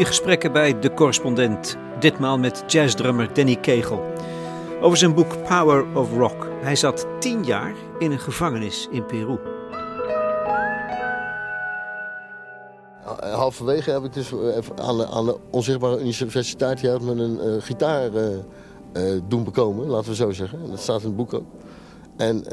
Goede 0.00 0.14
gesprekken 0.14 0.52
bij 0.52 0.78
De 0.78 0.94
Correspondent. 0.94 1.76
Ditmaal 1.98 2.38
met 2.38 2.64
jazzdrummer 2.66 3.34
Danny 3.34 3.56
Kegel. 3.56 4.04
Over 4.80 4.98
zijn 4.98 5.14
boek 5.14 5.42
Power 5.48 5.96
of 5.96 6.12
Rock. 6.12 6.48
Hij 6.60 6.76
zat 6.76 7.06
tien 7.18 7.44
jaar 7.44 7.74
in 7.98 8.10
een 8.10 8.18
gevangenis 8.18 8.88
in 8.90 9.06
Peru. 9.06 9.38
Halverwege 13.20 13.90
heb 13.90 14.04
ik 14.04 14.12
dus 14.12 14.32
aan 14.76 14.96
de, 14.96 15.06
aan 15.06 15.24
de 15.24 15.38
onzichtbare 15.50 16.00
universiteit 16.00 16.82
met 16.82 17.18
een 17.18 17.40
uh, 17.44 17.62
gitaar 17.62 18.10
uh, 18.12 19.20
doen 19.28 19.44
bekomen, 19.44 19.86
laten 19.86 20.10
we 20.10 20.16
zo 20.16 20.30
zeggen. 20.30 20.70
Dat 20.70 20.80
staat 20.80 21.00
in 21.00 21.06
het 21.06 21.16
boek 21.16 21.34
ook. 21.34 21.46
En 22.16 22.44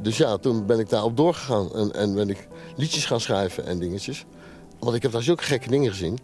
dus 0.00 0.16
ja, 0.16 0.36
toen 0.36 0.66
ben 0.66 0.78
ik 0.78 0.88
daarop 0.88 1.16
doorgegaan 1.16 1.74
en, 1.74 1.92
en 1.92 2.14
ben 2.14 2.30
ik 2.30 2.48
liedjes 2.76 3.04
gaan 3.04 3.20
schrijven 3.20 3.66
en 3.66 3.78
dingetjes. 3.78 4.26
Want 4.78 4.96
ik 4.96 5.02
heb 5.02 5.12
daar 5.12 5.22
zulke 5.22 5.42
gekke 5.42 5.68
dingen 5.68 5.90
gezien. 5.90 6.18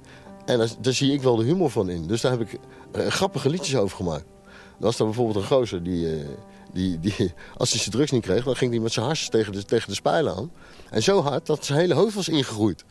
En 0.46 0.58
daar, 0.80 0.94
zie 0.94 1.12
ik 1.12 1.22
wel 1.22 1.36
de 1.36 1.44
humor 1.44 1.70
van 1.70 1.88
in. 1.88 2.06
Dus 2.06 2.20
daar 2.20 2.32
heb 2.32 2.40
ik 2.40 2.58
uh, 2.96 3.06
grappige 3.06 3.48
liedjes 3.48 3.76
over 3.76 3.96
gemaakt. 3.96 4.24
Er 4.44 4.84
was 4.84 4.96
dan 4.96 5.06
bijvoorbeeld 5.06 5.36
een 5.36 5.56
gozer 5.56 5.82
die, 5.82 6.16
uh, 6.16 6.24
die, 6.72 7.00
die, 7.00 7.14
als 7.56 7.70
hij 7.70 7.78
zijn 7.78 7.90
drugs 7.90 8.10
niet 8.10 8.22
kreeg... 8.22 8.44
dan 8.44 8.56
ging 8.56 8.70
hij 8.70 8.80
met 8.80 8.92
zijn 8.92 9.06
harsjes 9.06 9.28
tegen 9.28 9.52
de, 9.52 9.64
tegen 9.64 9.88
de 9.88 9.94
spijlen 9.94 10.34
aan. 10.36 10.50
En 10.90 11.02
zo 11.02 11.22
hard 11.22 11.46
dat 11.46 11.64
zijn 11.64 11.78
hele 11.78 11.94
hoofd 11.94 12.14
was 12.14 12.28
ingegroeid. 12.28 12.84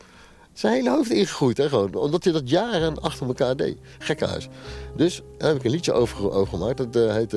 Zijn 0.52 0.74
hele 0.74 0.90
hoofd 0.90 1.10
ingegroeid, 1.10 1.56
hè, 1.56 1.68
gewoon. 1.68 1.94
Omdat 1.94 2.24
hij 2.24 2.32
dat 2.32 2.50
jaren 2.50 3.02
achter 3.02 3.26
elkaar 3.26 3.56
deed. 3.56 3.78
Gekkenhuis. 3.98 4.48
Dus 4.96 5.22
daar 5.38 5.48
heb 5.48 5.58
ik 5.58 5.64
een 5.64 5.70
liedje 5.70 5.92
over, 5.92 6.30
over 6.30 6.58
gemaakt. 6.58 6.76
Dat 6.76 6.96
uh, 6.96 7.12
heet... 7.12 7.32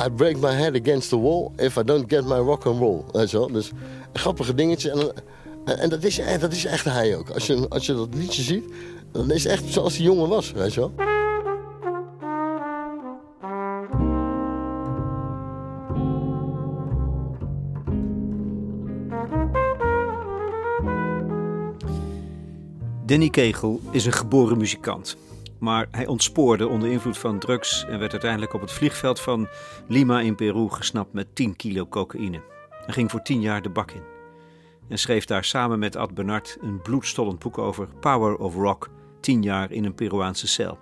I 0.00 0.10
break 0.10 0.36
my 0.36 0.52
head 0.52 0.80
against 0.80 1.08
the 1.08 1.18
wall 1.18 1.50
if 1.56 1.76
I 1.76 1.82
don't 1.82 2.04
get 2.08 2.24
my 2.24 2.36
rock 2.36 2.66
and 2.66 2.78
roll. 2.78 3.04
Weet 3.12 3.30
je 3.30 3.38
wel? 3.38 3.52
Dus 3.52 3.70
grappige 4.12 4.54
dingetjes. 4.54 4.92
En, 5.64 5.78
en 5.78 5.88
dat, 5.88 6.04
is, 6.04 6.20
dat 6.40 6.52
is 6.52 6.64
echt 6.64 6.84
hij 6.84 7.16
ook. 7.16 7.30
Als 7.30 7.46
je, 7.46 7.68
als 7.68 7.86
je 7.86 7.94
dat 7.94 8.14
liedje 8.14 8.42
ziet, 8.42 8.64
dan 9.18 9.30
is 9.30 9.46
echt 9.46 9.64
zoals 9.66 9.96
die 9.96 10.02
jongen 10.04 10.28
was, 10.28 10.52
weet 10.52 10.74
je 10.74 10.80
wel. 10.80 10.92
Danny 23.06 23.28
Kegel 23.28 23.80
is 23.90 24.06
een 24.06 24.12
geboren 24.12 24.58
muzikant. 24.58 25.16
Maar 25.58 25.88
hij 25.90 26.06
ontspoorde 26.06 26.68
onder 26.68 26.90
invloed 26.90 27.18
van 27.18 27.38
drugs 27.38 27.84
en 27.84 27.98
werd 27.98 28.12
uiteindelijk 28.12 28.52
op 28.54 28.60
het 28.60 28.72
vliegveld 28.72 29.20
van 29.20 29.48
Lima 29.88 30.20
in 30.20 30.34
Peru 30.34 30.68
gesnapt 30.68 31.12
met 31.12 31.34
10 31.34 31.56
kilo 31.56 31.86
cocaïne. 31.86 32.42
Hij 32.84 32.94
ging 32.94 33.10
voor 33.10 33.22
10 33.22 33.40
jaar 33.40 33.62
de 33.62 33.70
bak 33.70 33.90
in. 33.90 34.02
En 34.88 34.98
schreef 34.98 35.24
daar 35.24 35.44
samen 35.44 35.78
met 35.78 35.96
Ad 35.96 36.14
Bernard 36.14 36.58
een 36.60 36.82
bloedstollend 36.82 37.38
boek 37.38 37.58
over 37.58 37.88
Power 38.00 38.36
of 38.36 38.54
Rock, 38.54 38.88
10 39.20 39.42
jaar 39.42 39.72
in 39.72 39.84
een 39.84 39.94
Peruaanse 39.94 40.46
cel. 40.46 40.78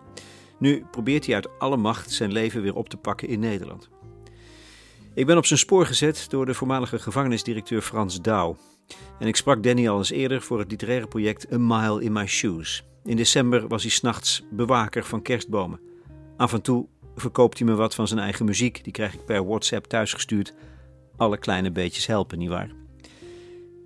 Nu 0.59 0.85
probeert 0.91 1.27
hij 1.27 1.35
uit 1.35 1.59
alle 1.59 1.77
macht 1.77 2.11
zijn 2.11 2.33
leven 2.33 2.63
weer 2.63 2.75
op 2.75 2.89
te 2.89 2.97
pakken 2.97 3.29
in 3.29 3.41
Nederland. 3.41 3.89
Ik 5.15 5.27
ben 5.27 5.37
op 5.37 5.47
zijn 5.47 5.59
spoor 5.59 5.87
gezet 5.87 6.27
door 6.29 6.47
de 6.47 6.55
voormalige 6.55 6.99
gevangenisdirecteur 6.99 7.83
Frans 7.83 8.21
Douw. 8.21 8.57
En 9.19 9.27
ik 9.27 9.37
sprak 9.37 9.63
Danny 9.63 9.89
al 9.89 9.99
eens 9.99 10.11
eerder 10.11 10.43
voor 10.43 10.59
het 10.59 10.71
literaire 10.71 11.07
project 11.07 11.53
A 11.53 11.59
Mile 11.59 12.03
in 12.03 12.13
My 12.13 12.27
Shoes. 12.27 12.85
In 13.05 13.17
december 13.17 13.69
was 13.69 13.83
hij 13.83 13.91
s'nachts 13.91 14.43
bewaker 14.51 15.05
van 15.05 15.23
kerstbomen. 15.23 15.81
Af 16.37 16.53
en 16.53 16.63
toe 16.63 16.87
verkoopt 17.17 17.59
hij 17.59 17.69
me 17.69 17.75
wat 17.75 17.95
van 17.95 18.09
zijn 18.09 18.21
eigen 18.21 18.45
muziek. 18.45 18.85
Die 18.85 18.93
krijg 18.93 19.15
ik 19.15 19.25
per 19.25 19.47
WhatsApp 19.47 19.87
thuisgestuurd. 19.87 20.55
Alle 21.17 21.39
kleine 21.39 21.71
beetjes 21.71 22.07
helpen, 22.07 22.39
nietwaar? 22.39 22.71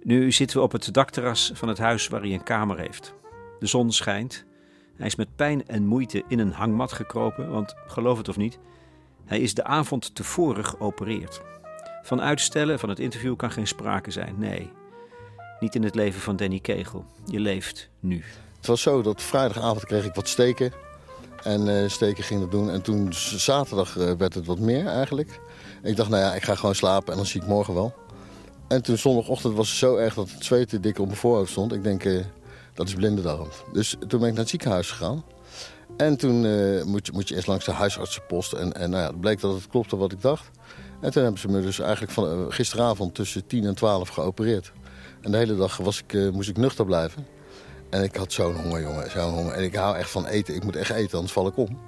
Nu 0.03 0.33
zitten 0.33 0.57
we 0.57 0.63
op 0.63 0.73
het 0.73 0.95
dakterras 0.95 1.51
van 1.55 1.69
het 1.69 1.79
huis 1.79 2.09
waar 2.09 2.21
hij 2.21 2.33
een 2.33 2.43
kamer 2.43 2.79
heeft. 2.79 3.15
De 3.61 3.67
zon 3.67 3.93
schijnt. 3.93 4.45
Hij 4.97 5.07
is 5.07 5.15
met 5.15 5.37
pijn 5.37 5.67
en 5.67 5.87
moeite 5.87 6.23
in 6.29 6.39
een 6.39 6.53
hangmat 6.53 6.93
gekropen, 6.93 7.51
want 7.51 7.75
geloof 7.87 8.19
het 8.19 8.29
of 8.29 8.37
niet, 8.37 8.59
hij 9.25 9.41
is 9.41 9.55
de 9.55 9.65
avond 9.65 10.15
tevoren 10.15 10.65
geopereerd. 10.65 11.41
Van 12.03 12.21
uitstellen 12.21 12.79
van 12.79 12.89
het 12.89 12.99
interview 12.99 13.37
kan 13.37 13.51
geen 13.51 13.67
sprake 13.67 14.11
zijn, 14.11 14.35
nee. 14.39 14.71
Niet 15.61 15.75
in 15.75 15.83
het 15.83 15.95
leven 15.95 16.21
van 16.21 16.37
Danny 16.37 16.59
Kegel. 16.59 17.05
Je 17.25 17.41
leeft 17.41 17.89
nu. 18.01 18.25
Het 18.57 18.67
was 18.67 18.83
zo 18.83 19.03
dat 19.03 19.23
vrijdagavond 19.23 19.85
kreeg 19.85 20.05
ik 20.05 20.15
wat 20.15 20.29
steken. 20.29 20.73
En 21.43 21.67
uh, 21.67 21.89
steken 21.89 22.25
ging 22.25 22.41
dat 22.41 22.51
doen. 22.51 22.71
En 22.71 22.83
toen 22.83 23.13
zaterdag 23.13 23.97
uh, 23.97 24.13
werd 24.13 24.35
het 24.35 24.47
wat 24.47 24.59
meer 24.59 24.87
eigenlijk. 24.87 25.41
ik 25.83 25.97
dacht, 25.97 26.11
nou 26.11 26.23
ja, 26.23 26.35
ik 26.35 26.43
ga 26.43 26.55
gewoon 26.55 26.75
slapen 26.75 27.11
en 27.11 27.17
dan 27.17 27.27
zie 27.27 27.41
ik 27.41 27.47
morgen 27.47 27.75
wel. 27.75 27.95
En 28.69 28.83
toen 28.83 28.99
zondagochtend 28.99 29.55
was 29.55 29.69
het 29.69 29.79
zo 29.79 29.97
erg 29.97 30.15
dat 30.15 30.31
het 30.31 30.45
zweet 30.45 30.83
dik 30.83 30.99
op 30.99 31.07
mijn 31.07 31.19
voorhoofd 31.19 31.51
stond. 31.51 31.73
Ik 31.73 31.83
denk, 31.83 32.05
uh, 32.05 32.25
dat 32.75 32.89
is 32.89 32.95
blindendarm. 32.95 33.49
Dus 33.73 33.97
toen 34.09 34.21
ben 34.21 34.29
ik 34.29 34.35
naar 34.35 34.43
het 34.43 34.49
ziekenhuis 34.49 34.91
gegaan. 34.91 35.25
En 35.97 36.17
toen 36.17 36.41
moet, 36.87 37.07
je, 37.07 37.13
moet 37.13 37.29
je 37.29 37.35
eerst 37.35 37.47
langs 37.47 37.65
de 37.65 37.73
huisartsenpost. 37.73 38.53
En, 38.53 38.73
en 38.73 38.91
nou 38.91 39.03
ja, 39.03 39.09
het 39.09 39.21
bleek 39.21 39.41
dat 39.41 39.55
het 39.55 39.67
klopte 39.67 39.97
wat 39.97 40.13
ik 40.13 40.23
dacht. 40.23 40.51
En 41.01 41.11
toen 41.11 41.23
hebben 41.23 41.41
ze 41.41 41.49
me 41.49 41.61
dus 41.61 41.79
eigenlijk 41.79 42.13
van, 42.13 42.53
gisteravond 42.53 43.15
tussen 43.15 43.47
10 43.47 43.65
en 43.65 43.75
12 43.75 44.09
geopereerd. 44.09 44.73
En 45.21 45.31
de 45.31 45.37
hele 45.37 45.57
dag 45.57 45.77
was 45.77 46.03
ik, 46.07 46.33
moest 46.33 46.49
ik 46.49 46.57
nuchter 46.57 46.85
blijven. 46.85 47.27
En 47.91 48.03
ik 48.03 48.17
had 48.17 48.33
zo'n 48.33 48.55
honger, 48.55 48.81
jongen. 48.81 49.11
Zo'n 49.11 49.33
honger. 49.35 49.53
En 49.53 49.63
ik 49.63 49.75
hou 49.75 49.97
echt 49.97 50.11
van 50.11 50.27
eten. 50.27 50.55
Ik 50.55 50.65
moet 50.65 50.77
echt 50.77 50.91
eten, 50.91 51.15
anders 51.15 51.33
val 51.33 51.47
ik 51.47 51.57
om. 51.57 51.79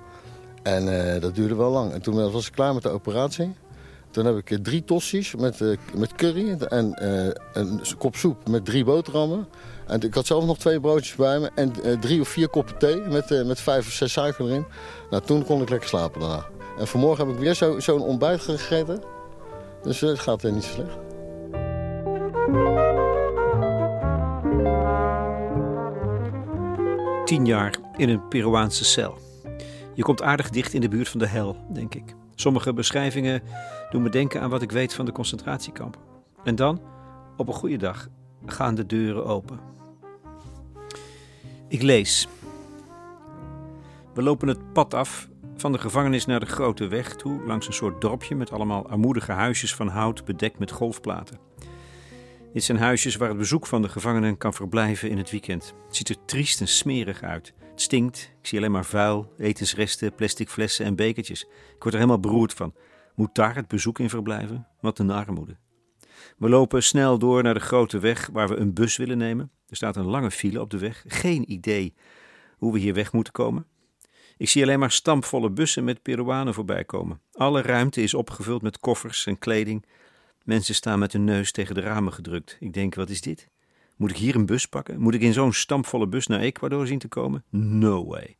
En 0.62 0.86
uh, 0.86 1.20
dat 1.20 1.34
duurde 1.34 1.54
wel 1.54 1.70
lang. 1.70 1.92
En 1.92 2.02
toen 2.02 2.30
was 2.30 2.46
ik 2.46 2.52
klaar 2.52 2.74
met 2.74 2.82
de 2.82 2.88
operatie. 2.88 3.54
Toen 4.10 4.24
heb 4.24 4.36
ik 4.36 4.58
drie 4.64 4.84
tossies 4.84 5.34
met, 5.34 5.60
uh, 5.60 5.76
met 5.96 6.14
curry 6.14 6.50
en 6.52 6.98
uh, 7.02 7.30
een 7.52 7.80
kop 7.98 8.16
soep 8.16 8.48
met 8.48 8.64
drie 8.64 8.84
boterhammen. 8.84 9.48
En 9.86 10.00
ik 10.00 10.14
had 10.14 10.26
zelf 10.26 10.44
nog 10.44 10.58
twee 10.58 10.80
broodjes 10.80 11.14
bij 11.14 11.38
me 11.38 11.50
en 11.54 11.72
drie 12.00 12.20
of 12.20 12.28
vier 12.28 12.48
koppen 12.48 12.78
thee 12.78 13.00
met, 13.00 13.46
met 13.46 13.60
vijf 13.60 13.86
of 13.86 13.92
zes 13.92 14.12
suiker 14.12 14.44
erin. 14.44 14.66
Nou, 15.10 15.22
toen 15.22 15.44
kon 15.44 15.62
ik 15.62 15.70
lekker 15.70 15.88
slapen 15.88 16.20
daarna. 16.20 16.46
En 16.78 16.86
vanmorgen 16.86 17.26
heb 17.26 17.34
ik 17.34 17.40
weer 17.40 17.54
zo'n 17.54 17.80
zo 17.80 17.96
ontbijt 17.96 18.40
gegeten. 18.40 19.02
Dus 19.82 20.00
het 20.00 20.18
gaat 20.18 20.42
niet 20.42 20.64
zo 20.64 20.72
slecht. 20.72 20.98
tien 27.32 27.46
jaar 27.46 27.74
in 27.96 28.08
een 28.08 28.28
Peruaanse 28.28 28.84
cel. 28.84 29.18
Je 29.94 30.02
komt 30.02 30.22
aardig 30.22 30.50
dicht 30.50 30.74
in 30.74 30.80
de 30.80 30.88
buurt 30.88 31.08
van 31.08 31.18
de 31.18 31.26
hel, 31.26 31.56
denk 31.72 31.94
ik. 31.94 32.14
Sommige 32.34 32.72
beschrijvingen 32.72 33.42
doen 33.90 34.02
me 34.02 34.08
denken 34.08 34.40
aan 34.40 34.50
wat 34.50 34.62
ik 34.62 34.72
weet 34.72 34.94
van 34.94 35.04
de 35.04 35.12
concentratiekampen. 35.12 36.00
En 36.44 36.54
dan, 36.54 36.80
op 37.36 37.48
een 37.48 37.54
goede 37.54 37.76
dag, 37.76 38.08
gaan 38.46 38.74
de 38.74 38.86
deuren 38.86 39.26
open. 39.26 39.60
Ik 41.68 41.82
lees. 41.82 42.28
We 44.14 44.22
lopen 44.22 44.48
het 44.48 44.72
pad 44.72 44.94
af 44.94 45.28
van 45.56 45.72
de 45.72 45.78
gevangenis 45.78 46.26
naar 46.26 46.40
de 46.40 46.46
grote 46.46 46.86
weg 46.86 47.14
toe, 47.14 47.44
langs 47.46 47.66
een 47.66 47.72
soort 47.72 48.00
dorpje 48.00 48.34
met 48.34 48.52
allemaal 48.52 48.88
armoedige 48.88 49.32
huisjes 49.32 49.74
van 49.74 49.88
hout 49.88 50.24
bedekt 50.24 50.58
met 50.58 50.70
golfplaten. 50.70 51.38
Dit 52.52 52.64
zijn 52.64 52.78
huisjes 52.78 53.16
waar 53.16 53.28
het 53.28 53.38
bezoek 53.38 53.66
van 53.66 53.82
de 53.82 53.88
gevangenen 53.88 54.36
kan 54.36 54.54
verblijven 54.54 55.10
in 55.10 55.18
het 55.18 55.30
weekend. 55.30 55.74
Het 55.86 55.96
ziet 55.96 56.08
er 56.08 56.24
triest 56.24 56.60
en 56.60 56.68
smerig 56.68 57.22
uit. 57.22 57.54
Het 57.70 57.80
stinkt, 57.80 58.32
ik 58.40 58.46
zie 58.46 58.58
alleen 58.58 58.70
maar 58.70 58.84
vuil, 58.84 59.32
etensresten, 59.38 60.14
plastic 60.14 60.48
flessen 60.48 60.84
en 60.84 60.96
bekertjes. 60.96 61.42
Ik 61.44 61.82
word 61.82 61.94
er 61.94 62.00
helemaal 62.00 62.20
beroerd 62.20 62.52
van. 62.52 62.74
Moet 63.14 63.34
daar 63.34 63.54
het 63.54 63.68
bezoek 63.68 63.98
in 63.98 64.10
verblijven? 64.10 64.66
Wat 64.80 64.98
een 64.98 65.10
armoede. 65.10 65.56
We 66.38 66.48
lopen 66.48 66.82
snel 66.82 67.18
door 67.18 67.42
naar 67.42 67.54
de 67.54 67.60
grote 67.60 67.98
weg 67.98 68.28
waar 68.32 68.48
we 68.48 68.56
een 68.56 68.72
bus 68.72 68.96
willen 68.96 69.18
nemen. 69.18 69.50
Er 69.68 69.76
staat 69.76 69.96
een 69.96 70.06
lange 70.06 70.30
file 70.30 70.60
op 70.60 70.70
de 70.70 70.78
weg. 70.78 71.04
Geen 71.06 71.52
idee 71.52 71.94
hoe 72.56 72.72
we 72.72 72.78
hier 72.78 72.94
weg 72.94 73.12
moeten 73.12 73.32
komen. 73.32 73.66
Ik 74.36 74.48
zie 74.48 74.62
alleen 74.62 74.78
maar 74.78 74.90
stampvolle 74.90 75.50
bussen 75.50 75.84
met 75.84 76.02
Peruanen 76.02 76.54
voorbij 76.54 76.84
komen. 76.84 77.20
Alle 77.32 77.62
ruimte 77.62 78.02
is 78.02 78.14
opgevuld 78.14 78.62
met 78.62 78.78
koffers 78.78 79.26
en 79.26 79.38
kleding. 79.38 79.86
Mensen 80.44 80.74
staan 80.74 80.98
met 80.98 81.12
hun 81.12 81.24
neus 81.24 81.52
tegen 81.52 81.74
de 81.74 81.80
ramen 81.80 82.12
gedrukt. 82.12 82.56
Ik 82.60 82.72
denk, 82.72 82.94
wat 82.94 83.10
is 83.10 83.20
dit? 83.20 83.48
Moet 83.96 84.10
ik 84.10 84.16
hier 84.16 84.34
een 84.34 84.46
bus 84.46 84.66
pakken? 84.66 85.00
Moet 85.00 85.14
ik 85.14 85.20
in 85.20 85.32
zo'n 85.32 85.52
stampvolle 85.52 86.06
bus 86.06 86.26
naar 86.26 86.40
Ecuador 86.40 86.86
zien 86.86 86.98
te 86.98 87.08
komen? 87.08 87.44
No 87.50 88.06
way. 88.06 88.36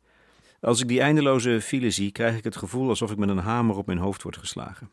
Als 0.61 0.81
ik 0.81 0.87
die 0.87 1.01
eindeloze 1.01 1.61
file 1.61 1.91
zie, 1.91 2.11
krijg 2.11 2.37
ik 2.37 2.43
het 2.43 2.55
gevoel 2.55 2.89
alsof 2.89 3.11
ik 3.11 3.17
met 3.17 3.29
een 3.29 3.37
hamer 3.37 3.75
op 3.75 3.85
mijn 3.85 3.97
hoofd 3.97 4.23
word 4.23 4.37
geslagen. 4.37 4.89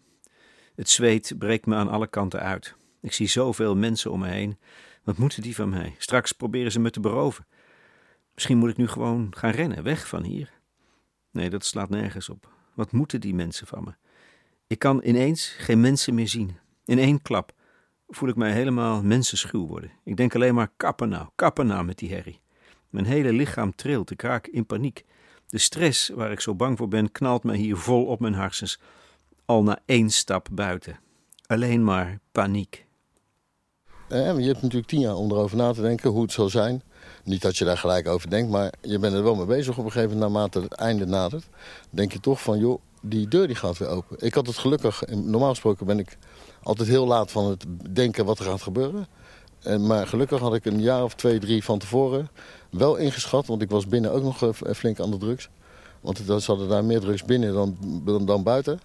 Het 0.75 0.89
zweet 0.89 1.35
breekt 1.39 1.67
me 1.67 1.75
aan 1.75 1.89
alle 1.89 2.07
kanten 2.07 2.41
uit. 2.41 2.75
Ik 3.01 3.13
zie 3.13 3.29
zoveel 3.29 3.77
mensen 3.77 4.11
om 4.11 4.21
me 4.21 4.29
heen. 4.29 4.59
Wat 5.05 5.19
moeten 5.19 5.43
die 5.43 5.55
van 5.55 5.69
mij? 5.69 5.95
Straks 5.99 6.33
proberen 6.33 6.73
ze 6.73 6.81
me 6.81 6.91
te 6.91 7.01
beroven. 7.01 7.47
Misschien 8.35 8.59
moet 8.59 8.71
ik 8.71 8.77
nu 8.77 8.89
gewoon 8.89 9.37
gaan 9.37 9.51
rennen, 9.51 9.83
weg 9.83 10.09
van 10.09 10.23
hier. 10.23 10.53
Nee, 11.31 11.51
dat 11.51 11.65
slaat 11.65 11.91
nergens 11.91 12.29
op. 12.29 12.49
Wat 12.75 12.93
moeten 12.93 13.21
die 13.21 13.35
mensen 13.35 13.67
van 13.67 13.85
me? 13.85 13.93
Ik 14.67 14.79
kan 14.79 15.01
ineens 15.05 15.47
geen 15.59 15.81
mensen 15.81 16.15
meer 16.15 16.29
zien. 16.29 16.57
In 16.85 16.99
één 16.99 17.23
klap 17.23 17.53
voel 18.09 18.29
ik 18.29 18.37
mij 18.37 18.53
helemaal 18.53 19.03
mensenschuw 19.03 19.67
worden. 19.67 19.91
Ik 20.05 20.17
denk 20.17 20.35
alleen 20.35 20.55
maar 20.55 20.73
kappen 20.77 21.09
nou, 21.09 21.29
kappen 21.35 21.67
nou 21.67 21.85
met 21.85 21.99
die 21.99 22.11
herrie. 22.11 22.41
Mijn 22.89 23.05
hele 23.05 23.33
lichaam 23.33 23.75
trilt, 23.75 24.11
ik 24.11 24.23
raak 24.23 24.47
in 24.47 24.67
paniek. 24.67 25.05
De 25.47 25.59
stress 25.59 26.09
waar 26.09 26.33
ik 26.33 26.41
zo 26.41 26.55
bang 26.55 26.79
voor 26.79 26.89
ben 26.89 27.13
knalt 27.13 27.45
me 27.45 27.57
hier 27.57 27.77
vol 27.77 28.07
op 28.07 28.21
mijn 28.21 28.35
harsens. 28.35 28.81
Al 29.45 29.63
na 29.63 29.79
één 29.85 30.11
stap 30.11 30.49
buiten. 30.53 31.01
Alleen 31.47 31.85
maar 31.85 32.19
paniek. 32.33 32.87
Eh, 34.11 34.39
je 34.39 34.47
hebt 34.47 34.63
natuurlijk 34.63 34.87
tien 34.87 35.01
jaar 35.01 35.15
om 35.15 35.31
erover 35.31 35.57
na 35.57 35.73
te 35.73 35.81
denken 35.81 36.11
hoe 36.11 36.23
het 36.23 36.33
zal 36.33 36.49
zijn. 36.49 36.83
Niet 37.25 37.43
dat 37.43 37.57
je 37.57 37.65
daar 37.65 37.79
gelijk 37.79 38.09
over 38.09 38.31
denkt, 38.31 38.51
maar 38.51 38.73
je 38.81 38.99
bent 38.99 39.15
er 39.15 39.23
wel 39.23 39.35
mee 39.35 39.47
bezig 39.47 39.79
op 39.79 39.85
een 39.85 39.93
gegeven 39.93 40.13
moment. 40.19 40.33
Naarmate 40.33 40.61
het 40.61 40.73
einde 40.73 41.07
nadert, 41.07 41.45
denk 41.91 42.13
je 42.13 42.21
toch 42.21 42.43
van, 42.43 42.59
joh, 42.59 42.81
die 43.01 43.29
deur 43.29 43.47
die 43.47 43.57
gaat 43.57 43.79
weer 43.79 43.89
open. 43.89 44.17
Ik 44.19 44.35
had 44.35 44.47
het 44.47 44.59
gelukkig, 44.59 45.03
normaal 45.09 45.49
gesproken 45.49 45.87
ben 45.87 45.99
ik 45.99 46.19
altijd 46.63 46.89
heel 46.89 47.07
laat 47.07 47.31
van 47.31 47.51
het 47.51 47.65
denken 47.91 48.25
wat 48.25 48.39
er 48.39 48.45
gaat 48.45 48.63
gebeuren. 48.63 49.07
En, 49.63 49.87
maar 49.87 50.07
gelukkig 50.07 50.41
had 50.41 50.55
ik 50.55 50.65
een 50.65 50.81
jaar 50.81 51.05
of 51.05 51.15
twee, 51.15 51.39
drie 51.39 51.65
van 51.65 51.79
tevoren 51.79 52.29
wel 52.71 52.97
ingeschat. 52.97 53.47
Want 53.47 53.63
ik 53.63 53.71
was 53.71 53.87
binnen 53.87 54.13
ook 54.13 54.23
nog 54.23 54.53
flink 54.77 55.01
aan 55.01 55.11
de 55.11 55.19
drugs. 55.19 55.49
Want 56.01 56.19
ze 56.27 56.43
hadden 56.47 56.69
daar 56.69 56.85
meer 56.85 57.01
drugs 57.01 57.25
binnen 57.25 57.53
dan, 57.53 57.77
dan, 58.05 58.25
dan 58.25 58.43
buiten. 58.43 58.81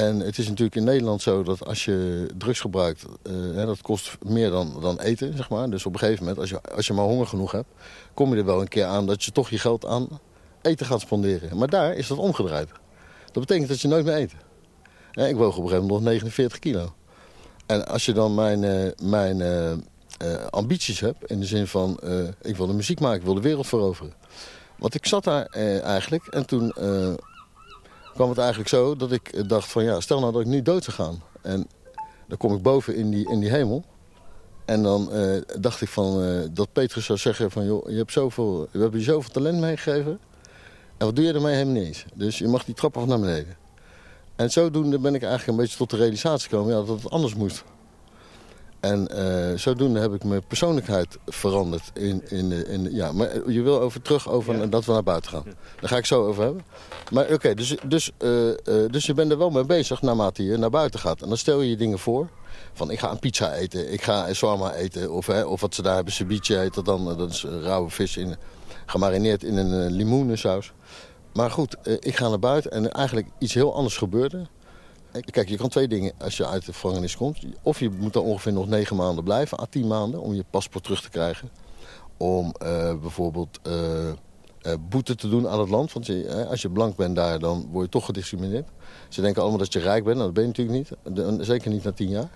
En 0.00 0.20
het 0.20 0.38
is 0.38 0.48
natuurlijk 0.48 0.76
in 0.76 0.84
Nederland 0.84 1.22
zo 1.22 1.42
dat 1.42 1.66
als 1.66 1.84
je 1.84 2.28
drugs 2.38 2.60
gebruikt, 2.60 3.04
uh, 3.22 3.66
dat 3.66 3.82
kost 3.82 4.16
meer 4.22 4.50
dan, 4.50 4.80
dan 4.80 5.00
eten, 5.00 5.36
zeg 5.36 5.50
maar. 5.50 5.70
Dus 5.70 5.86
op 5.86 5.92
een 5.92 5.98
gegeven 5.98 6.22
moment, 6.22 6.40
als 6.40 6.50
je, 6.50 6.60
als 6.74 6.86
je 6.86 6.92
maar 6.92 7.04
honger 7.04 7.26
genoeg 7.26 7.52
hebt, 7.52 7.68
kom 8.14 8.32
je 8.32 8.38
er 8.38 8.44
wel 8.44 8.60
een 8.60 8.68
keer 8.68 8.84
aan 8.84 9.06
dat 9.06 9.24
je 9.24 9.32
toch 9.32 9.50
je 9.50 9.58
geld 9.58 9.86
aan 9.86 10.08
eten 10.62 10.86
gaat 10.86 11.00
spenderen. 11.00 11.58
Maar 11.58 11.68
daar 11.68 11.94
is 11.94 12.06
dat 12.06 12.18
omgedraaid. 12.18 12.68
Dat 13.32 13.46
betekent 13.46 13.68
dat 13.68 13.80
je 13.80 13.88
nooit 13.88 14.04
meer 14.04 14.14
eet. 14.14 14.32
Ik 15.28 15.36
woog 15.36 15.56
op 15.56 15.62
een 15.62 15.68
gegeven 15.68 15.86
moment 15.86 15.90
nog 15.90 16.12
49 16.12 16.58
kilo. 16.58 16.94
En 17.66 17.86
als 17.86 18.04
je 18.04 18.12
dan 18.12 18.34
mijn, 18.34 18.62
uh, 18.62 18.90
mijn 19.02 19.38
uh, 19.38 20.44
ambities 20.50 21.00
hebt, 21.00 21.30
in 21.30 21.40
de 21.40 21.46
zin 21.46 21.66
van 21.66 22.00
ik 22.42 22.56
wil 22.56 22.66
de 22.66 22.72
muziek 22.72 23.00
maken, 23.00 23.18
ik 23.18 23.24
wil 23.24 23.34
de 23.34 23.40
wereld 23.40 23.66
veroveren. 23.66 24.12
Want 24.78 24.94
ik 24.94 25.06
zat 25.06 25.24
daar 25.24 25.46
eigenlijk 25.82 26.26
en 26.26 26.46
toen 26.46 26.72
kwam 28.20 28.32
het 28.32 28.40
eigenlijk 28.40 28.68
zo 28.68 28.96
dat 28.96 29.12
ik 29.12 29.48
dacht 29.48 29.68
van 29.68 29.84
ja, 29.84 30.00
stel 30.00 30.20
nou 30.20 30.32
dat 30.32 30.40
ik 30.40 30.46
nu 30.46 30.62
dood 30.62 30.84
zou 30.84 30.96
gaan. 30.96 31.22
En 31.42 31.68
dan 32.28 32.38
kom 32.38 32.54
ik 32.54 32.62
boven 32.62 32.94
in 32.94 33.10
die, 33.10 33.30
in 33.30 33.40
die 33.40 33.50
hemel. 33.50 33.84
En 34.64 34.82
dan 34.82 35.08
uh, 35.12 35.40
dacht 35.60 35.80
ik 35.80 35.88
van, 35.88 36.22
uh, 36.22 36.40
dat 36.52 36.72
Petrus 36.72 37.04
zou 37.04 37.18
zeggen 37.18 37.50
van 37.50 37.64
joh, 37.64 37.88
je 37.88 37.96
hebt 37.96 38.12
zoveel, 38.12 38.68
we 38.70 38.78
hebben 38.78 38.98
je 38.98 39.04
zoveel 39.04 39.30
talent 39.32 39.60
meegegeven. 39.60 40.20
En 40.96 41.06
wat 41.06 41.16
doe 41.16 41.24
je 41.24 41.32
ermee 41.32 41.54
helemaal 41.54 41.82
niet. 41.82 42.04
Dus 42.14 42.38
je 42.38 42.48
mag 42.48 42.64
die 42.64 42.74
trap 42.74 42.96
af 42.96 43.06
naar 43.06 43.20
beneden. 43.20 43.56
En 44.36 44.50
zodoende 44.50 44.98
ben 44.98 45.14
ik 45.14 45.22
eigenlijk 45.22 45.50
een 45.50 45.64
beetje 45.64 45.76
tot 45.76 45.90
de 45.90 45.96
realisatie 45.96 46.48
gekomen 46.48 46.74
ja, 46.74 46.84
dat 46.84 47.02
het 47.02 47.10
anders 47.10 47.34
moest. 47.34 47.64
En 48.80 49.08
uh, 49.14 49.58
zodoende 49.58 50.00
heb 50.00 50.12
ik 50.12 50.24
mijn 50.24 50.46
persoonlijkheid 50.46 51.18
veranderd. 51.26 51.90
In, 51.94 52.22
in, 52.28 52.66
in, 52.66 52.94
ja, 52.94 53.12
maar 53.12 53.50
je 53.50 53.62
wil 53.62 53.80
over, 53.80 54.02
terug 54.02 54.28
over 54.28 54.70
dat 54.70 54.84
we 54.84 54.92
naar 54.92 55.02
buiten 55.02 55.30
gaan. 55.30 55.44
Daar 55.80 55.90
ga 55.90 55.96
ik 55.96 56.06
zo 56.06 56.26
over 56.26 56.42
hebben. 56.42 56.64
Maar 57.12 57.32
oké, 57.32 57.54
dus, 57.54 57.76
dus, 57.86 58.10
uh, 58.18 58.46
uh, 58.46 58.54
dus 58.90 59.06
je 59.06 59.14
bent 59.14 59.30
er 59.30 59.38
wel 59.38 59.50
mee 59.50 59.64
bezig 59.64 60.02
naarmate 60.02 60.44
je 60.44 60.56
naar 60.56 60.70
buiten 60.70 61.00
gaat. 61.00 61.22
En 61.22 61.28
dan 61.28 61.36
stel 61.36 61.60
je 61.60 61.70
je 61.70 61.76
dingen 61.76 61.98
voor. 61.98 62.28
Van 62.72 62.90
ik 62.90 62.98
ga 62.98 63.10
een 63.10 63.18
pizza 63.18 63.54
eten, 63.54 63.92
ik 63.92 64.02
ga 64.02 64.28
een 64.28 64.34
shawarma 64.34 64.74
eten. 64.74 65.12
Of, 65.12 65.26
hè, 65.26 65.44
of 65.44 65.60
wat 65.60 65.74
ze 65.74 65.82
daar 65.82 65.94
hebben, 65.94 66.12
ceviche 66.12 66.56
heet 66.56 66.84
dan. 66.84 67.16
Dat 67.16 67.30
is 67.30 67.44
rauwe 67.44 67.90
vis 67.90 68.16
in, 68.16 68.36
gemarineerd 68.86 69.44
in 69.44 69.56
een 69.56 69.90
limoenensaus. 69.92 70.72
Maar 71.32 71.50
goed, 71.50 71.76
ik 72.00 72.16
ga 72.16 72.28
naar 72.28 72.38
buiten 72.38 72.70
en 72.70 72.92
eigenlijk 72.92 73.26
iets 73.38 73.54
heel 73.54 73.74
anders 73.74 73.96
gebeurde. 73.96 74.46
Kijk, 75.30 75.48
je 75.48 75.56
kan 75.56 75.68
twee 75.68 75.88
dingen 75.88 76.12
als 76.18 76.36
je 76.36 76.46
uit 76.46 76.66
de 76.66 76.72
gevangenis 76.72 77.16
komt. 77.16 77.38
Of 77.62 77.80
je 77.80 77.90
moet 77.90 78.12
dan 78.12 78.22
ongeveer 78.22 78.52
nog 78.52 78.68
negen 78.68 78.96
maanden 78.96 79.24
blijven, 79.24 79.60
à 79.60 79.66
tien 79.70 79.86
maanden, 79.86 80.20
om 80.20 80.34
je 80.34 80.44
paspoort 80.50 80.84
terug 80.84 81.02
te 81.02 81.10
krijgen. 81.10 81.50
Om 82.16 82.54
uh, 82.62 82.94
bijvoorbeeld 83.00 83.58
uh, 83.66 84.74
boete 84.88 85.14
te 85.14 85.28
doen 85.28 85.48
aan 85.48 85.60
het 85.60 85.68
land. 85.68 85.92
Want 85.92 86.06
je, 86.06 86.46
als 86.50 86.62
je 86.62 86.70
blank 86.70 86.96
bent 86.96 87.16
daar, 87.16 87.38
dan 87.38 87.68
word 87.70 87.84
je 87.84 87.90
toch 87.90 88.04
gediscrimineerd. 88.04 88.68
Ze 89.08 89.20
denken 89.20 89.40
allemaal 89.42 89.58
dat 89.58 89.72
je 89.72 89.78
rijk 89.78 90.04
bent, 90.04 90.16
nou, 90.16 90.32
dat 90.32 90.34
ben 90.34 90.42
je 90.42 90.64
natuurlijk 90.64 90.90
niet. 91.36 91.46
Zeker 91.46 91.70
niet 91.70 91.84
na 91.84 91.92
tien 91.92 92.08
jaar. 92.08 92.30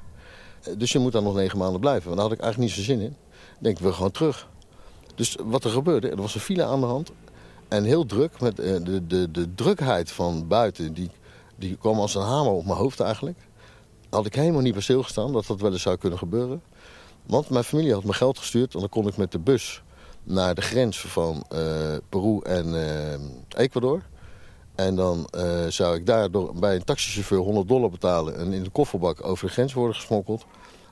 Dus 0.78 0.92
je 0.92 0.98
moet 0.98 1.12
dan 1.12 1.24
nog 1.24 1.34
negen 1.34 1.58
maanden 1.58 1.80
blijven. 1.80 2.06
Maar 2.06 2.16
daar 2.16 2.24
had 2.24 2.34
ik 2.34 2.40
eigenlijk 2.40 2.70
niet 2.70 2.84
zo 2.84 2.92
zin 2.92 3.00
in. 3.00 3.16
Denk, 3.58 3.78
we 3.78 3.92
gewoon 3.92 4.10
terug. 4.10 4.48
Dus 5.14 5.36
wat 5.44 5.64
er 5.64 5.70
gebeurde, 5.70 6.08
er 6.08 6.16
was 6.16 6.34
een 6.34 6.40
file 6.40 6.64
aan 6.64 6.80
de 6.80 6.86
hand. 6.86 7.10
En 7.68 7.84
heel 7.84 8.06
druk, 8.06 8.40
met 8.40 8.56
de, 8.56 9.06
de, 9.06 9.30
de 9.30 9.54
drukheid 9.54 10.10
van 10.10 10.48
buiten... 10.48 10.94
die 10.94 11.10
die 11.56 11.76
kwam 11.76 11.98
als 11.98 12.14
een 12.14 12.22
hamer 12.22 12.52
op 12.52 12.64
mijn 12.64 12.78
hoofd 12.78 13.00
eigenlijk. 13.00 13.38
Had 14.10 14.26
ik 14.26 14.34
helemaal 14.34 14.60
niet 14.60 14.72
bij 14.72 14.82
stilgestaan 14.82 15.32
dat 15.32 15.46
dat 15.46 15.60
wel 15.60 15.72
eens 15.72 15.82
zou 15.82 15.96
kunnen 15.96 16.18
gebeuren. 16.18 16.62
Want 17.26 17.50
mijn 17.50 17.64
familie 17.64 17.92
had 17.92 18.04
me 18.04 18.12
geld 18.12 18.38
gestuurd 18.38 18.74
en 18.74 18.80
dan 18.80 18.88
kon 18.88 19.08
ik 19.08 19.16
met 19.16 19.32
de 19.32 19.38
bus 19.38 19.82
naar 20.22 20.54
de 20.54 20.62
grens 20.62 21.00
van 21.00 21.44
uh, 21.52 21.60
Peru 22.08 22.40
en 22.42 22.66
uh, 22.66 23.60
Ecuador. 23.62 24.02
En 24.74 24.94
dan 24.94 25.28
uh, 25.36 25.66
zou 25.68 25.96
ik 25.96 26.06
daar 26.06 26.30
door, 26.30 26.54
bij 26.54 26.74
een 26.74 26.84
taxichauffeur 26.84 27.38
100 27.38 27.68
dollar 27.68 27.90
betalen 27.90 28.36
en 28.36 28.52
in 28.52 28.62
de 28.62 28.70
kofferbak 28.70 29.24
over 29.26 29.46
de 29.46 29.52
grens 29.52 29.72
worden 29.72 29.94
gesmokkeld. 29.96 30.44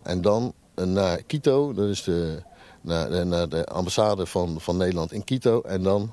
En 0.03 0.20
dan 0.20 0.53
naar 0.75 1.23
Quito, 1.23 1.73
dat 1.73 1.88
is 1.88 2.03
de, 2.03 2.43
naar, 2.81 3.26
naar 3.26 3.49
de 3.49 3.67
ambassade 3.67 4.26
van, 4.26 4.61
van 4.61 4.76
Nederland 4.76 5.12
in 5.12 5.25
Quito. 5.25 5.61
En 5.61 5.82
dan 5.82 6.12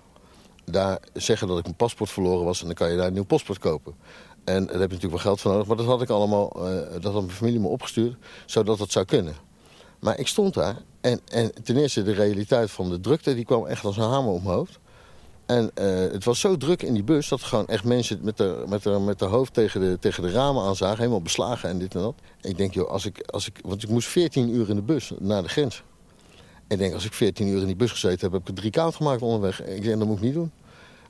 daar 0.72 1.00
zeggen 1.14 1.48
dat 1.48 1.58
ik 1.58 1.64
mijn 1.64 1.76
paspoort 1.76 2.10
verloren 2.10 2.46
was 2.46 2.60
en 2.60 2.66
dan 2.66 2.76
kan 2.76 2.92
je 2.92 2.98
daar 2.98 3.08
een 3.08 3.14
nieuw 3.14 3.26
paspoort 3.26 3.60
kopen. 3.60 3.96
En 4.44 4.66
daar 4.66 4.80
heb 4.80 4.90
je 4.90 4.96
natuurlijk 4.96 5.12
wel 5.12 5.20
geld 5.20 5.42
voor 5.42 5.52
nodig. 5.52 5.68
Maar 5.68 5.78
dat 5.78 5.86
had 5.86 6.02
ik 6.02 6.10
allemaal, 6.10 6.52
uh, 6.58 6.82
dat 7.02 7.14
had 7.14 7.22
mijn 7.22 7.30
familie 7.30 7.60
me 7.60 7.68
opgestuurd, 7.68 8.16
zodat 8.46 8.80
het 8.80 8.92
zou 8.92 9.06
kunnen. 9.06 9.36
Maar 10.00 10.20
ik 10.20 10.28
stond 10.28 10.54
daar 10.54 10.76
en, 11.02 11.20
en 11.32 11.64
ten 11.64 11.78
eerste 11.78 12.04
de 12.04 12.14
realiteit 12.14 12.72
van 12.72 12.90
de 12.90 13.00
drukte, 13.00 13.36
die 13.36 13.46
kwam 13.46 13.66
echt 13.66 13.86
als 13.86 13.98
een 13.98 14.04
hamer 14.04 14.32
op 14.32 14.44
mijn 14.44 14.56
hoofd. 14.56 14.80
En 15.46 15.72
uh, 15.82 15.86
het 16.12 16.24
was 16.24 16.40
zo 16.40 16.58
druk 16.58 16.82
in 16.82 16.94
die 16.94 17.04
bus 17.04 17.28
dat 17.28 17.42
gewoon 17.42 17.68
echt 17.68 17.84
mensen 17.84 18.20
met 18.22 18.38
de, 18.38 18.64
met 18.68 18.84
de, 18.84 18.90
met 18.90 19.20
de 19.20 19.26
hoofd 19.26 19.54
tegen 19.54 19.82
de, 19.82 19.98
tegen 20.00 20.24
de 20.24 20.32
ramen 20.32 20.64
aanzagen. 20.64 20.98
Helemaal 20.98 21.22
beslagen 21.22 21.70
en 21.70 21.80
dit 21.80 21.96
en 21.96 22.02
dat. 22.02 22.16
En 22.42 22.50
ik 22.50 22.58
denk, 22.58 22.74
joh, 22.74 22.90
als 22.90 23.06
ik, 23.06 23.22
als 23.22 23.48
ik, 23.48 23.60
want 23.62 23.84
ik 23.84 23.90
moest 23.90 24.08
14 24.08 24.50
uur 24.50 24.70
in 24.70 24.76
de 24.76 24.82
bus 24.82 25.12
naar 25.20 25.44
de 25.44 25.50
grens. 25.50 25.84
En 26.68 26.76
ik 26.76 26.78
denk, 26.78 26.94
als 26.94 27.06
ik 27.06 27.14
14 27.14 27.48
uur 27.48 27.60
in 27.62 27.66
die 27.66 27.76
bus 27.76 27.92
gezeten 27.92 28.20
heb, 28.20 28.32
heb 28.32 28.42
ik 28.42 28.48
er 28.48 28.54
drie 28.54 28.72
koud 28.72 28.96
gemaakt 28.96 29.22
onderweg. 29.22 29.64
Ik 29.64 29.84
denk, 29.84 29.98
dat 29.98 30.08
moet 30.08 30.18
ik 30.18 30.24
niet 30.24 30.34
doen. 30.34 30.52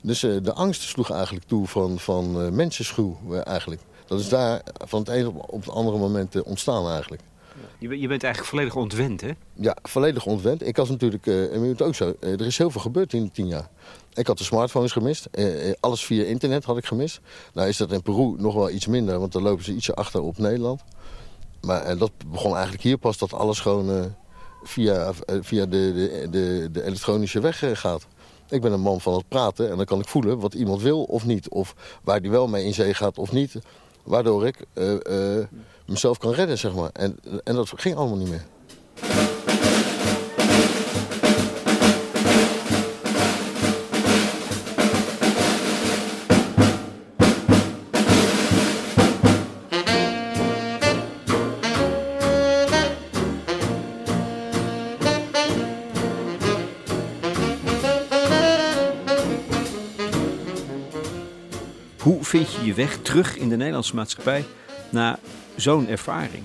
Dus 0.02 0.22
uh, 0.22 0.36
de 0.42 0.52
angst 0.52 0.82
sloeg 0.82 1.10
eigenlijk 1.10 1.46
toe 1.46 1.66
van, 1.66 1.98
van 1.98 2.44
uh, 2.44 2.50
mensenschuw 2.50 3.18
uh, 3.28 3.46
eigenlijk. 3.46 3.80
Dat 4.06 4.20
is 4.20 4.28
daar 4.28 4.62
van 4.86 5.00
het 5.00 5.08
ene 5.08 5.32
op, 5.46 5.60
het 5.60 5.70
andere 5.70 5.98
moment 5.98 6.42
ontstaan 6.42 6.88
eigenlijk. 6.88 7.22
Je, 7.78 8.00
je, 8.00 8.08
bent 8.08 8.22
eigenlijk 8.22 8.52
volledig 8.52 8.76
ontwend, 8.76 9.20
hè? 9.20 9.30
Ja, 9.52 9.76
volledig 9.82 10.26
ontwend. 10.26 10.66
Ik 10.66 10.76
was 10.76 10.88
natuurlijk, 10.88 11.26
en 11.26 11.62
het 11.62 11.82
ook 11.82 11.94
zo, 11.94 12.14
er 12.20 12.46
is 12.46 12.58
heel 12.58 12.70
veel 12.70 12.80
gebeurd 12.80 13.12
in 13.12 13.30
tien 13.30 13.46
jaar. 13.46 13.68
Ik 14.14 14.26
had 14.26 14.38
de 14.38 14.44
smartphones 14.44 14.92
gemist. 14.92 15.28
alles 15.80 16.04
via 16.04 16.24
internet 16.24 16.64
had 16.64 16.76
ik 16.76 16.84
gemist. 16.84 17.20
Nou 17.54 17.68
is 17.68 17.76
dat 17.76 17.92
in 17.92 18.02
Peru 18.02 18.34
nog 18.38 18.54
wel 18.54 18.70
iets 18.70 18.86
minder, 18.86 19.18
want 19.18 19.32
dan 19.32 19.42
lopen 19.42 19.64
ze 19.64 19.72
ietsje 19.72 19.94
achter 19.94 20.20
op 20.22 20.38
Nederland. 20.38 20.82
Maar 21.60 21.98
dat 21.98 22.12
begon 22.26 22.52
eigenlijk 22.52 22.82
hier 22.82 22.98
pas 22.98 23.18
dat 23.18 23.32
alles 23.32 23.60
gewoon 23.60 24.14
via, 24.62 25.12
via 25.40 25.66
de, 25.66 25.92
de, 25.94 26.28
de, 26.30 26.68
de 26.72 26.84
elektronische 26.84 27.40
weg 27.40 27.62
gaat. 27.72 28.06
Ik 28.50 28.60
ben 28.60 28.72
een 28.72 28.80
man 28.80 29.00
van 29.00 29.14
het 29.14 29.28
praten 29.28 29.70
en 29.70 29.76
dan 29.76 29.86
kan 29.86 30.00
ik 30.00 30.08
voelen 30.08 30.38
wat 30.38 30.54
iemand 30.54 30.82
wil 30.82 31.02
of 31.02 31.26
niet. 31.26 31.48
Of 31.48 31.74
waar 32.02 32.20
die 32.20 32.30
wel 32.30 32.48
mee 32.48 32.64
in 32.64 32.74
zee 32.74 32.94
gaat 32.94 33.18
of 33.18 33.32
niet. 33.32 33.54
Waardoor 34.02 34.46
ik 34.46 34.64
uh, 34.74 34.92
uh, 34.92 35.44
mezelf 35.86 36.18
kan 36.18 36.32
redden, 36.32 36.58
zeg 36.58 36.74
maar. 36.74 36.90
En, 36.92 37.18
en 37.44 37.54
dat 37.54 37.72
ging 37.76 37.96
allemaal 37.96 38.16
niet 38.16 38.28
meer. 38.28 38.44
Vind 62.30 62.52
je 62.52 62.64
je 62.64 62.74
weg 62.74 62.98
terug 63.02 63.36
in 63.36 63.48
de 63.48 63.56
Nederlandse 63.56 63.94
maatschappij 63.94 64.44
na 64.90 65.18
zo'n 65.56 65.88
ervaring? 65.88 66.42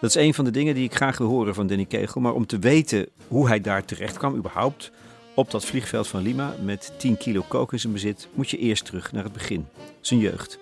Dat 0.00 0.10
is 0.10 0.14
een 0.14 0.34
van 0.34 0.44
de 0.44 0.50
dingen 0.50 0.74
die 0.74 0.84
ik 0.84 0.94
graag 0.94 1.18
wil 1.18 1.26
horen 1.26 1.54
van 1.54 1.66
Danny 1.66 1.84
Kegel. 1.84 2.20
Maar 2.20 2.32
om 2.32 2.46
te 2.46 2.58
weten 2.58 3.08
hoe 3.28 3.48
hij 3.48 3.60
daar 3.60 3.84
terecht 3.84 4.16
kwam, 4.16 4.36
überhaupt, 4.36 4.90
op 5.34 5.50
dat 5.50 5.64
vliegveld 5.64 6.08
van 6.08 6.22
Lima 6.22 6.54
met 6.62 6.92
10 6.96 7.16
kilo 7.16 7.44
kook 7.48 7.72
in 7.72 7.80
zijn 7.80 7.92
bezit, 7.92 8.28
moet 8.34 8.50
je 8.50 8.58
eerst 8.58 8.84
terug 8.84 9.12
naar 9.12 9.24
het 9.24 9.32
begin, 9.32 9.66
zijn 10.00 10.20
jeugd. 10.20 10.58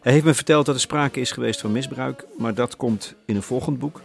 Hij 0.00 0.12
heeft 0.12 0.24
me 0.24 0.34
verteld 0.34 0.66
dat 0.66 0.74
er 0.74 0.80
sprake 0.80 1.20
is 1.20 1.30
geweest 1.30 1.60
van 1.60 1.72
misbruik, 1.72 2.26
maar 2.38 2.54
dat 2.54 2.76
komt 2.76 3.14
in 3.26 3.36
een 3.36 3.42
volgend 3.42 3.78
boek. 3.78 4.00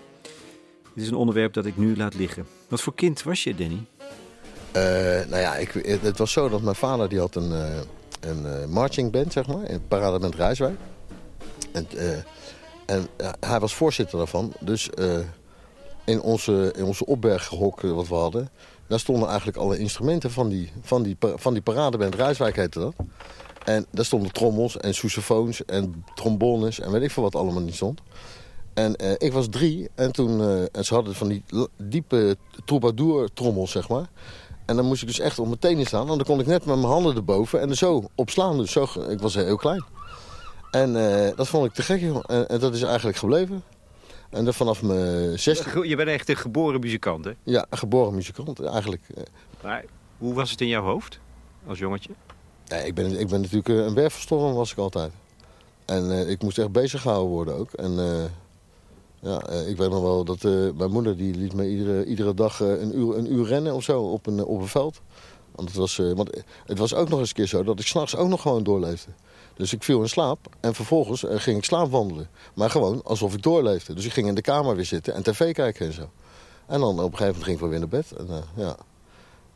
Dit 0.93 1.03
is 1.03 1.09
een 1.09 1.15
onderwerp 1.15 1.53
dat 1.53 1.65
ik 1.65 1.77
nu 1.77 1.97
laat 1.97 2.15
liggen. 2.15 2.45
Wat 2.69 2.81
voor 2.81 2.95
kind 2.95 3.23
was 3.23 3.43
je, 3.43 3.55
Danny? 3.55 3.85
Uh, 4.75 4.83
nou 5.29 5.37
ja, 5.37 5.55
ik, 5.55 5.71
het 6.01 6.17
was 6.17 6.31
zo 6.31 6.49
dat 6.49 6.61
mijn 6.61 6.75
vader 6.75 7.09
die 7.09 7.19
had 7.19 7.35
een, 7.35 7.51
uh, 7.51 7.79
een 8.19 8.45
uh, 8.45 8.65
marching 8.65 9.11
band, 9.11 9.33
zeg 9.33 9.47
maar, 9.47 9.69
in 9.69 9.87
Paradement 9.87 10.35
Rijswijk. 10.35 10.77
En, 11.71 11.87
en 12.85 13.07
hij 13.39 13.59
was 13.59 13.73
voorzitter 13.73 14.17
daarvan. 14.17 14.53
Dus 14.59 14.89
in, 16.05 16.21
onze, 16.21 16.73
in 16.75 16.83
onze 16.83 17.05
opberghok 17.05 17.81
wat 17.81 18.07
we 18.07 18.15
hadden, 18.15 18.49
daar 18.87 18.99
stonden 18.99 19.27
eigenlijk 19.27 19.57
alle 19.57 19.77
instrumenten 19.77 20.31
van 20.31 20.49
die, 20.49 20.71
van 20.81 21.03
die, 21.03 21.17
van 21.19 21.53
die 21.53 21.61
Paradeband 21.61 22.15
Rijswijk 22.15 22.55
heette 22.55 22.79
dat. 22.79 22.93
En 23.67 23.85
daar 23.91 24.05
stonden 24.05 24.31
trommels 24.31 24.77
en 24.77 24.93
sousafoons 24.93 25.65
en 25.65 26.03
trombones 26.15 26.79
en 26.79 26.91
weet 26.91 27.01
ik 27.01 27.11
veel 27.11 27.23
wat 27.23 27.35
allemaal 27.35 27.61
niet 27.61 27.75
stond. 27.75 28.01
En 28.73 28.95
eh, 28.95 29.11
ik 29.17 29.33
was 29.33 29.47
drie 29.49 29.89
en 29.95 30.11
toen, 30.11 30.41
eh, 30.41 30.61
en 30.61 30.85
ze 30.85 30.93
hadden 30.93 31.15
van 31.15 31.27
die 31.27 31.43
diepe 31.77 32.37
troubadour-trommels, 32.65 33.71
zeg 33.71 33.89
maar. 33.89 34.09
En 34.67 34.75
dan 34.75 34.85
moest 34.85 35.01
ik 35.01 35.07
dus 35.07 35.19
echt 35.19 35.39
op 35.39 35.45
mijn 35.47 35.59
tenen 35.59 35.85
staan. 35.85 36.01
En 36.09 36.15
dan 36.17 36.23
kon 36.23 36.39
ik 36.39 36.45
net 36.45 36.65
met 36.65 36.75
mijn 36.75 36.87
handen 36.87 37.15
erboven 37.15 37.61
en 37.61 37.69
er 37.69 37.75
zo 37.75 38.03
op 38.15 38.29
slaan. 38.29 38.57
Dus 38.57 38.71
zo, 38.71 38.87
ik 39.09 39.19
was 39.19 39.35
heel 39.35 39.55
klein. 39.57 39.83
En 40.71 40.95
eh, 41.27 41.35
dat 41.35 41.47
vond 41.47 41.65
ik 41.65 41.73
te 41.73 41.81
gek, 41.83 42.01
joh. 42.01 42.23
En, 42.25 42.47
en 42.47 42.59
dat 42.59 42.73
is 42.73 42.81
eigenlijk 42.81 43.17
gebleven. 43.17 43.63
En 44.29 44.43
dan 44.45 44.53
vanaf 44.53 44.81
mijn 44.81 45.39
zesde, 45.39 45.87
Je 45.87 45.95
bent 45.95 46.09
echt 46.09 46.29
een 46.29 46.37
geboren 46.37 46.79
muzikant, 46.79 47.25
hè? 47.25 47.31
ja, 47.43 47.65
geboren 47.69 48.15
muzikant 48.15 48.63
eigenlijk. 48.63 49.01
eh. 49.15 49.23
Maar 49.63 49.85
hoe 50.17 50.33
was 50.33 50.51
het 50.51 50.61
in 50.61 50.67
jouw 50.67 50.83
hoofd 50.83 51.19
als 51.67 51.79
jongetje? 51.79 52.09
Nee, 52.67 52.85
ik, 52.85 52.93
ben, 52.95 53.19
ik 53.19 53.27
ben 53.27 53.41
natuurlijk 53.41 53.69
eh, 53.69 53.75
een 53.75 53.93
wervelstoren 53.93 54.55
was 54.55 54.71
ik 54.71 54.77
altijd. 54.77 55.11
En 55.85 56.29
ik 56.29 56.41
moest 56.41 56.57
echt 56.57 56.71
bezig 56.71 57.01
gehouden 57.01 57.31
worden 57.31 57.55
ook. 57.55 57.71
En 57.73 57.99
ja, 59.19 59.41
eh, 59.41 59.69
ik 59.69 59.77
weet 59.77 59.89
nog 59.89 60.01
wel 60.01 60.23
dat 60.23 60.43
eh, 60.43 60.51
mijn 60.75 60.91
moeder 60.91 61.17
die 61.17 61.35
liet 61.35 61.53
me 61.53 61.69
iedere, 61.69 62.05
iedere 62.05 62.33
dag 62.33 62.61
eh, 62.61 62.81
een, 62.81 62.97
uur, 62.97 63.17
een 63.17 63.33
uur 63.33 63.45
rennen 63.45 63.73
of 63.73 63.83
zo 63.83 64.01
op 64.01 64.25
een, 64.25 64.45
op 64.45 64.61
een 64.61 64.67
veld. 64.67 65.01
Want 65.51 65.69
het, 65.69 65.77
was, 65.77 65.97
want 65.97 66.43
het 66.65 66.77
was 66.77 66.93
ook 66.93 67.09
nog 67.09 67.19
eens 67.19 67.29
een 67.29 67.35
keer 67.35 67.47
zo 67.47 67.63
dat 67.63 67.79
ik 67.79 67.85
s'nachts 67.85 68.15
ook 68.15 68.27
nog 68.27 68.41
gewoon 68.41 68.63
doorleefde. 68.63 69.11
Dus 69.53 69.73
ik 69.73 69.83
viel 69.83 70.01
in 70.01 70.09
slaap 70.09 70.37
en 70.59 70.75
vervolgens 70.75 71.23
ging 71.27 71.57
ik 71.57 71.63
slaapwandelen. 71.63 72.29
Maar 72.53 72.69
gewoon 72.69 73.01
alsof 73.03 73.33
ik 73.33 73.41
doorleefde. 73.41 73.93
Dus 73.93 74.05
ik 74.05 74.13
ging 74.13 74.27
in 74.27 74.35
de 74.35 74.41
kamer 74.41 74.75
weer 74.75 74.85
zitten 74.85 75.13
en 75.13 75.23
tv 75.23 75.53
kijken 75.53 75.85
en 75.85 75.93
zo. 75.93 76.09
En 76.65 76.79
dan 76.79 76.89
op 76.89 77.11
een 77.11 77.17
gegeven 77.17 77.25
moment 77.25 77.43
ging 77.43 77.59
ik 77.59 77.69
weer 77.69 77.79
naar 77.79 77.87
bed. 77.87 78.11
En, 78.11 78.43
ja. 78.55 78.77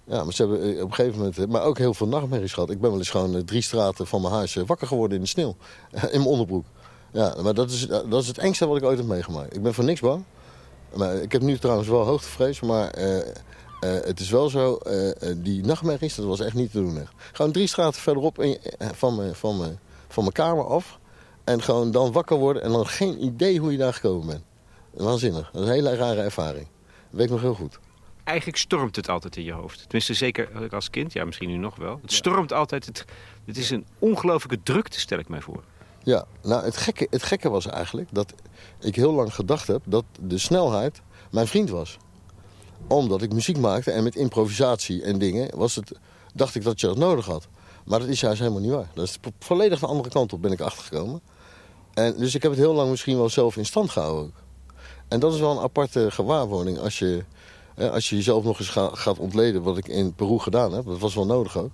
Ja, 0.03 0.24
maar 0.24 0.34
ze 0.34 0.41
hebben 0.41 0.82
op 0.84 0.89
een 0.89 0.94
gegeven 0.94 1.20
moment... 1.20 1.48
Maar 1.48 1.63
ook 1.63 1.77
heel 1.77 1.94
veel 1.94 2.08
nachtmerries 2.08 2.53
gehad. 2.53 2.70
Ik 2.70 2.80
ben 2.80 2.89
wel 2.89 3.00
eens 3.00 3.10
gewoon 3.10 3.46
drie 3.46 3.62
straten 3.62 4.08
van 4.08 4.22
mijn 4.22 4.34
huis 4.34 4.56
wakker 4.56 4.88
geworden 4.88 5.18
in 5.18 5.24
de 5.24 5.30
sneeuw. 5.30 5.56
in 5.91 6.20
mijn 6.20 6.25
onderbroek. 6.25 6.65
Ja, 7.12 7.36
maar 7.41 7.53
dat 7.53 7.70
is, 7.70 7.88
dat 7.88 8.22
is 8.22 8.27
het 8.27 8.38
engste 8.38 8.68
wat 8.68 8.77
ik 8.77 8.84
ooit 8.84 8.98
heb 8.98 9.08
meegemaakt. 9.08 9.56
Ik 9.56 9.63
ben 9.63 9.74
voor 9.74 9.84
niks 9.84 10.00
bang. 10.00 10.24
Maar 10.96 11.15
ik 11.15 11.32
heb 11.32 11.41
nu 11.41 11.58
trouwens 11.58 11.88
wel 11.88 12.06
hoogtevrees. 12.06 12.60
Maar 12.60 12.89
eh, 12.89 13.20
eh, 13.20 13.25
het 13.82 14.20
is 14.20 14.30
wel 14.30 14.50
zo... 14.50 14.75
eh, 14.75 15.32
die 15.38 15.63
nachtmerries, 15.63 16.15
dat 16.15 16.25
was 16.25 16.39
echt 16.39 16.56
niet 16.56 16.72
te 16.72 16.80
doen. 16.80 16.98
Echt. 16.98 17.12
Gewoon 17.32 17.51
drie 17.51 17.68
straten 17.68 18.01
verderop 18.01 18.41
in, 18.41 18.58
van, 18.94 19.15
mijn, 19.15 19.36
van, 19.36 19.77
van 20.08 20.24
mijn 20.24 20.36
kamer 20.36 20.65
af. 20.65 21.00
En 21.44 21.62
gewoon 21.62 21.91
dan 21.91 22.12
wakker 22.12 22.38
worden. 22.38 22.62
En 22.62 22.72
dan 22.72 22.88
geen 22.88 23.24
idee 23.24 23.60
hoe 23.60 23.72
je 23.72 23.77
daar 23.77 23.94
gekomen 23.94 24.27
bent. 24.27 24.44
Waanzinnig. 24.91 25.51
Dat 25.51 25.62
is 25.62 25.68
een 25.68 25.74
hele 25.74 25.96
rare 25.96 26.22
ervaring. 26.22 26.68
Dat 27.10 27.20
weet 27.20 27.25
ik 27.25 27.32
nog 27.32 27.41
heel 27.41 27.53
goed. 27.53 27.80
Eigenlijk 28.24 28.58
stormt 28.58 28.96
het 28.96 29.10
altijd 29.10 29.38
in 29.38 29.44
je 29.44 29.51
hoofd. 29.51 29.82
Tenminste, 29.82 30.13
zeker 30.13 30.70
als 30.74 30.89
kind. 30.89 31.13
Ja, 31.13 31.25
misschien 31.25 31.50
nu 31.50 31.58
nog 31.58 31.75
wel. 31.75 32.00
Het 32.01 32.13
stormt 32.13 32.53
altijd. 32.53 32.86
Het, 32.86 33.06
het 33.46 33.58
is 33.58 33.70
een 33.70 33.86
ongelofelijke 34.00 34.63
drukte, 34.63 35.00
stel 35.00 35.20
ik 35.20 35.30
mij 35.30 35.41
voor. 35.41 35.63
Ja, 36.03 36.25
nou 36.41 36.63
het 36.63 36.77
gekke, 36.77 37.08
het 37.10 37.24
gekke 37.24 37.50
was 37.50 37.65
eigenlijk 37.65 38.08
dat 38.12 38.34
ik 38.79 38.96
heel 38.96 39.13
lang 39.13 39.36
gedacht 39.36 39.67
heb 39.67 39.81
dat 39.86 40.03
de 40.20 40.38
snelheid 40.38 41.01
mijn 41.31 41.48
vriend 41.48 41.70
was. 41.70 41.98
Omdat 42.88 43.22
ik 43.22 43.34
muziek 43.34 43.58
maakte 43.58 43.91
en 43.91 44.03
met 44.03 44.15
improvisatie 44.15 45.03
en 45.03 45.20
dingen 45.20 45.58
was 45.58 45.75
het, 45.75 45.91
dacht 46.34 46.55
ik 46.55 46.63
dat 46.63 46.79
je 46.79 46.88
dat 46.88 46.98
nodig 46.98 47.25
had. 47.25 47.48
Maar 47.86 48.00
dat 48.00 48.08
is 48.08 48.20
juist 48.20 48.39
helemaal 48.39 48.62
niet 48.62 48.72
waar. 48.72 48.89
Dat 48.93 49.05
is 49.05 49.17
volledig 49.39 49.79
de 49.79 49.86
andere 49.86 50.10
kant 50.10 50.34
op 50.34 50.41
ben 50.41 50.51
ik 50.51 50.62
achtergekomen. 50.62 51.22
En 51.93 52.17
dus 52.17 52.36
ik 52.36 52.41
heb 52.41 52.51
het 52.51 52.60
heel 52.60 52.74
lang 52.74 52.89
misschien 52.89 53.17
wel 53.17 53.29
zelf 53.29 53.58
in 53.58 53.65
stand 53.65 53.89
gehouden 53.89 54.24
ook. 54.25 54.34
En 55.08 55.20
dat 55.20 55.34
is 55.34 55.39
wel 55.39 55.51
een 55.51 55.63
aparte 55.63 56.12
gewaarwording 56.12 56.79
als 56.79 57.00
je, 57.00 57.24
als 57.77 58.10
je 58.10 58.15
jezelf 58.15 58.43
nog 58.43 58.60
eens 58.60 58.70
ga- 58.70 58.96
gaat 58.96 59.20
ontleden 59.20 59.62
wat 59.62 59.77
ik 59.77 59.88
in 59.88 60.13
Peru 60.13 60.39
gedaan 60.39 60.74
heb. 60.74 60.86
Dat 60.86 61.00
was 61.00 61.15
wel 61.15 61.25
nodig 61.25 61.58
ook. 61.58 61.72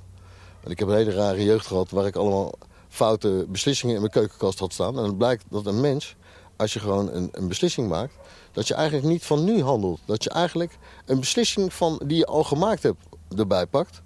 Want 0.60 0.72
ik 0.72 0.80
heb 0.80 0.88
een 0.88 0.96
hele 0.96 1.12
rare 1.12 1.44
jeugd 1.44 1.68
gehad 1.68 1.90
waar 1.90 2.06
ik 2.06 2.16
allemaal 2.16 2.52
foute 2.98 3.46
beslissingen 3.50 3.96
in 3.96 4.02
mijn 4.02 4.14
keukenkast 4.14 4.60
had 4.60 4.74
staan. 4.74 4.98
En 4.98 5.04
het 5.04 5.18
blijkt 5.18 5.44
dat 5.50 5.66
een 5.66 5.82
mens, 5.82 6.16
als 6.56 6.74
je 6.74 6.80
gewoon 6.80 7.12
een, 7.12 7.30
een 7.32 7.48
beslissing 7.48 7.90
maakt, 7.90 8.14
dat 8.52 8.68
je 8.68 8.74
eigenlijk 8.74 9.08
niet 9.08 9.26
van 9.26 9.44
nu 9.44 9.62
handelt. 9.62 10.00
Dat 10.06 10.24
je 10.24 10.30
eigenlijk 10.30 10.78
een 11.06 11.20
beslissing 11.20 11.74
van, 11.74 12.02
die 12.06 12.18
je 12.18 12.26
al 12.26 12.44
gemaakt 12.44 12.84
hebt 12.84 13.02
erbij 13.36 13.66
pakt. 13.66 14.02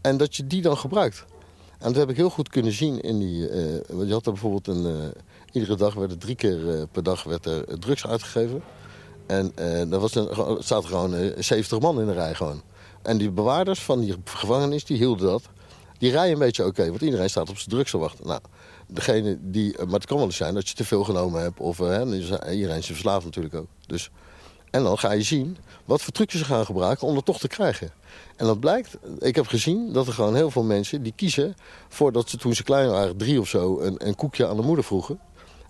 En 0.00 0.16
dat 0.16 0.36
je 0.36 0.46
die 0.46 0.62
dan 0.62 0.76
gebruikt. 0.76 1.24
En 1.78 1.92
dat 1.92 1.96
heb 1.96 2.10
ik 2.10 2.16
heel 2.16 2.30
goed 2.30 2.48
kunnen 2.48 2.72
zien 2.72 3.00
in 3.00 3.18
die... 3.18 3.48
want 3.88 4.06
je 4.06 4.12
had 4.12 4.26
er 4.26 4.32
bijvoorbeeld 4.32 4.66
een... 4.66 4.86
eh, 4.86 5.20
iedere 5.54 5.76
dag 5.76 5.94
werd 5.94 6.10
er 6.10 6.18
drie 6.18 6.34
keer 6.34 6.74
eh, 6.74 6.82
per 6.92 7.02
dag 7.02 7.22
werd 7.22 7.46
er 7.46 7.78
drugs 7.78 8.06
uitgegeven. 8.06 8.62
En 9.26 9.52
er 9.56 9.98
was 9.98 10.12
gewoon 10.66 11.14
eh, 11.14 11.42
70 11.42 11.80
man 11.80 12.00
in 12.00 12.06
de 12.06 12.12
rij 12.12 12.34
gewoon. 12.34 12.62
En 13.02 13.18
die 13.18 13.30
bewaarders 13.30 13.82
van 13.82 14.00
die 14.00 14.14
gevangenis, 14.24 14.84
die 14.84 14.96
hielden 14.96 15.26
dat. 15.26 15.42
Die 15.98 16.10
rijden 16.10 16.32
een 16.32 16.38
beetje 16.38 16.64
oké, 16.64 16.88
want 16.88 17.00
iedereen 17.00 17.30
staat 17.30 17.50
op 17.50 17.56
zijn 17.56 17.70
drugs 17.70 17.90
te 17.90 17.98
wachten. 17.98 18.26
Nou, 18.26 18.40
degene 18.86 19.38
die, 19.40 19.74
maar 19.84 19.94
het 19.94 20.06
kan 20.06 20.16
wel 20.16 20.26
eens 20.26 20.36
zijn 20.36 20.54
dat 20.54 20.68
je 20.68 20.74
te 20.74 20.84
veel 20.84 21.04
genomen 21.04 21.42
hebt. 21.42 21.60
Of 21.60 21.80
eh, 21.80 21.86
hè, 21.86 22.04
iedereen 22.50 22.78
is 22.78 22.86
verslaafd 22.86 23.24
natuurlijk 23.24 23.54
ook. 23.54 23.68
Dus, 23.86 24.10
en 24.70 24.82
dan 24.82 24.98
ga 24.98 25.12
je 25.12 25.22
zien 25.22 25.56
wat 25.84 26.02
voor 26.02 26.12
trucjes 26.12 26.40
ze 26.40 26.46
gaan 26.46 26.64
gebruiken 26.64 27.06
om 27.06 27.14
dat 27.14 27.24
toch 27.24 27.38
te 27.38 27.48
krijgen. 27.48 27.90
En 28.36 28.46
dat 28.46 28.60
blijkt, 28.60 28.96
ik 29.18 29.34
heb 29.34 29.46
gezien 29.46 29.92
dat 29.92 30.06
er 30.06 30.12
gewoon 30.12 30.34
heel 30.34 30.50
veel 30.50 30.62
mensen 30.62 31.02
die 31.02 31.12
kiezen... 31.16 31.56
voordat 31.88 32.28
ze 32.28 32.36
toen 32.36 32.54
ze 32.54 32.62
klein 32.62 32.90
waren, 32.90 33.16
drie 33.16 33.40
of 33.40 33.48
zo, 33.48 33.80
een, 33.80 34.06
een 34.06 34.14
koekje 34.14 34.46
aan 34.46 34.56
de 34.56 34.62
moeder 34.62 34.84
vroegen. 34.84 35.20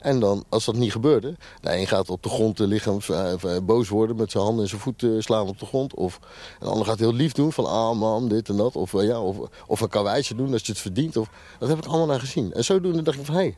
En 0.04 0.20
dan, 0.20 0.44
als 0.49 0.64
dat 0.64 0.75
niet 0.75 0.92
gebeurde, 0.92 1.37
de 1.61 1.76
een 1.76 1.87
gaat 1.87 2.11
op 2.11 2.23
de 2.23 2.28
grond 2.28 2.58
liggen, 2.58 3.00
eh, 3.08 3.32
eh, 3.32 3.62
boos 3.62 3.88
worden 3.88 4.16
met 4.16 4.30
zijn 4.30 4.44
handen 4.44 4.62
en 4.62 4.68
zijn 4.68 4.80
voeten 4.80 5.23
slaan 5.23 5.49
op 5.49 5.58
de 5.58 5.66
grond. 5.66 5.94
Of 5.94 6.18
een 6.61 6.68
ander 6.68 6.87
gaat 6.87 6.99
heel 6.99 7.12
lief 7.12 7.32
doen 7.32 7.52
van, 7.52 7.66
ah 7.66 7.99
man, 7.99 8.28
dit 8.28 8.49
en 8.49 8.56
dat. 8.56 8.76
Of, 8.76 8.94
eh, 8.94 9.06
ja, 9.06 9.20
of, 9.20 9.37
of 9.66 9.80
een 9.80 9.88
karweitje 9.88 10.34
doen 10.34 10.52
als 10.52 10.62
je 10.62 10.73
het 10.73 10.80
verdient. 10.80 11.16
Of, 11.16 11.28
dat 11.58 11.68
heb 11.68 11.78
ik 11.78 11.87
allemaal 11.87 12.06
naar 12.06 12.20
gezien. 12.20 12.52
En 12.52 12.64
zodoende 12.64 13.02
dacht 13.02 13.18
ik 13.18 13.25
van, 13.25 13.34
hé, 13.34 13.40
hey, 13.40 13.56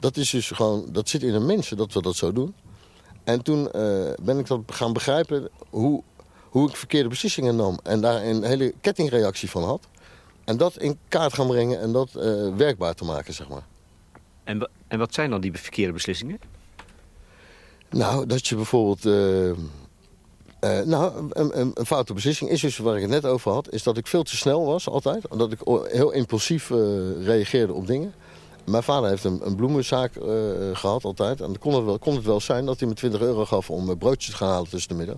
dat 0.00 0.16
is 0.16 0.30
dus 0.30 0.50
gewoon, 0.50 0.86
dat 0.92 1.08
zit 1.08 1.22
in 1.22 1.32
de 1.32 1.38
mensen 1.38 1.76
dat 1.76 1.92
we 1.92 2.02
dat 2.02 2.16
zo 2.16 2.32
doen. 2.32 2.54
En 3.24 3.42
toen 3.42 3.70
eh, 3.72 4.12
ben 4.22 4.38
ik 4.38 4.46
dat 4.46 4.60
gaan 4.66 4.92
begrijpen 4.92 5.48
hoe, 5.70 6.02
hoe 6.48 6.68
ik 6.68 6.76
verkeerde 6.76 7.08
beslissingen 7.08 7.56
nam. 7.56 7.78
En 7.82 8.00
daar 8.00 8.24
een 8.24 8.42
hele 8.42 8.74
kettingreactie 8.80 9.50
van 9.50 9.64
had. 9.64 9.80
En 10.44 10.56
dat 10.56 10.78
in 10.78 10.98
kaart 11.08 11.34
gaan 11.34 11.46
brengen 11.46 11.80
en 11.80 11.92
dat 11.92 12.14
eh, 12.14 12.56
werkbaar 12.56 12.94
te 12.94 13.04
maken, 13.04 13.34
zeg 13.34 13.48
maar. 13.48 13.66
En, 14.46 14.70
en 14.88 14.98
wat 14.98 15.14
zijn 15.14 15.30
dan 15.30 15.40
die 15.40 15.52
verkeerde 15.52 15.92
beslissingen? 15.92 16.38
Nou, 17.90 18.26
dat 18.26 18.46
je 18.46 18.54
bijvoorbeeld... 18.54 19.04
eh, 19.04 19.50
eh, 20.60 20.86
nou, 20.86 21.30
een, 21.30 21.60
een, 21.60 21.70
een 21.74 21.86
foute 21.86 22.14
beslissing 22.14 22.50
is 22.50 22.60
dus 22.60 22.78
waar 22.78 22.94
ik 22.94 23.02
het 23.02 23.10
net 23.10 23.24
over 23.26 23.52
had... 23.52 23.72
is 23.72 23.82
dat 23.82 23.96
ik 23.96 24.06
veel 24.06 24.22
te 24.22 24.36
snel 24.36 24.66
was 24.66 24.88
altijd. 24.88 25.22
Dat 25.36 25.52
ik 25.52 25.58
heel 25.86 26.10
impulsief 26.10 26.70
eh, 26.70 26.78
reageerde 27.24 27.72
op 27.72 27.86
dingen. 27.86 28.14
Mijn 28.64 28.82
vader 28.82 29.08
heeft 29.08 29.24
een, 29.24 29.40
een 29.44 29.56
bloemenzaak 29.56 30.16
eh, 30.16 30.32
gehad 30.72 31.04
altijd. 31.04 31.40
En 31.40 31.46
dan 31.46 31.58
kon 31.58 31.74
het, 31.74 31.84
wel, 31.84 31.98
kon 31.98 32.14
het 32.14 32.24
wel 32.24 32.40
zijn 32.40 32.66
dat 32.66 32.78
hij 32.78 32.88
me 32.88 32.94
20 32.94 33.20
euro 33.20 33.44
gaf 33.44 33.70
om 33.70 33.98
broodjes 33.98 34.30
te 34.30 34.36
gaan 34.36 34.50
halen 34.50 34.68
tussen 34.68 34.90
de 34.90 34.96
middag. 34.96 35.16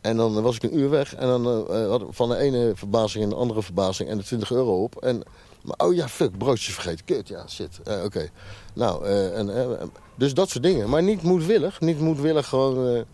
En 0.00 0.16
dan 0.16 0.42
was 0.42 0.56
ik 0.56 0.62
een 0.62 0.78
uur 0.78 0.90
weg 0.90 1.14
en 1.14 1.26
dan 1.26 1.46
had 1.88 2.00
ik 2.00 2.06
van 2.10 2.28
de 2.28 2.36
ene 2.36 2.72
verbazing 2.74 3.24
in 3.24 3.30
de 3.30 3.36
andere 3.36 3.62
verbazing 3.62 4.08
en 4.08 4.18
de 4.18 4.24
20 4.24 4.50
euro 4.52 4.82
op. 4.82 4.96
En, 4.96 5.22
maar 5.64 5.88
oh 5.88 5.94
ja, 5.94 6.08
fuck, 6.08 6.38
broodjes 6.38 6.74
vergeten. 6.74 7.04
Kut, 7.04 7.28
ja, 7.28 7.48
shit. 7.48 7.80
Eh, 7.84 8.04
Oké. 8.04 8.28
Nou, 8.74 9.04
eh, 9.04 9.38
en, 9.38 9.56
eh, 9.56 9.86
dus 10.14 10.34
dat 10.34 10.50
soort 10.50 10.64
dingen. 10.64 10.88
Maar 10.88 11.02
niet 11.02 11.22
moedwillig. 11.22 11.80
Niet 11.80 12.00
moedwillig 12.00 12.48
gewoon... 12.48 13.04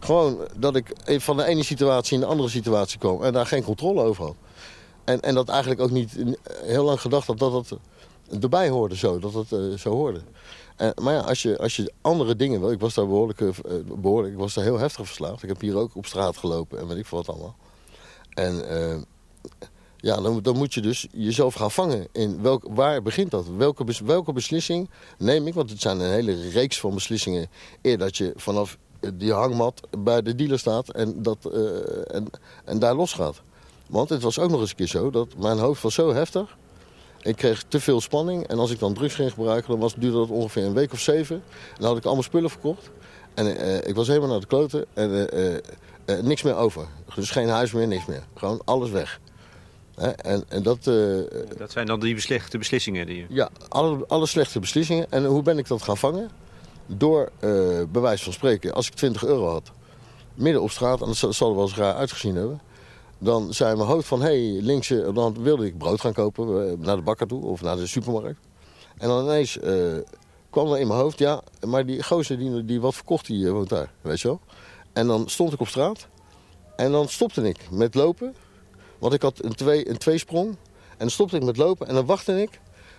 gewoon 0.00 0.38
dat 0.56 0.76
ik 0.76 0.92
van 1.04 1.36
de 1.36 1.44
ene 1.44 1.62
situatie 1.62 2.14
in 2.14 2.20
de 2.20 2.26
andere 2.26 2.48
situatie 2.48 2.98
kwam 2.98 3.22
en 3.22 3.32
daar 3.32 3.46
geen 3.46 3.62
controle 3.62 4.02
over 4.02 4.24
had. 4.24 4.36
En, 5.04 5.20
en 5.20 5.34
dat 5.34 5.48
eigenlijk 5.48 5.80
ook 5.80 5.90
niet 5.90 6.12
heel 6.64 6.84
lang 6.84 7.00
gedacht 7.00 7.26
had 7.26 7.38
dat 7.38 7.52
dat 7.52 7.78
erbij 8.42 8.68
hoorde 8.68 8.96
zo, 8.96 9.18
dat 9.18 9.34
eh, 9.50 9.58
zo 9.78 9.90
hoorde. 9.90 10.20
Maar 11.02 11.14
ja, 11.14 11.20
als 11.20 11.42
je, 11.42 11.58
als 11.58 11.76
je 11.76 11.92
andere 12.00 12.36
dingen 12.36 12.60
wil, 12.60 12.70
ik 12.70 12.80
was 12.80 12.94
daar 12.94 13.06
behoorlijk, 13.06 13.40
eh, 13.40 13.48
behoorlijk, 13.84 14.32
ik 14.32 14.38
was 14.38 14.54
daar 14.54 14.64
heel 14.64 14.78
heftig 14.78 15.06
verslaafd. 15.06 15.42
Ik 15.42 15.48
heb 15.48 15.60
hier 15.60 15.76
ook 15.76 15.96
op 15.96 16.06
straat 16.06 16.36
gelopen 16.36 16.78
en 16.78 16.86
weet 16.88 16.96
ik 16.96 17.06
veel 17.06 17.18
wat 17.18 17.28
allemaal. 17.28 17.56
En 18.30 18.54
ja, 20.00 20.20
dan, 20.20 20.42
dan 20.42 20.56
moet 20.56 20.74
je 20.74 20.80
dus 20.80 21.06
jezelf 21.12 21.54
gaan 21.54 21.70
vangen 21.70 22.06
in 22.12 22.42
welk, 22.42 22.64
waar 22.70 23.02
begint 23.02 23.30
dat? 23.30 23.46
Welke, 23.56 23.84
welke 24.04 24.32
beslissing 24.32 24.90
neem 25.18 25.46
ik? 25.46 25.54
Want 25.54 25.70
het 25.70 25.80
zijn 25.80 26.00
een 26.00 26.12
hele 26.12 26.48
reeks 26.50 26.80
van 26.80 26.94
beslissingen. 26.94 27.48
Eer 27.82 27.98
dat 27.98 28.16
je 28.16 28.32
vanaf 28.36 28.78
die 29.14 29.32
hangmat 29.32 29.80
bij 29.98 30.22
de 30.22 30.34
dealer 30.34 30.58
staat 30.58 30.90
en, 30.90 31.22
dat, 31.22 31.38
eh, 31.52 32.14
en, 32.14 32.26
en 32.64 32.78
daar 32.78 32.94
losgaat. 32.94 33.42
Want 33.86 34.08
het 34.08 34.22
was 34.22 34.38
ook 34.38 34.50
nog 34.50 34.60
eens 34.60 34.70
een 34.70 34.76
keer 34.76 34.86
zo 34.86 35.10
dat 35.10 35.36
mijn 35.36 35.58
hoofd 35.58 35.82
was 35.82 35.94
zo 35.94 36.14
heftig. 36.14 36.56
Ik 37.22 37.36
kreeg 37.36 37.62
te 37.68 37.80
veel 37.80 38.00
spanning. 38.00 38.46
En 38.46 38.58
als 38.58 38.70
ik 38.70 38.78
dan 38.78 38.94
drugs 38.94 39.14
ging 39.14 39.32
gebruiken, 39.32 39.70
dan 39.70 39.80
was, 39.80 39.94
duurde 39.94 40.16
dat 40.16 40.28
ongeveer 40.28 40.64
een 40.64 40.74
week 40.74 40.92
of 40.92 41.00
zeven. 41.00 41.36
En 41.36 41.76
dan 41.78 41.88
had 41.88 41.96
ik 41.96 42.04
allemaal 42.04 42.22
spullen 42.22 42.50
verkocht. 42.50 42.90
En 43.34 43.56
eh, 43.56 43.88
ik 43.88 43.94
was 43.94 44.06
helemaal 44.06 44.28
naar 44.28 44.40
de 44.40 44.46
kloten. 44.46 44.84
En 44.94 45.28
eh, 45.28 45.54
eh, 45.54 45.60
eh, 46.04 46.22
niks 46.22 46.42
meer 46.42 46.56
over. 46.56 46.86
Dus 47.14 47.30
geen 47.30 47.48
huis 47.48 47.72
meer, 47.72 47.86
niks 47.86 48.06
meer. 48.06 48.22
Gewoon 48.34 48.60
alles 48.64 48.90
weg. 48.90 49.20
En, 50.00 50.44
en 50.48 50.62
dat... 50.62 50.86
eh, 50.86 51.18
Dat 51.58 51.70
zijn 51.70 51.86
dan 51.86 52.00
die 52.00 52.20
slechte 52.20 52.58
beslissingen 52.58 53.06
die 53.06 53.26
ja, 53.28 53.48
alle, 53.68 54.04
alle 54.08 54.26
slechte 54.26 54.60
beslissingen. 54.60 55.06
En 55.10 55.24
hoe 55.24 55.42
ben 55.42 55.58
ik 55.58 55.68
dat 55.68 55.82
gaan 55.82 55.96
vangen? 55.96 56.30
Door, 56.86 57.30
eh 57.38 57.48
bij 57.88 58.00
wijze 58.02 58.24
van 58.24 58.32
spreken, 58.32 58.72
als 58.72 58.86
ik 58.86 58.94
20 58.94 59.24
euro 59.24 59.46
had, 59.48 59.70
midden 60.34 60.62
op 60.62 60.70
straat, 60.70 61.00
en 61.00 61.06
dat 61.06 61.34
zal 61.34 61.48
er 61.48 61.54
wel 61.54 61.64
eens 61.64 61.76
raar 61.76 61.94
uitgezien 61.94 62.34
hebben. 62.36 62.60
Dan 63.18 63.52
zei 63.54 63.76
mijn 63.76 63.88
hoofd 63.88 64.06
van, 64.06 64.20
hé, 64.22 64.26
hey, 64.52 64.62
links, 64.62 64.90
eh, 64.90 65.14
dan 65.14 65.42
wilde 65.42 65.66
ik 65.66 65.78
brood 65.78 66.00
gaan 66.00 66.12
kopen, 66.12 66.70
eh, 66.70 66.78
naar 66.78 66.96
de 66.96 67.02
bakker 67.02 67.26
toe 67.26 67.44
of 67.44 67.60
naar 67.62 67.76
de 67.76 67.86
supermarkt. 67.86 68.40
En 68.98 69.08
dan 69.08 69.24
ineens 69.24 69.58
eh, 69.58 69.74
kwam 70.50 70.72
er 70.72 70.78
in 70.78 70.86
mijn 70.86 71.00
hoofd, 71.00 71.18
ja, 71.18 71.42
maar 71.66 71.86
die 71.86 72.02
gozer 72.02 72.38
die, 72.38 72.64
die 72.64 72.80
wat 72.80 72.94
verkocht, 72.94 73.26
die 73.26 73.46
eh, 73.46 73.52
woont 73.52 73.68
daar, 73.68 73.92
weet 74.00 74.20
je 74.20 74.28
wel. 74.28 74.40
En 74.92 75.06
dan 75.06 75.28
stond 75.28 75.52
ik 75.52 75.60
op 75.60 75.68
straat 75.68 76.06
en 76.76 76.92
dan 76.92 77.08
stopte 77.08 77.48
ik 77.48 77.58
met 77.70 77.94
lopen. 77.94 78.34
Want 79.00 79.14
ik 79.14 79.22
had 79.22 79.44
een, 79.44 79.54
twee, 79.54 79.88
een 79.88 79.98
tweesprong. 79.98 80.48
En 80.90 81.06
dan 81.06 81.10
stopte 81.10 81.36
ik 81.36 81.44
met 81.44 81.56
lopen 81.56 81.86
en 81.86 81.94
dan 81.94 82.06
wachtte 82.06 82.42
ik. 82.42 82.50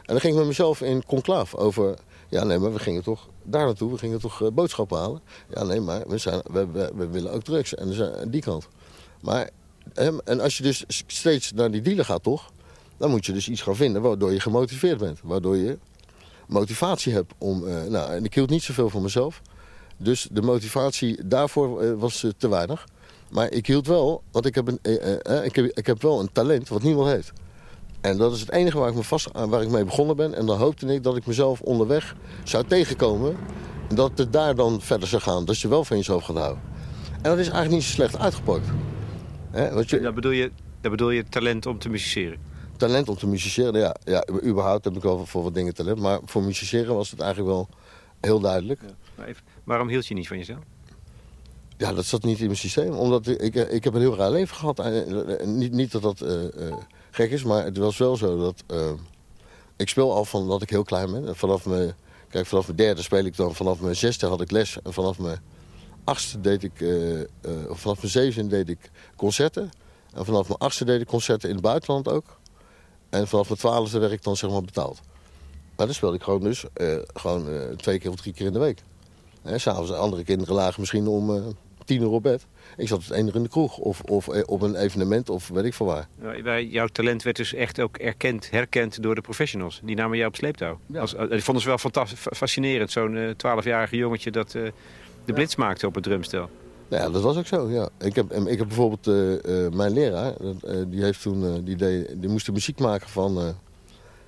En 0.01 0.17
dan 0.17 0.19
ging 0.19 0.33
ik 0.33 0.39
met 0.39 0.47
mezelf 0.47 0.81
in 0.81 1.05
conclave 1.05 1.57
over... 1.57 1.95
Ja, 2.29 2.43
nee, 2.43 2.59
maar 2.59 2.73
we 2.73 2.79
gingen 2.79 3.03
toch 3.03 3.29
daar 3.43 3.65
naartoe. 3.65 3.91
We 3.91 3.97
gingen 3.97 4.19
toch 4.19 4.41
uh, 4.41 4.47
boodschappen 4.49 4.97
halen. 4.97 5.21
Ja, 5.53 5.63
nee, 5.63 5.79
maar 5.79 6.07
we, 6.07 6.17
zijn, 6.17 6.41
we, 6.51 6.91
we, 6.95 7.07
willen 7.07 7.31
ook 7.31 7.43
drugs. 7.43 7.75
En 7.75 7.93
zijn, 7.93 8.29
die 8.29 8.41
kant. 8.41 8.67
Maar, 9.21 9.49
en 10.23 10.39
als 10.39 10.57
je 10.57 10.63
dus 10.63 10.83
steeds 11.07 11.51
naar 11.51 11.71
die 11.71 11.81
dealer 11.81 12.05
gaat, 12.05 12.23
toch? 12.23 12.51
Dan 12.97 13.09
moet 13.09 13.25
je 13.25 13.33
dus 13.33 13.49
iets 13.49 13.61
gaan 13.61 13.75
vinden 13.75 14.01
waardoor 14.01 14.31
je 14.31 14.39
gemotiveerd 14.39 14.97
bent. 14.97 15.19
Waardoor 15.23 15.57
je 15.57 15.77
motivatie 16.47 17.13
hebt 17.13 17.33
om... 17.37 17.67
Uh, 17.67 17.83
nou, 17.83 18.11
en 18.11 18.25
ik 18.25 18.33
hield 18.33 18.49
niet 18.49 18.63
zoveel 18.63 18.89
van 18.89 19.01
mezelf. 19.01 19.41
Dus 19.97 20.27
de 20.31 20.41
motivatie 20.41 21.27
daarvoor 21.27 21.97
was 21.97 22.25
te 22.37 22.49
weinig. 22.49 22.85
Maar 23.31 23.51
ik 23.51 23.67
hield 23.67 23.87
wel, 23.87 24.23
want 24.31 24.45
ik 24.45 24.55
heb, 24.55 24.67
een, 24.67 24.79
ik, 25.43 25.55
heb, 25.55 25.65
ik 25.65 25.85
heb 25.85 26.01
wel 26.01 26.19
een 26.19 26.31
talent 26.31 26.69
wat 26.69 26.83
niemand 26.83 27.07
heeft. 27.07 27.31
En 28.01 28.17
dat 28.17 28.33
is 28.33 28.39
het 28.39 28.51
enige 28.51 28.77
waar 28.77 28.89
ik, 28.89 28.95
me 28.95 29.03
vast, 29.03 29.29
waar 29.31 29.61
ik 29.61 29.69
mee 29.69 29.85
begonnen 29.85 30.15
ben. 30.15 30.33
En 30.33 30.45
dan 30.45 30.57
hoopte 30.57 30.93
ik 30.93 31.03
dat 31.03 31.17
ik 31.17 31.25
mezelf 31.25 31.61
onderweg 31.61 32.15
zou 32.43 32.65
tegenkomen. 32.67 33.37
En 33.89 33.95
dat 33.95 34.17
het 34.17 34.33
daar 34.33 34.55
dan 34.55 34.81
verder 34.81 35.07
zou 35.07 35.21
gaan. 35.21 35.45
Dat 35.45 35.59
je 35.59 35.67
wel 35.67 35.83
van 35.83 35.97
jezelf 35.97 36.23
gaat 36.23 36.37
houden. 36.37 36.63
En 37.15 37.29
dat 37.29 37.37
is 37.37 37.49
eigenlijk 37.49 37.71
niet 37.71 37.83
zo 37.83 37.91
slecht 37.91 38.17
uitgepakt. 38.17 38.67
He, 39.51 39.73
wat 39.73 39.89
je... 39.89 39.99
dat, 39.99 40.15
bedoel 40.15 40.31
je, 40.31 40.51
dat 40.81 40.91
bedoel 40.91 41.09
je 41.09 41.23
talent 41.23 41.65
om 41.65 41.79
te 41.79 41.89
musiceren? 41.89 42.39
Talent 42.77 43.09
om 43.09 43.15
te 43.15 43.27
musiceren, 43.27 43.79
ja. 43.79 43.95
ja. 44.03 44.27
Überhaupt 44.43 44.85
heb 44.85 44.95
ik 44.95 45.01
wel 45.01 45.25
voor 45.25 45.43
wat 45.43 45.53
dingen 45.53 45.73
talent. 45.73 45.99
Maar 45.99 46.19
voor 46.25 46.43
musiceren 46.43 46.95
was 46.95 47.11
het 47.11 47.19
eigenlijk 47.19 47.51
wel 47.51 47.69
heel 48.21 48.39
duidelijk. 48.39 48.81
Ja. 48.81 48.93
Maar 49.15 49.27
even, 49.27 49.43
waarom 49.63 49.87
hield 49.87 50.07
je 50.07 50.13
niet 50.13 50.27
van 50.27 50.37
jezelf? 50.37 50.63
Ja, 51.81 51.93
dat 51.93 52.05
zat 52.05 52.23
niet 52.23 52.39
in 52.39 52.45
mijn 52.45 52.57
systeem. 52.57 52.93
Omdat 52.93 53.27
ik, 53.27 53.55
ik 53.55 53.83
heb 53.83 53.93
een 53.93 54.01
heel 54.01 54.15
raar 54.15 54.31
leven 54.31 54.55
gehad. 54.55 54.81
Niet, 55.45 55.71
niet 55.71 55.91
dat 55.91 56.01
dat... 56.01 56.21
Uh, 56.21 56.73
gek 57.11 57.31
is. 57.31 57.43
Maar 57.43 57.63
het 57.63 57.77
was 57.77 57.97
wel 57.97 58.17
zo 58.17 58.37
dat... 58.37 58.63
Ik 59.75 59.89
speel 59.89 60.13
al 60.13 60.25
van 60.25 60.47
dat 60.47 60.61
ik 60.61 60.69
heel 60.69 60.83
klein 60.83 61.11
ben. 61.11 61.35
Vanaf 61.35 61.65
mijn, 61.65 61.93
kijk, 62.29 62.45
vanaf 62.45 62.65
mijn 62.65 62.77
derde 62.77 63.01
speel 63.01 63.25
ik 63.25 63.35
dan. 63.35 63.55
Vanaf 63.55 63.79
mijn 63.79 63.95
zesde 63.95 64.27
had 64.27 64.41
ik 64.41 64.51
les. 64.51 64.81
En 64.83 64.93
vanaf 64.93 65.19
mijn 65.19 65.39
achtste 66.03 66.41
deed 66.41 66.63
ik... 66.63 66.85
Of 67.69 67.79
vanaf 67.79 67.97
mijn 67.97 68.11
zevende 68.11 68.49
deed 68.49 68.69
ik 68.69 68.91
concerten. 69.15 69.69
En 70.13 70.25
vanaf 70.25 70.47
mijn 70.47 70.59
achtste 70.59 70.85
deed 70.85 71.01
ik 71.01 71.07
concerten 71.07 71.49
in 71.49 71.55
het 71.55 71.63
buitenland 71.63 72.07
ook. 72.07 72.39
En 73.09 73.27
vanaf 73.27 73.47
mijn 73.47 73.59
twaalfde 73.59 73.99
werd 73.99 74.11
ik 74.11 74.23
dan 74.23 74.37
zeg 74.37 74.49
maar 74.49 74.63
betaald. 74.63 74.99
Maar 75.75 75.85
dan 75.85 75.95
speelde 75.95 76.15
ik 76.15 76.23
gewoon 76.23 76.41
dus 76.43 76.65
gewoon, 77.13 77.75
twee 77.75 77.99
keer 77.99 78.09
of 78.09 78.15
drie 78.15 78.33
keer 78.33 78.45
in 78.45 78.53
de 78.53 78.59
week. 78.59 78.83
S'avonds 79.55 79.91
andere 79.91 80.23
kinderen 80.23 80.55
lagen 80.55 80.79
misschien 80.79 81.07
om 81.07 81.55
tien 81.85 82.01
uur 82.01 82.09
op 82.09 82.23
bed. 82.23 82.45
Ik 82.77 82.87
zat 82.87 83.03
het 83.03 83.11
enige 83.11 83.37
in 83.37 83.43
de 83.43 83.49
kroeg 83.49 83.77
of, 83.77 84.01
of 84.01 84.27
eh, 84.27 84.43
op 84.45 84.61
een 84.61 84.75
evenement 84.75 85.29
of 85.29 85.47
weet 85.47 85.63
ik 85.63 85.73
van 85.73 85.87
waar. 85.87 86.07
Ja, 86.43 86.59
jouw 86.59 86.87
talent 86.87 87.23
werd 87.23 87.35
dus 87.35 87.53
echt 87.53 87.79
ook 87.79 87.97
erkend, 87.97 88.51
herkend 88.51 89.03
door 89.03 89.15
de 89.15 89.21
professionals. 89.21 89.81
Die 89.83 89.95
namen 89.95 90.17
jou 90.17 90.29
op 90.29 90.35
sleeptouw. 90.35 90.79
Als, 90.95 91.15
eh, 91.15 91.29
die 91.29 91.43
vonden 91.43 91.63
ze 91.63 91.69
wel 91.69 91.77
fantastisch, 91.77 92.19
fascinerend. 92.19 92.91
Zo'n 92.91 93.13
uh, 93.13 93.29
eh, 93.29 93.35
12-jarige 93.35 93.95
jongetje 93.95 94.31
dat 94.31 94.53
uh, 94.53 94.69
de 95.25 95.33
blitz 95.33 95.55
maakte 95.55 95.87
op 95.87 95.95
het 95.95 96.03
drumstel. 96.03 96.49
Ja, 96.87 97.09
dat 97.09 97.21
was 97.21 97.37
ook 97.37 97.47
zo. 97.47 97.69
Ja. 97.69 97.89
Ik, 97.99 98.15
heb, 98.15 98.31
ik 98.31 98.57
heb 98.57 98.67
bijvoorbeeld 98.67 99.05
mijn 99.73 99.93
leraar, 99.93 100.33
die, 100.87 101.03
heeft 101.03 101.21
toen, 101.21 101.63
die, 101.63 101.75
deed, 101.75 102.21
die 102.21 102.29
moest 102.29 102.45
de 102.45 102.51
muziek 102.51 102.79
maken 102.79 103.09
van 103.09 103.55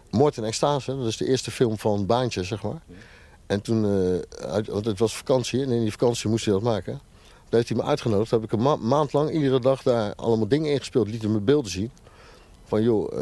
Moord 0.10 0.38
en 0.38 0.44
Extase. 0.44 0.96
Dat 0.96 1.06
is 1.06 1.18
de 1.18 1.28
eerste 1.28 1.52
film 1.52 1.78
van 1.78 2.06
Baantje, 2.06 2.44
zeg 2.44 2.64
maar. 2.64 2.82
En 3.46 3.62
toen, 3.62 3.82
want 4.66 4.86
het 4.86 5.00
was 5.00 5.18
vakantie 5.18 5.62
en 5.62 5.70
in 5.70 5.82
die 5.82 5.92
vakantie 5.92 6.30
moest 6.30 6.46
hij 6.46 6.54
dat 6.54 6.64
maken. 6.64 7.02
Daar 7.54 7.62
heeft 7.62 7.74
hij 7.74 7.84
me 7.84 7.90
uitgenodigd. 7.90 8.32
heb 8.32 8.44
ik 8.44 8.52
een 8.52 8.88
maand 8.88 9.14
lang 9.14 9.32
iedere 9.32 9.60
dag 9.60 9.84
daar 9.84 10.16
allemaal 10.16 10.48
dingen 10.48 10.72
ingespeeld. 10.72 11.08
Liet 11.08 11.22
hem 11.22 11.32
mijn 11.32 11.44
beelden 11.44 11.72
zien. 11.72 11.92
Van 12.64 12.84
joh, 12.84 13.14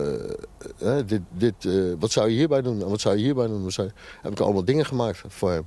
uh, 0.82 0.98
dit, 1.06 1.22
dit, 1.30 1.64
uh, 1.64 1.94
wat 2.00 2.12
zou 2.12 2.30
je 2.30 2.36
hierbij 2.36 2.62
doen? 2.62 2.82
En 2.82 2.90
wat 2.90 3.02
zou 3.02 3.18
je 3.18 3.24
hierbij 3.24 3.48
doen? 3.48 3.72
Heb 4.22 4.32
ik 4.32 4.40
allemaal 4.40 4.66
dingen 4.66 4.86
gemaakt 4.86 5.22
voor 5.28 5.52
hem. 5.52 5.66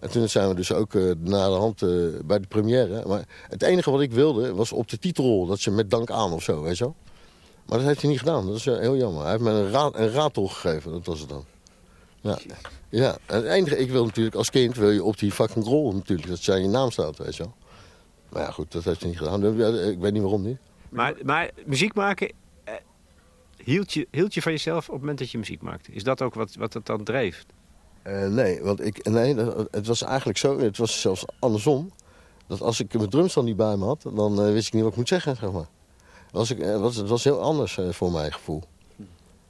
En 0.00 0.10
toen 0.10 0.28
zijn 0.28 0.48
we 0.48 0.54
dus 0.54 0.72
ook 0.72 0.94
uh, 0.94 1.12
na 1.20 1.48
de 1.48 1.54
hand 1.54 1.80
bij 2.26 2.40
de 2.40 2.46
première. 2.48 3.02
Maar 3.06 3.24
het 3.48 3.62
enige 3.62 3.90
wat 3.90 4.00
ik 4.00 4.12
wilde 4.12 4.54
was 4.54 4.72
op 4.72 4.88
de 4.88 4.98
titelrol. 4.98 5.46
Dat 5.46 5.60
ze 5.60 5.70
met 5.70 5.90
dank 5.90 6.10
aan 6.10 6.32
of 6.32 6.42
zo, 6.42 6.62
weet 6.62 6.78
je 6.78 6.84
wel. 6.84 6.94
Maar 7.66 7.78
dat 7.78 7.86
heeft 7.86 8.00
hij 8.00 8.10
niet 8.10 8.18
gedaan. 8.18 8.46
Dat 8.46 8.56
is 8.56 8.64
heel 8.64 8.96
jammer. 8.96 9.22
Hij 9.22 9.30
heeft 9.30 9.42
me 9.42 9.50
een, 9.50 10.02
een 10.02 10.10
raadtol 10.10 10.48
gegeven. 10.48 10.92
Dat 10.92 11.06
was 11.06 11.20
het 11.20 11.28
dan. 11.28 11.44
Ja. 12.20 12.38
ja. 12.88 13.16
En 13.26 13.36
het 13.36 13.44
enige, 13.44 13.78
ik 13.78 13.90
wil 13.90 14.04
natuurlijk 14.04 14.36
als 14.36 14.50
kind 14.50 14.76
wil 14.76 14.90
je 14.90 15.04
op 15.04 15.18
die 15.18 15.32
fucking 15.32 15.64
rol 15.64 15.92
natuurlijk. 15.92 16.28
Dat 16.28 16.38
zijn 16.38 16.62
je 16.62 16.68
naam 16.68 16.90
staat, 16.90 17.18
weet 17.18 17.36
je 17.36 17.42
wel. 17.42 17.54
Maar 18.34 18.42
ja, 18.42 18.50
goed, 18.50 18.72
dat 18.72 18.84
heeft 18.84 19.00
hij 19.00 19.08
niet 19.08 19.18
gedaan. 19.18 19.44
Ik 19.90 19.98
weet 19.98 20.12
niet 20.12 20.22
waarom 20.22 20.42
niet. 20.42 20.58
Maar, 20.88 21.14
maar 21.24 21.50
muziek 21.66 21.94
maken, 21.94 22.32
eh, 22.64 22.74
hield, 23.56 23.92
je, 23.92 24.08
hield 24.10 24.34
je 24.34 24.42
van 24.42 24.52
jezelf 24.52 24.86
op 24.86 24.92
het 24.92 25.00
moment 25.00 25.18
dat 25.18 25.30
je 25.30 25.38
muziek 25.38 25.62
maakte? 25.62 25.92
Is 25.92 26.02
dat 26.04 26.22
ook 26.22 26.34
wat, 26.34 26.54
wat 26.54 26.72
het 26.72 26.86
dan 26.86 27.04
dreef? 27.04 27.44
Uh, 28.06 28.26
nee, 28.26 28.62
want 28.62 28.84
ik, 28.84 29.08
nee, 29.08 29.36
het 29.70 29.86
was 29.86 30.02
eigenlijk 30.02 30.38
zo, 30.38 30.58
het 30.58 30.76
was 30.76 31.00
zelfs 31.00 31.24
andersom. 31.38 31.90
Dat 32.46 32.60
als 32.60 32.80
ik 32.80 32.94
mijn 32.94 33.10
drumstel 33.10 33.42
niet 33.42 33.56
bij 33.56 33.76
me 33.76 33.84
had, 33.84 34.02
dan 34.14 34.46
uh, 34.46 34.52
wist 34.52 34.66
ik 34.66 34.72
niet 34.72 34.82
wat 34.82 34.90
ik 34.90 34.98
moet 34.98 35.08
zeggen, 35.08 35.36
zeg 35.36 35.52
maar. 35.52 35.68
Was 36.30 36.50
ik, 36.50 36.64
was, 36.64 36.96
het 36.96 37.08
was 37.08 37.24
heel 37.24 37.40
anders 37.40 37.78
voor 37.90 38.12
mijn 38.12 38.32
gevoel. 38.32 38.62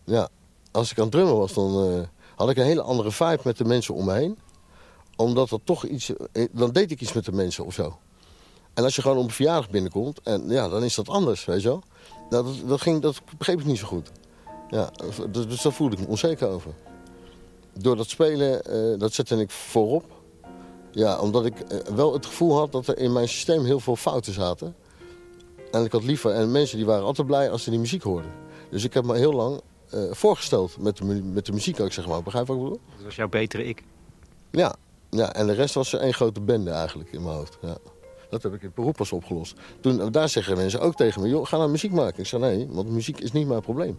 Ja, 0.04 0.28
als 0.70 0.90
ik 0.90 0.96
aan 0.96 1.02
het 1.02 1.12
drummen 1.12 1.36
was, 1.36 1.52
dan 1.52 2.06
had 2.36 2.50
ik 2.50 2.56
een 2.56 2.64
hele 2.64 2.82
andere 2.82 3.10
vibe 3.10 3.40
met 3.44 3.56
de 3.56 3.64
mensen 3.64 3.94
om 3.94 4.04
me 4.04 4.12
heen. 4.12 4.38
Omdat 5.16 5.50
er 5.50 5.58
toch 5.64 5.84
iets, 5.84 6.12
dan 6.50 6.72
deed 6.72 6.90
ik 6.90 7.00
iets 7.00 7.12
met 7.12 7.24
de 7.24 7.32
mensen 7.32 7.64
of 7.64 7.74
zo. 7.74 7.98
En 8.74 8.84
als 8.84 8.96
je 8.96 9.02
gewoon 9.02 9.16
op 9.16 9.24
een 9.24 9.30
verjaardag 9.30 9.70
binnenkomt, 9.70 10.20
en, 10.22 10.48
ja, 10.48 10.68
dan 10.68 10.84
is 10.84 10.94
dat 10.94 11.08
anders, 11.08 11.44
weet 11.44 11.62
je 11.62 11.68
wel. 11.68 11.82
Nou, 12.30 12.44
dat, 12.44 12.68
dat, 12.68 12.80
ging, 12.80 13.02
dat 13.02 13.20
begreep 13.38 13.60
ik 13.60 13.66
niet 13.66 13.78
zo 13.78 13.86
goed. 13.86 14.10
Ja, 14.68 14.90
dus, 15.30 15.46
dus 15.46 15.62
daar 15.62 15.72
voelde 15.72 15.96
ik 15.96 16.02
me 16.02 16.08
onzeker 16.08 16.48
over. 16.48 16.74
Door 17.72 17.96
dat 17.96 18.08
spelen, 18.08 18.62
uh, 18.70 18.98
dat 18.98 19.12
zette 19.12 19.36
ik 19.36 19.50
voorop. 19.50 20.04
Ja, 20.90 21.18
omdat 21.18 21.44
ik 21.44 21.54
uh, 21.72 21.78
wel 21.94 22.12
het 22.12 22.26
gevoel 22.26 22.56
had 22.56 22.72
dat 22.72 22.86
er 22.86 22.98
in 22.98 23.12
mijn 23.12 23.28
systeem 23.28 23.64
heel 23.64 23.80
veel 23.80 23.96
fouten 23.96 24.32
zaten. 24.32 24.74
En 25.70 25.84
ik 25.84 25.92
had 25.92 26.04
liever, 26.04 26.30
en 26.30 26.50
mensen 26.50 26.76
die 26.76 26.86
waren 26.86 27.04
altijd 27.04 27.26
blij 27.26 27.50
als 27.50 27.62
ze 27.62 27.70
die 27.70 27.78
muziek 27.78 28.02
hoorden. 28.02 28.30
Dus 28.70 28.84
ik 28.84 28.94
heb 28.94 29.04
me 29.04 29.16
heel 29.16 29.32
lang 29.32 29.60
uh, 29.94 30.12
voorgesteld 30.12 30.78
met 30.78 30.96
de, 30.96 31.04
met 31.04 31.46
de 31.46 31.52
muziek 31.52 31.80
ook, 31.80 31.92
zeg 31.92 32.06
maar. 32.06 32.22
Begrijp 32.22 32.46
je 32.46 32.52
wat 32.52 32.62
ik 32.62 32.68
bedoel? 32.68 32.86
Dat 32.96 33.04
was 33.04 33.16
jouw 33.16 33.28
betere 33.28 33.64
ik? 33.64 33.82
Ja, 34.50 34.74
ja 35.10 35.32
en 35.32 35.46
de 35.46 35.52
rest 35.52 35.74
was 35.74 35.92
één 35.92 36.14
grote 36.14 36.40
bende 36.40 36.70
eigenlijk 36.70 37.12
in 37.12 37.22
mijn 37.22 37.36
hoofd. 37.36 37.58
Ja. 37.60 37.76
Dat 38.30 38.42
heb 38.42 38.54
ik 38.54 38.62
in 38.62 38.72
Peru 38.72 38.90
pas 38.90 39.12
opgelost. 39.12 39.56
Toen, 39.80 40.10
daar 40.12 40.28
zeggen 40.28 40.56
mensen 40.56 40.80
ook 40.80 40.94
tegen 40.94 41.22
me, 41.22 41.28
joh, 41.28 41.46
ga 41.46 41.56
nou 41.56 41.70
muziek 41.70 41.92
maken. 41.92 42.18
Ik 42.18 42.26
zei 42.26 42.42
nee, 42.42 42.66
want 42.70 42.88
muziek 42.88 43.20
is 43.20 43.32
niet 43.32 43.46
mijn 43.46 43.60
probleem. 43.60 43.98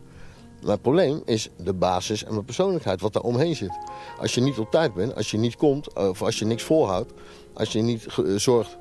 Mijn 0.64 0.82
probleem 0.82 1.22
is 1.26 1.50
de 1.58 1.74
basis 1.74 2.24
en 2.24 2.32
mijn 2.34 2.46
persoonlijkheid, 2.46 3.02
wat 3.02 3.14
daar 3.14 3.24
omheen 3.24 3.56
zit. 3.56 3.78
Als 4.20 4.34
je 4.34 4.42
niet 4.42 4.58
op 4.58 4.72
tijd 4.72 4.94
bent, 4.94 5.16
als 5.16 5.32
je 5.32 5.38
niet 5.38 5.56
komt, 5.56 5.94
of 5.94 6.22
als 6.22 6.40
je 6.40 6.46
niks 6.46 6.64
volhoudt... 6.64 7.14
als 7.54 7.72
je 7.72 7.82
niet 7.82 8.06
eh, 8.06 8.36
zorgt 8.36 8.78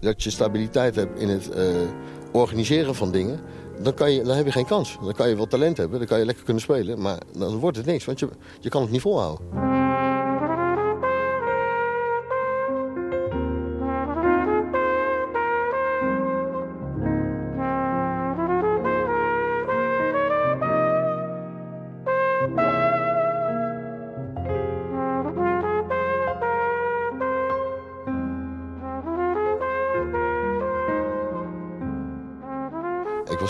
dat 0.00 0.22
je 0.22 0.30
stabiliteit 0.30 0.94
hebt 0.94 1.20
in 1.20 1.28
het 1.28 1.50
uh, 1.56 1.80
organiseren 2.32 2.94
van 2.94 3.10
dingen... 3.10 3.40
Dan, 3.82 3.94
kan 3.94 4.12
je, 4.12 4.22
dan 4.22 4.36
heb 4.36 4.44
je 4.44 4.52
geen 4.52 4.66
kans. 4.66 4.98
Dan 5.02 5.12
kan 5.12 5.28
je 5.28 5.36
wel 5.36 5.46
talent 5.46 5.76
hebben, 5.76 5.98
dan 5.98 6.08
kan 6.08 6.18
je 6.18 6.24
lekker 6.24 6.44
kunnen 6.44 6.62
spelen... 6.62 7.00
maar 7.00 7.18
dan 7.36 7.56
wordt 7.56 7.76
het 7.76 7.86
niks, 7.86 8.04
want 8.04 8.18
je, 8.18 8.28
je 8.60 8.68
kan 8.68 8.82
het 8.82 8.90
niet 8.90 9.00
volhouden. 9.00 9.81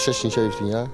16, 0.02 0.30
17 0.30 0.66
jaar. 0.66 0.88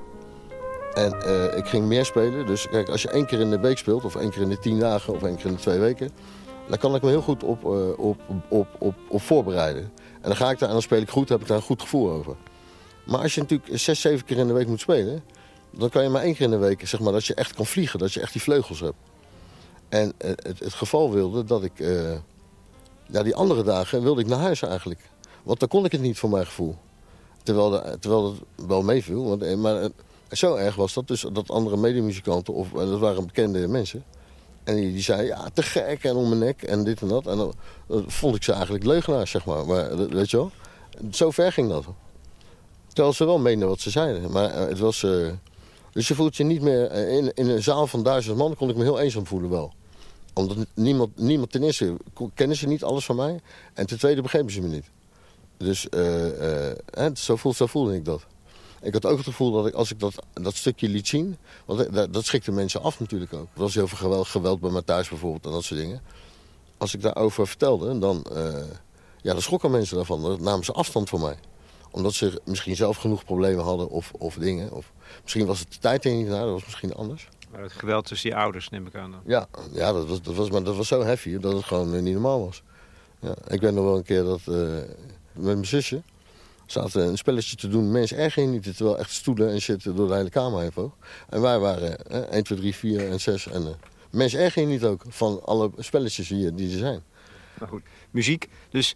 En 0.95 1.17
uh, 1.27 1.57
ik 1.57 1.67
ging 1.67 1.87
meer 1.87 2.05
spelen. 2.05 2.47
Dus 2.47 2.69
kijk, 2.69 2.89
als 2.89 3.03
je 3.03 3.11
één 3.11 3.27
keer 3.27 3.41
in 3.41 3.51
de 3.51 3.59
week 3.59 3.79
speelt, 3.79 4.05
of 4.05 4.17
één 4.17 4.31
keer 4.31 4.43
in 4.43 4.49
de 4.49 4.59
tien 4.59 4.79
dagen, 4.79 5.15
of 5.15 5.23
één 5.23 5.37
keer 5.37 5.47
in 5.47 5.53
de 5.53 5.61
twee 5.61 5.79
weken, 5.79 6.11
dan 6.69 6.79
kan 6.79 6.95
ik 6.95 7.03
me 7.03 7.09
heel 7.09 7.23
goed 7.23 7.45
op, 7.45 7.65
uh, 7.65 7.99
op, 7.99 8.21
op, 8.49 8.67
op, 8.79 8.95
op 9.09 9.23
voorbereiden. 9.23 9.83
En 10.15 10.29
dan 10.29 10.37
ga 10.37 10.51
ik 10.51 10.59
daar 10.59 10.69
en 10.69 10.75
dan 10.75 10.83
speel 10.83 11.01
ik 11.01 11.11
goed, 11.11 11.29
heb 11.29 11.41
ik 11.41 11.47
daar 11.47 11.57
een 11.57 11.63
goed 11.63 11.83
gevoel 11.83 12.11
over. 12.11 12.37
Maar 13.07 13.21
als 13.21 13.35
je 13.35 13.41
natuurlijk 13.41 13.79
zes, 13.79 14.01
zeven 14.01 14.25
keer 14.25 14.37
in 14.37 14.47
de 14.47 14.53
week 14.53 14.67
moet 14.67 14.81
spelen, 14.81 15.23
dan 15.71 15.89
kan 15.89 16.03
je 16.03 16.09
maar 16.09 16.23
één 16.23 16.35
keer 16.35 16.45
in 16.45 16.51
de 16.51 16.57
week, 16.57 16.89
zeg 16.89 17.01
maar, 17.01 17.13
dat 17.13 17.27
je 17.27 17.35
echt 17.35 17.55
kan 17.55 17.67
vliegen, 17.67 17.99
dat 17.99 18.13
je 18.13 18.21
echt 18.21 18.33
die 18.33 18.43
vleugels 18.43 18.81
hebt. 18.81 18.97
En 19.89 20.13
uh, 20.25 20.31
het, 20.31 20.59
het, 20.59 20.75
geval 20.75 21.13
wilde 21.13 21.45
dat 21.45 21.65
ik, 21.65 21.79
ja, 23.07 23.23
die 23.23 23.35
andere 23.35 23.63
dagen 23.63 24.03
wilde 24.03 24.21
ik 24.21 24.27
naar 24.27 24.39
huis 24.39 24.63
eigenlijk. 24.63 25.01
Want 25.43 25.61
dan 25.61 25.69
kon 25.69 25.85
ik 25.85 25.93
het 25.93 26.01
niet 26.01 26.19
voor 26.19 26.31
mijn 26.31 26.47
gevoel. 26.47 26.77
Terwijl, 27.43 27.71
de, 27.71 27.97
terwijl 28.01 28.25
het 28.25 28.67
wel 28.67 28.83
meeviel. 28.83 29.29
Want, 29.29 29.43
eh, 29.43 29.57
maar 29.57 29.89
zo 30.31 30.55
erg 30.55 30.75
was 30.75 30.95
dat 30.95 31.09
dus 31.09 31.25
dat 31.33 31.51
andere 31.51 31.77
medemuzikanten, 31.77 32.55
of 32.55 32.73
eh, 32.73 32.79
dat 32.79 32.99
waren 32.99 33.27
bekende 33.27 33.69
mensen... 33.69 34.05
En 34.65 34.77
die, 34.77 34.93
die 34.93 35.03
zei, 35.03 35.27
ja, 35.27 35.49
te 35.55 35.63
gek 35.63 36.05
en 36.05 36.15
om 36.17 36.29
mijn 36.29 36.41
nek 36.41 36.63
en 36.63 36.85
dit 36.85 37.01
en 37.01 37.09
dat. 37.09 37.27
En 37.27 37.37
dan, 37.37 37.55
vond 38.07 38.37
ik 38.37 38.43
ze 38.43 38.53
eigenlijk 38.53 38.85
leugenaars, 38.85 39.31
zeg 39.31 39.45
maar. 39.45 39.67
maar 39.67 39.97
dat- 39.97 40.11
weet 40.11 40.31
je 40.31 40.37
wel? 40.37 40.51
Zo 41.13 41.31
ver 41.31 41.53
ging 41.53 41.69
dat. 41.69 41.85
Terwijl 42.93 43.15
ze 43.15 43.25
wel 43.25 43.39
meenden 43.39 43.69
wat 43.69 43.81
ze 43.81 43.91
zeiden. 43.91 44.31
Maar 44.31 44.51
eh, 44.51 44.69
het 44.69 44.79
was... 44.79 45.03
eh, 45.03 45.29
dus 45.93 46.09
je 46.09 46.15
voelt 46.15 46.37
je 46.37 46.45
niet 46.45 46.63
meer... 46.63 46.87
eh, 46.87 47.17
in, 47.17 47.33
in 47.35 47.49
een 47.49 47.63
zaal 47.63 47.87
van 47.87 48.03
duizend 48.03 48.37
man 48.37 48.55
kon 48.57 48.69
ik 48.71 48.77
me 48.77 48.83
heel 48.83 49.01
eenzaam 49.01 49.27
voelen 49.27 49.51
wel. 49.51 49.73
Omdat 50.35 50.57
niemand, 50.75 51.19
niemand 51.19 51.53
ten 51.53 51.63
eerste 51.63 51.97
kennen 52.35 52.57
ze 52.57 52.67
niet 52.67 52.85
alles 52.85 53.05
van 53.05 53.17
mij. 53.17 53.41
En 53.75 53.87
ten 53.87 53.99
tweede 53.99 54.23
begrepen 54.23 54.53
ze 54.53 54.61
me 54.61 54.69
niet. 54.69 54.85
Dus 55.59 55.89
eh, 55.89 57.07
eh, 57.07 57.15
zo, 57.15 57.37
voel, 57.37 57.53
zo 57.53 57.67
voelde 57.67 57.95
ik 57.95 58.05
dat. 58.05 58.27
Ik 58.83 58.93
had 58.93 59.07
ook 59.07 59.17
het 59.17 59.27
gevoel 59.27 59.53
dat 59.53 59.67
ik, 59.67 59.75
als 59.75 59.91
ik 59.91 60.01
dat, 60.01 60.15
dat 60.33 60.55
stukje 60.55 60.89
liet 60.89 61.09
zien... 61.09 61.37
Want 61.65 61.95
dat, 61.95 62.13
dat 62.13 62.25
schikte 62.25 62.53
mensen 62.53 62.83
af 62.83 63.01
natuurlijk 63.01 63.33
ook. 63.33 63.49
Er 63.55 63.61
was 63.61 63.75
heel 63.75 63.89
veel 63.89 63.99
geweld, 63.99 64.27
geweld 64.27 64.61
bij 64.61 64.83
thuis 64.83 65.09
bijvoorbeeld 65.09 65.45
en 65.45 65.51
dat 65.51 65.65
soort 65.65 65.81
dingen. 65.81 66.03
Als 66.77 66.95
ik 66.95 67.03
daarover 67.03 67.47
vertelde, 67.47 67.99
dan, 67.99 68.23
eh, 68.23 68.53
ja, 69.23 69.33
dan 69.33 69.43
schrokken 69.43 69.71
mensen 69.71 69.97
daarvan. 69.97 70.23
Dan 70.23 70.43
namen 70.43 70.65
ze 70.65 70.73
afstand 70.73 71.09
van 71.09 71.21
mij. 71.21 71.39
Omdat 71.91 72.15
ze 72.15 72.41
misschien 72.45 72.77
zelf 72.77 72.97
genoeg 72.97 73.25
problemen 73.25 73.65
hadden 73.65 73.89
of, 73.89 74.13
of 74.19 74.35
dingen. 74.35 74.73
Of, 74.73 74.93
misschien 75.23 75.47
was 75.47 75.59
het 75.59 75.73
de 75.73 75.79
tijd 75.79 76.05
er 76.05 76.13
niet 76.13 76.29
naar, 76.29 76.45
dat 76.45 76.53
was 76.53 76.65
misschien 76.65 76.95
anders. 76.95 77.29
Maar 77.51 77.63
het 77.63 77.73
geweld 77.73 78.07
tussen 78.07 78.31
je 78.31 78.37
ouders 78.37 78.69
neem 78.69 78.87
ik 78.87 78.95
aan 78.95 79.11
dan. 79.11 79.21
Ja, 79.27 79.49
ja 79.73 79.93
dat, 79.93 80.09
was, 80.09 80.23
dat, 80.23 80.35
was, 80.35 80.51
maar 80.51 80.63
dat 80.63 80.77
was 80.77 80.89
zo 80.89 81.03
heavy 81.03 81.39
dat 81.39 81.53
het 81.53 81.65
gewoon 81.65 82.03
niet 82.03 82.13
normaal 82.13 82.45
was. 82.45 82.63
Ja, 83.21 83.35
ik 83.47 83.61
weet 83.61 83.75
nog 83.75 83.85
wel 83.85 83.97
een 83.97 84.03
keer 84.03 84.25
dat 84.25 84.41
met 85.39 85.55
mijn 85.55 85.67
zusje 85.67 86.03
zaten 86.67 87.07
een 87.09 87.19
spelletje 87.19 87.57
te 87.57 87.69
doen. 87.69 87.91
Mensen 87.91 88.31
je 88.35 88.41
niet, 88.49 88.77
terwijl 88.77 88.99
echt 88.99 89.11
stoelen 89.11 89.51
en 89.51 89.61
shit 89.61 89.85
door 89.97 90.09
de 90.09 90.15
hele 90.15 90.31
kamer 90.31 90.61
heen 90.61 90.73
vloog. 90.73 90.93
En 91.29 91.41
wij 91.41 91.59
waren 91.59 92.07
eh, 92.07 92.19
1, 92.21 92.45
2, 92.45 92.59
3, 92.59 92.75
4 92.75 93.09
en 93.11 93.21
6. 93.21 93.47
En, 93.49 93.63
eh, 93.67 93.69
mensen 94.11 94.41
je 94.55 94.67
niet 94.67 94.85
ook 94.85 95.03
van 95.09 95.43
alle 95.45 95.71
spelletjes 95.77 96.29
die, 96.29 96.55
die 96.55 96.73
er 96.73 96.79
zijn. 96.79 97.03
Maar 97.59 97.69
goed, 97.69 97.83
muziek. 98.11 98.49
Dus 98.71 98.95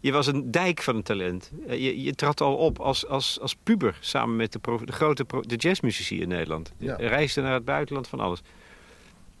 je 0.00 0.12
was 0.12 0.26
een 0.26 0.50
dijk 0.50 0.82
van 0.82 0.96
een 0.96 1.02
talent. 1.02 1.50
Eh, 1.66 1.78
Je, 1.84 2.02
je 2.02 2.14
trad 2.14 2.40
al 2.40 2.56
op 2.56 2.78
als, 2.80 3.06
als, 3.06 3.40
als 3.40 3.56
puber 3.62 3.96
samen 4.00 4.36
met 4.36 4.52
de, 4.52 4.58
pro- 4.58 4.84
de 4.84 4.92
grote 4.92 5.24
pro- 5.24 5.40
de 5.40 5.56
jazzmuzici 5.56 6.20
in 6.20 6.28
Nederland. 6.28 6.72
Ja. 6.78 6.96
Je 6.98 7.06
reisde 7.06 7.40
naar 7.40 7.54
het 7.54 7.64
buitenland 7.64 8.08
van 8.08 8.20
alles. 8.20 8.40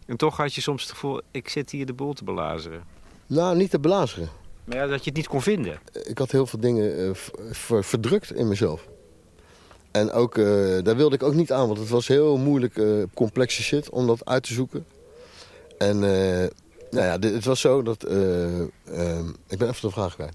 En 0.06 0.16
toch 0.16 0.36
had 0.36 0.54
je 0.54 0.60
soms 0.60 0.82
het 0.82 0.90
gevoel, 0.92 1.20
ik 1.30 1.48
zit 1.48 1.70
hier 1.70 1.86
de 1.86 1.92
boel 1.92 2.12
te 2.12 2.24
belazeren. 2.24 2.82
Nou, 3.26 3.56
niet 3.56 3.70
te 3.70 3.80
belazeren. 3.80 4.28
Maar 4.64 4.76
ja, 4.76 4.86
dat 4.86 4.98
je 4.98 5.04
het 5.10 5.16
niet 5.16 5.28
kon 5.28 5.42
vinden. 5.42 5.78
ik 6.04 6.18
had 6.18 6.30
heel 6.30 6.46
veel 6.46 6.60
dingen 6.60 7.08
eh, 7.08 7.80
verdrukt 7.80 8.32
in 8.34 8.48
mezelf. 8.48 8.88
En 9.90 10.12
ook, 10.12 10.38
eh, 10.38 10.44
daar 10.82 10.96
wilde 10.96 11.14
ik 11.14 11.22
ook 11.22 11.34
niet 11.34 11.52
aan, 11.52 11.66
want 11.66 11.78
het 11.78 11.88
was 11.88 12.08
heel 12.08 12.36
moeilijk, 12.36 12.76
eh, 12.76 12.86
complexe 13.14 13.62
shit 13.62 13.90
om 13.90 14.06
dat 14.06 14.24
uit 14.24 14.42
te 14.42 14.52
zoeken. 14.52 14.86
En 15.78 15.94
eh, 16.04 16.48
nou 16.90 17.06
ja, 17.06 17.18
dit- 17.18 17.34
het 17.34 17.44
was 17.44 17.60
zo 17.60 17.82
dat. 17.82 18.02
ik 18.02 19.58
ben 19.58 19.68
even 19.68 19.80
de 19.80 19.90
vraag 19.90 20.14
kwijt. 20.14 20.34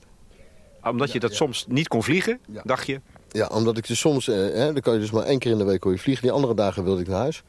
Omdat 0.84 1.12
je 1.12 1.20
dat 1.20 1.30
ja. 1.30 1.36
soms 1.36 1.66
niet 1.68 1.88
kon 1.88 2.04
vliegen, 2.04 2.40
Ja. 2.52 2.62
dacht 2.66 2.88
je. 2.88 3.02
Ja, 3.32 3.48
omdat 3.48 3.78
ik 3.78 3.88
dus 3.88 4.00
soms, 4.00 4.26
hè, 4.26 4.74
dan 4.74 4.82
kan 4.82 4.94
je 4.94 5.00
dus 5.00 5.12
maar 5.12 5.24
één 5.26 5.40
keer 5.40 5.52
in 5.52 5.58
de 5.58 5.64
week 5.64 5.80
kon 5.80 5.92
je 5.92 5.98
vliegen. 5.98 6.24
Die 6.24 6.32
andere 6.32 6.54
dagen 6.54 6.84
wilde 6.84 7.02
ik 7.02 7.08
naar 7.08 7.20
huis. 7.20 7.44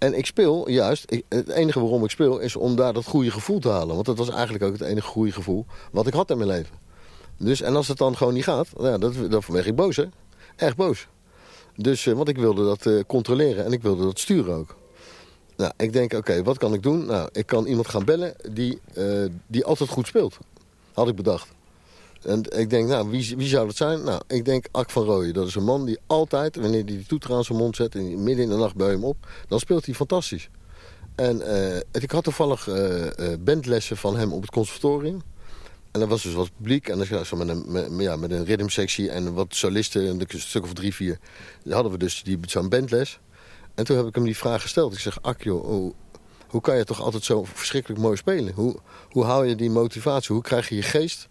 En 0.00 0.14
ik 0.14 0.26
speel 0.26 0.68
juist, 0.68 1.22
het 1.28 1.48
enige 1.48 1.80
waarom 1.80 2.04
ik 2.04 2.10
speel 2.10 2.38
is 2.38 2.56
om 2.56 2.76
daar 2.76 2.92
dat 2.92 3.04
goede 3.04 3.30
gevoel 3.30 3.58
te 3.58 3.68
halen. 3.68 3.94
Want 3.94 4.06
dat 4.06 4.18
was 4.18 4.28
eigenlijk 4.28 4.64
ook 4.64 4.72
het 4.72 4.80
enige 4.80 5.06
goede 5.06 5.32
gevoel 5.32 5.66
wat 5.92 6.06
ik 6.06 6.12
had 6.12 6.30
in 6.30 6.36
mijn 6.36 6.48
leven. 6.48 6.74
Dus, 7.36 7.60
en 7.60 7.76
als 7.76 7.88
het 7.88 7.98
dan 7.98 8.16
gewoon 8.16 8.34
niet 8.34 8.44
gaat, 8.44 8.68
nou 8.76 8.88
ja, 8.88 8.98
dat, 8.98 9.30
dan 9.30 9.42
werd 9.46 9.66
ik 9.66 9.74
boos 9.74 9.96
hè. 9.96 10.04
Erg 10.56 10.76
boos. 10.76 11.06
Dus, 11.76 12.06
eh, 12.06 12.14
want 12.14 12.28
ik 12.28 12.36
wilde 12.36 12.64
dat 12.64 12.86
eh, 12.86 13.00
controleren 13.06 13.64
en 13.64 13.72
ik 13.72 13.82
wilde 13.82 14.04
dat 14.04 14.18
sturen 14.18 14.54
ook. 14.54 14.76
Nou, 15.56 15.72
ik 15.76 15.92
denk, 15.92 16.12
oké, 16.12 16.42
wat 16.42 16.58
kan 16.58 16.74
ik 16.74 16.82
doen? 16.82 17.06
Nou, 17.06 17.28
ik 17.32 17.46
kan 17.46 17.66
iemand 17.66 17.88
gaan 17.88 18.04
bellen 18.04 18.34
die, 18.52 18.78
eh, 18.94 19.24
die 19.46 19.64
altijd 19.64 19.90
goed 19.90 20.06
speelt. 20.06 20.38
Had 20.92 21.08
ik 21.08 21.16
bedacht. 21.16 21.48
En 22.22 22.42
ik 22.58 22.70
denk, 22.70 22.88
nou, 22.88 23.10
wie, 23.10 23.36
wie 23.36 23.48
zou 23.48 23.66
dat 23.66 23.76
zijn? 23.76 24.04
Nou, 24.04 24.22
ik 24.26 24.44
denk 24.44 24.66
Ak 24.70 24.90
van 24.90 25.04
Rooyen. 25.04 25.34
Dat 25.34 25.46
is 25.46 25.54
een 25.54 25.64
man 25.64 25.84
die 25.84 25.98
altijd, 26.06 26.56
wanneer 26.56 26.84
hij 26.84 26.96
die 26.96 27.06
toeter 27.06 27.34
aan 27.34 27.44
zijn 27.44 27.58
mond 27.58 27.76
zet... 27.76 27.94
en 27.94 28.22
midden 28.22 28.44
in 28.44 28.50
de 28.50 28.56
nacht 28.56 28.74
bij 28.74 28.90
hem 28.90 29.04
op, 29.04 29.16
dan 29.48 29.58
speelt 29.58 29.86
hij 29.86 29.94
fantastisch. 29.94 30.48
En 31.14 31.42
eh, 31.42 31.76
ik 31.92 32.10
had 32.10 32.24
toevallig 32.24 32.68
eh, 32.68 33.32
eh, 33.32 33.40
bandlessen 33.40 33.96
van 33.96 34.16
hem 34.16 34.32
op 34.32 34.42
het 34.42 34.50
conservatorium. 34.50 35.22
En 35.90 36.00
er 36.00 36.06
was 36.06 36.22
dus 36.22 36.32
wat 36.32 36.50
publiek. 36.56 36.88
En 36.88 36.98
dan 36.98 37.24
zo 37.24 37.36
met 37.36 37.48
een, 37.48 37.64
met, 37.68 37.88
ja, 37.98 38.16
met 38.16 38.30
een 38.30 38.44
rhythmsectie 38.44 39.10
en 39.10 39.34
wat 39.34 39.54
solisten, 39.54 40.06
een 40.06 40.26
stuk 40.28 40.62
of 40.62 40.72
drie, 40.72 40.94
vier. 40.94 41.18
Hadden 41.68 41.92
we 41.92 41.98
dus 41.98 42.22
zo'n 42.46 42.68
bandles. 42.68 43.18
En 43.74 43.84
toen 43.84 43.96
heb 43.96 44.06
ik 44.06 44.14
hem 44.14 44.24
die 44.24 44.36
vraag 44.36 44.62
gesteld. 44.62 44.92
Ik 44.92 44.98
zeg, 44.98 45.22
Ak 45.22 45.42
joh, 45.42 45.64
hoe, 45.64 45.92
hoe 46.48 46.60
kan 46.60 46.76
je 46.76 46.84
toch 46.84 47.00
altijd 47.00 47.24
zo 47.24 47.44
verschrikkelijk 47.44 48.00
mooi 48.00 48.16
spelen? 48.16 48.54
Hoe, 48.54 48.76
hoe 49.10 49.24
hou 49.24 49.46
je 49.46 49.54
die 49.54 49.70
motivatie? 49.70 50.34
Hoe 50.34 50.44
krijg 50.44 50.68
je 50.68 50.74
je 50.74 50.82
geest 50.82 51.28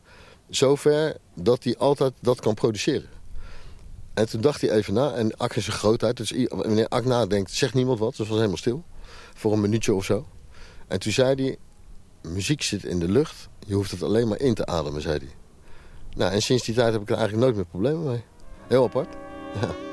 zover 0.50 1.18
dat 1.34 1.64
hij 1.64 1.78
altijd 1.78 2.14
dat 2.22 2.40
kan 2.40 2.54
produceren. 2.54 3.10
En 4.14 4.30
toen 4.30 4.42
dacht 4.42 4.62
hij 4.62 4.70
even 4.70 4.94
na. 4.94 5.14
En 5.14 5.38
Ak 5.38 5.56
is 5.56 5.68
een 5.68 5.74
grootheid. 5.74 6.18
Dus 6.18 6.34
wanneer 6.50 6.88
Ak 6.88 7.06
nadenkt, 7.06 7.52
zegt 7.52 7.74
niemand 7.74 8.00
wat. 8.00 8.16
Dus 8.16 8.28
was 8.28 8.38
helemaal 8.38 8.58
stil. 8.58 8.84
Voor 9.34 9.54
een 9.54 9.62
minuutje 9.62 9.94
of 9.94 10.06
zo. 10.06 10.28
En 10.88 11.00
toen 11.00 11.12
zei 11.12 11.44
hij... 11.44 11.58
Muziek 12.22 12.62
zit 12.62 12.84
in 12.84 13.00
de 13.00 13.08
lucht. 13.08 13.50
Je 13.66 13.74
hoeft 13.74 13.92
het 13.92 14.04
alleen 14.04 14.28
maar 14.28 14.40
in 14.40 14.54
te 14.54 14.66
ademen, 14.66 15.02
zei 15.02 15.18
hij. 15.18 15.30
Nou, 16.16 16.32
en 16.32 16.42
sinds 16.42 16.64
die 16.64 16.76
tijd 16.76 16.94
heb 16.94 17.02
ik 17.02 17.10
er 17.10 17.16
eigenlijk 17.16 17.44
nooit 17.44 17.56
meer 17.56 17.66
problemen 17.66 18.04
mee. 18.04 18.24
Heel 18.68 18.84
apart. 18.84 19.16
Ja. 19.62 19.76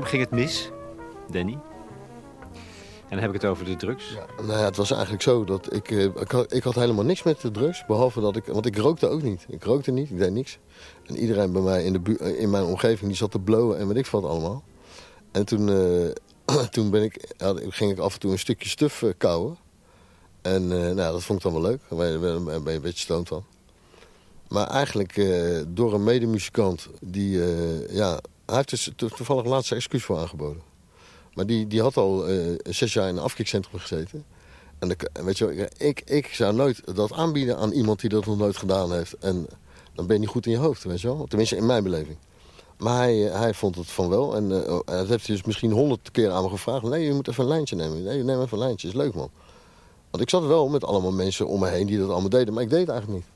Waarom 0.00 0.18
ging 0.18 0.30
het 0.30 0.40
mis, 0.40 0.70
Danny? 1.30 1.52
En 1.52 1.60
dan 3.08 3.18
heb 3.18 3.28
ik 3.34 3.40
het 3.40 3.50
over 3.50 3.64
de 3.64 3.76
drugs. 3.76 4.12
Ja, 4.12 4.42
nou 4.44 4.58
ja, 4.58 4.64
het 4.64 4.76
was 4.76 4.90
eigenlijk 4.90 5.22
zo 5.22 5.44
dat 5.44 5.74
ik, 5.74 5.90
eh, 5.90 6.04
ik, 6.04 6.30
had, 6.30 6.52
ik 6.52 6.62
had 6.62 6.74
helemaal 6.74 7.04
niks 7.04 7.22
met 7.22 7.40
de 7.40 7.50
drugs. 7.50 7.84
Behalve 7.86 8.20
dat 8.20 8.36
ik, 8.36 8.44
want 8.44 8.66
ik 8.66 8.76
rookte 8.76 9.08
ook 9.08 9.22
niet. 9.22 9.46
Ik 9.48 9.64
rookte 9.64 9.90
niet, 9.90 10.10
ik 10.10 10.18
deed 10.18 10.30
niks. 10.32 10.58
En 11.06 11.16
iedereen 11.16 11.52
bij 11.52 11.62
mij 11.62 11.84
in, 11.84 11.92
de 11.92 12.00
bu- 12.00 12.14
eh, 12.20 12.40
in 12.40 12.50
mijn 12.50 12.64
omgeving 12.64 13.06
die 13.08 13.16
zat 13.16 13.30
te 13.30 13.38
blowen 13.38 13.78
en 13.78 13.88
weet 13.88 13.96
ik 13.96 14.06
wat 14.06 14.24
allemaal. 14.24 14.62
En 15.32 15.44
toen, 15.46 15.68
eh, 15.68 16.64
toen 16.74 16.90
ben 16.90 17.02
ik, 17.02 17.32
had- 17.36 17.60
ging 17.68 17.90
ik 17.92 17.98
af 17.98 18.14
en 18.14 18.20
toe 18.20 18.32
een 18.32 18.38
stukje 18.38 18.68
stuf 18.68 19.02
eh, 19.02 19.10
kauwen. 19.18 19.56
En 20.42 20.62
eh, 20.72 20.78
nou, 20.78 21.12
dat 21.12 21.22
vond 21.22 21.38
ik 21.38 21.44
dan 21.50 21.60
wel 21.62 21.70
leuk. 21.70 21.80
Daar 21.88 21.98
ben 21.98 22.10
je, 22.10 22.18
ben 22.18 22.54
een 22.74 22.80
beetje 22.80 22.98
stoned 22.98 23.28
van. 23.28 23.44
Maar 24.48 24.66
eigenlijk 24.66 25.16
eh, 25.16 25.60
door 25.68 25.94
een 25.94 26.04
medemuzikant 26.04 26.88
die, 27.00 27.42
eh, 27.44 27.94
ja, 27.94 28.20
hij 28.50 28.56
heeft 28.58 28.70
dus 28.70 28.90
to- 28.96 29.08
toevallig 29.08 29.44
laatst 29.44 29.66
zijn 29.68 29.80
excuus 29.80 30.02
voor 30.04 30.18
aangeboden. 30.18 30.62
Maar 31.34 31.46
die, 31.46 31.66
die 31.66 31.80
had 31.82 31.96
al 31.96 32.26
eh, 32.26 32.36
zes 32.62 32.92
jaar 32.92 33.08
in 33.08 33.16
een 33.16 33.22
afkikcentrum 33.22 33.80
gezeten. 33.80 34.24
En 34.78 34.96
weet 35.24 35.38
je, 35.38 35.68
ik, 35.76 36.02
ik 36.04 36.26
zou 36.26 36.54
nooit 36.54 36.96
dat 36.96 37.12
aanbieden 37.12 37.56
aan 37.58 37.72
iemand 37.72 38.00
die 38.00 38.10
dat 38.10 38.26
nog 38.26 38.38
nooit 38.38 38.56
gedaan 38.56 38.92
heeft. 38.92 39.12
En 39.18 39.46
dan 39.94 40.06
ben 40.06 40.14
je 40.14 40.20
niet 40.20 40.30
goed 40.30 40.46
in 40.46 40.52
je 40.52 40.58
hoofd, 40.58 40.84
weet. 40.84 41.00
Tenminste, 41.28 41.56
in 41.56 41.66
mijn 41.66 41.82
beleving. 41.82 42.16
Maar 42.78 42.96
hij, 42.96 43.28
eh, 43.30 43.38
hij 43.38 43.54
vond 43.54 43.76
het 43.76 43.90
van 43.90 44.08
wel. 44.08 44.36
En 44.36 44.52
oh, 44.70 44.80
dat 44.86 45.08
heeft 45.08 45.26
hij 45.26 45.36
dus 45.36 45.44
misschien 45.44 45.72
honderd 45.72 46.10
keer 46.10 46.30
aan 46.30 46.42
me 46.42 46.48
gevraagd. 46.48 46.82
Nee, 46.82 47.04
je 47.04 47.12
moet 47.12 47.28
even 47.28 47.42
een 47.42 47.48
lijntje 47.50 47.76
nemen. 47.76 48.02
Nee, 48.02 48.22
neem 48.22 48.40
even 48.40 48.58
een 48.58 48.64
lijntje. 48.64 48.88
Is 48.88 48.94
leuk, 48.94 49.14
man. 49.14 49.30
Want 50.10 50.22
ik 50.22 50.30
zat 50.30 50.44
wel 50.46 50.68
met 50.68 50.84
allemaal 50.84 51.12
mensen 51.12 51.46
om 51.46 51.60
me 51.60 51.68
heen 51.68 51.86
die 51.86 51.98
dat 51.98 52.10
allemaal 52.10 52.28
deden. 52.28 52.54
Maar 52.54 52.62
ik 52.62 52.70
deed 52.70 52.80
het 52.80 52.88
eigenlijk 52.88 53.18
niet. 53.20 53.28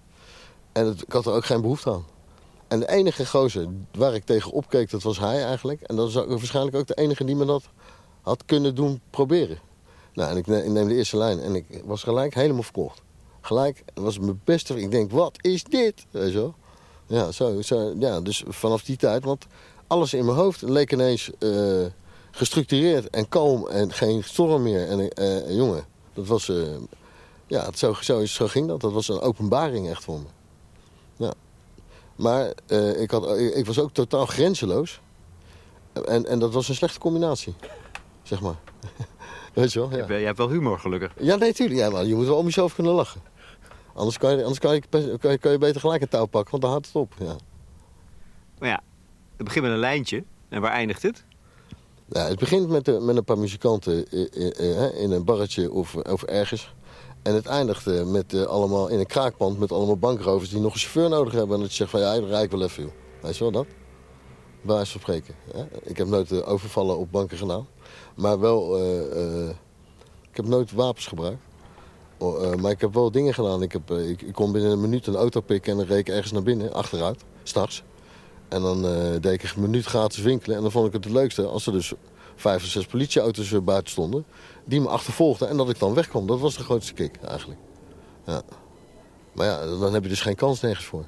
En 0.73 0.87
het- 0.87 1.03
ik 1.03 1.13
had 1.13 1.27
er 1.27 1.33
ook 1.33 1.45
geen 1.45 1.61
behoefte 1.61 1.91
aan. 1.91 2.05
En 2.69 2.81
de 2.81 2.89
enige 2.89 3.27
gozer 3.27 3.67
waar 3.93 4.15
ik 4.15 4.25
tegen 4.25 4.53
opkeek, 4.53 4.91
dat 4.91 5.03
was 5.03 5.19
hij 5.19 5.45
eigenlijk. 5.45 5.81
En 5.81 5.97
dat 5.97 6.09
is 6.09 6.15
waarschijnlijk 6.15 6.77
ook 6.77 6.87
de 6.87 6.95
enige 6.95 7.25
die 7.25 7.37
me 7.37 7.45
dat 7.45 7.63
had 8.23 8.45
kunnen 8.45 8.75
doen 8.75 9.01
proberen. 9.11 9.59
Nou, 10.13 10.31
en 10.31 10.37
ik 10.37 10.47
ne- 10.47 10.65
ik 10.65 10.71
neem 10.71 10.89
de 10.89 10.95
eerste 10.95 11.17
lijn 11.17 11.41
en 11.41 11.55
ik 11.55 11.83
was 11.85 12.03
gelijk 12.03 12.35
helemaal 12.35 12.63
verkocht. 12.63 13.03
Gelijk, 13.41 13.85
was 13.95 14.19
mijn 14.19 14.41
beste. 14.45 14.81
Ik 14.81 14.91
denk, 14.91 15.11
wat 15.11 15.37
is 15.41 15.65
dit? 15.65 16.07
Weet 16.11 16.33
je 16.33 16.39
wel? 16.39 16.55
Ja, 17.07 17.33
zo, 17.33 17.63
zo, 17.63 17.95
ja, 17.99 18.21
dus 18.21 18.45
vanaf 18.49 18.83
die 18.83 18.97
tijd, 18.97 19.25
want 19.25 19.47
alles 19.87 20.15
in 20.15 20.25
mijn 20.25 20.37
hoofd 20.37 20.63
leek 20.63 20.93
ineens 20.93 21.31
eh, 21.39 21.85
gestructureerd 22.31 23.11
en 23.11 23.29
kalm 23.29 23.69
en 23.69 23.93
geen 23.93 24.25
storm 24.25 24.63
meer. 24.63 24.89
En 24.89 25.09
eh, 25.09 25.57
jongen, 25.57 25.85
dat 26.13 26.27
was, 26.27 26.49
eh, 26.49 26.57
ja, 27.47 27.71
zo, 27.75 27.93
zo, 27.93 28.25
zo 28.25 28.47
ging 28.47 28.69
dat. 28.69 28.81
Dat 28.81 28.93
was 28.93 29.09
een 29.09 29.21
openbaring 29.21 29.89
echt 29.89 30.05
voor 30.05 30.19
me. 30.19 30.27
Maar 32.17 32.53
eh, 32.67 33.01
ik, 33.01 33.11
had, 33.11 33.39
ik 33.39 33.67
was 33.67 33.79
ook 33.81 33.93
totaal 33.93 34.27
grenzeloos. 34.27 35.01
En, 36.07 36.27
en 36.27 36.39
dat 36.39 36.53
was 36.53 36.69
een 36.69 36.75
slechte 36.75 36.99
combinatie, 36.99 37.55
zeg 38.23 38.41
maar. 38.41 38.55
Weet 39.55 39.73
je 39.73 39.79
wel? 39.79 39.89
Ja, 39.91 39.97
Je, 39.97 40.03
hebt- 40.03 40.19
je 40.21 40.25
hebt 40.27 40.39
wel 40.39 40.49
humor, 40.51 40.79
gelukkig. 40.79 41.13
ja 41.19 41.37
nee, 41.37 41.53
tuurlijk. 41.53 41.81
Ja, 41.81 41.91
maar 41.91 42.05
je 42.05 42.15
moet 42.15 42.27
wel 42.27 42.37
om 42.37 42.45
jezelf 42.45 42.75
kunnen 42.75 42.93
lachen. 42.93 43.21
Anders 43.95 44.19
kan 44.19 44.31
je, 44.37 44.41
anders 44.41 44.59
kan 44.59 44.75
je, 44.75 44.83
kan 45.19 45.31
je, 45.31 45.39
kan 45.39 45.53
je 45.53 45.59
beter 45.59 45.81
gelijk 45.81 46.03
een 46.03 46.09
touw 46.09 46.27
pakken, 46.27 46.51
want 46.51 46.63
dan 46.63 46.71
houdt 46.71 46.87
het 46.87 46.95
op. 46.97 47.15
Ja. 47.19 47.37
Maar 48.59 48.69
ja, 48.69 48.81
het 49.37 49.45
begint 49.45 49.65
met 49.65 49.75
een 49.75 49.81
lijntje. 49.81 50.25
En 50.49 50.61
waar 50.61 50.71
eindigt 50.73 51.03
het? 51.03 51.25
Ja, 52.09 52.27
het 52.29 52.39
begint 52.39 52.69
met, 52.69 52.85
de, 52.85 53.01
met 53.01 53.17
een 53.17 53.25
paar 53.25 53.39
muzikanten 53.39 54.11
in, 54.11 54.31
in, 54.33 54.95
in 54.97 55.11
een 55.11 55.25
barretje 55.25 55.71
of, 55.73 55.95
of 55.95 56.23
ergens. 56.23 56.75
En 57.25 57.35
het 57.35 57.47
eindigt 57.47 57.87
eh, 57.87 58.05
met, 58.05 58.35
eh, 58.35 58.43
allemaal 58.43 58.89
in 58.89 58.99
een 58.99 59.07
kraakpand 59.07 59.59
met 59.59 59.73
allemaal 59.73 59.97
bankrovers 59.97 60.51
die 60.51 60.61
nog 60.61 60.73
een 60.73 60.79
chauffeur 60.79 61.09
nodig 61.09 61.33
hebben. 61.33 61.55
En 61.55 61.61
dat 61.61 61.71
je 61.71 61.77
zegt 61.77 61.91
van 61.91 62.01
ja, 62.01 62.15
dat 62.21 62.29
rijd 62.29 62.45
ik 62.45 62.51
wel 62.51 62.63
even, 62.63 62.83
joh. 62.83 62.93
Weet 63.21 63.37
je 63.37 63.43
wel 63.43 63.53
dat? 63.53 63.67
Bij 64.63 64.75
wijze 64.75 64.91
van 64.91 65.01
spreken. 65.01 65.35
Ik 65.83 65.97
heb 65.97 66.07
nooit 66.07 66.33
eh, 66.33 66.49
overvallen 66.49 66.99
op 66.99 67.13
banken 67.13 67.39
gedaan. 67.39 67.67
Maar 68.15 68.41
wel, 68.41 68.79
eh, 68.79 69.49
ik 70.31 70.37
heb 70.37 70.47
nooit 70.47 70.73
wapens 70.73 71.07
gebruikt. 71.07 71.43
Maar 72.61 72.71
ik 72.71 72.81
heb 72.81 72.95
wel 72.95 73.11
dingen 73.11 73.35
gedaan. 73.35 73.63
Ik, 73.63 73.73
heb, 73.73 73.91
ik, 73.91 74.23
ik 74.23 74.33
kon 74.33 74.53
binnen 74.53 74.71
een 74.71 74.81
minuut 74.81 75.07
een 75.07 75.17
auto 75.17 75.41
pikken 75.41 75.73
en 75.73 75.79
dan 75.79 75.87
reed 75.87 75.99
ik 75.99 76.09
ergens 76.09 76.33
naar 76.33 76.43
binnen, 76.43 76.73
achteruit, 76.73 77.25
s'nachts. 77.43 77.83
En 78.49 78.63
dan 78.63 78.83
deed 79.21 79.33
ik 79.33 79.43
een 79.43 79.61
minuut 79.61 79.85
gratis 79.85 80.23
winkelen. 80.23 80.57
En 80.57 80.63
dan 80.63 80.71
vond 80.71 80.87
ik 80.87 80.93
het 80.93 81.05
het 81.05 81.13
leukste 81.13 81.47
als 81.47 81.67
er 81.67 81.73
dus 81.73 81.93
vijf 82.37 82.63
of 82.63 82.69
zes 82.69 82.87
politieauto's 82.87 83.53
eh, 83.53 83.61
buiten 83.61 83.91
stonden. 83.91 84.25
Die 84.65 84.81
me 84.81 84.89
achtervolgden 84.89 85.49
en 85.49 85.57
dat 85.57 85.71
ik 85.71 85.79
dan 85.79 85.95
wegkwam. 85.95 86.27
Dat 86.27 86.41
was 86.41 86.57
de 86.57 86.63
grootste 86.63 86.93
kick 86.95 87.17
eigenlijk. 87.29 87.61
Ja. 88.27 88.43
Maar 89.33 89.47
ja, 89.47 89.67
dan 89.67 89.93
heb 89.95 90.03
je 90.03 90.09
dus 90.09 90.21
geen 90.21 90.35
kans 90.35 90.61
nergens 90.61 90.87
voor. 90.87 91.05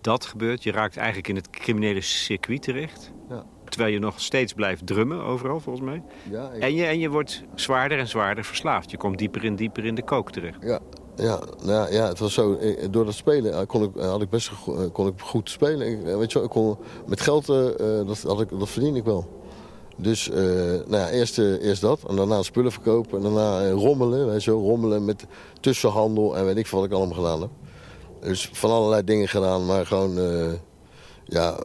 Dat 0.00 0.24
gebeurt. 0.24 0.62
Je 0.62 0.72
raakt 0.72 0.96
eigenlijk 0.96 1.28
in 1.28 1.36
het 1.36 1.50
criminele 1.50 2.00
circuit 2.00 2.62
terecht. 2.62 3.10
Ja. 3.28 3.44
Terwijl 3.64 3.92
je 3.92 3.98
nog 3.98 4.20
steeds 4.20 4.52
blijft 4.52 4.86
drummen 4.86 5.22
overal, 5.22 5.60
volgens 5.60 5.84
mij. 5.84 6.02
Ja, 6.30 6.50
ik- 6.50 6.62
En 6.62 6.74
je, 6.74 6.84
en 6.86 6.98
je 6.98 7.08
wordt 7.10 7.42
zwaarder 7.54 7.98
en 7.98 8.08
zwaarder 8.08 8.44
verslaafd. 8.44 8.90
Je 8.90 8.96
komt 8.96 9.18
dieper 9.18 9.44
en 9.44 9.56
dieper 9.56 9.84
in 9.84 9.94
de 9.94 10.04
kook 10.04 10.30
terecht. 10.32 10.58
Ja, 10.62 10.80
ja, 11.16 11.40
nou 11.64 11.70
ja, 11.72 11.88
ja, 11.88 12.08
het 12.08 12.18
was 12.18 12.34
zo. 12.34 12.54
eh, 12.54 12.86
Door 12.90 13.04
dat 13.04 13.14
spelen 13.14 13.52
eh, 13.52 13.66
kon 13.66 13.82
ik, 13.82 13.90
had 14.02 14.22
ik 14.22 14.30
best 14.30 14.50
kon 14.92 15.06
ik 15.06 15.20
goed 15.20 15.50
spelen. 15.50 15.86
Ik, 15.90 16.00
weet 16.16 16.32
je 16.32 16.38
wel, 16.38 16.46
ik 16.46 16.50
kon, 16.54 16.78
met 17.06 17.20
geld, 17.20 17.46
dat, 17.46 18.22
had 18.22 18.40
ik, 18.40 18.48
dat 18.58 18.68
verdien 18.68 18.96
ik 18.96 19.04
wel. 19.04 19.37
Dus 20.00 20.30
eh, 20.30 20.42
nou 20.86 20.96
ja, 20.96 21.10
eerst, 21.10 21.38
eh, 21.38 21.64
eerst 21.64 21.80
dat. 21.80 22.00
En 22.08 22.16
daarna 22.16 22.42
spullen 22.42 22.72
verkopen. 22.72 23.16
En 23.16 23.22
daarna 23.22 23.64
eh, 23.64 23.72
rommelen. 23.72 24.40
Je 24.40 24.50
wel, 24.50 24.60
rommelen 24.60 25.04
met 25.04 25.26
tussenhandel. 25.60 26.36
En 26.36 26.44
weet 26.44 26.56
ik 26.56 26.66
veel 26.66 26.78
wat 26.78 26.88
ik 26.88 26.94
allemaal 26.94 27.16
gedaan 27.16 27.40
heb. 27.40 27.50
Dus 28.20 28.50
van 28.52 28.70
allerlei 28.70 29.04
dingen 29.04 29.28
gedaan. 29.28 29.66
Maar 29.66 29.86
gewoon... 29.86 30.18
ja, 31.24 31.58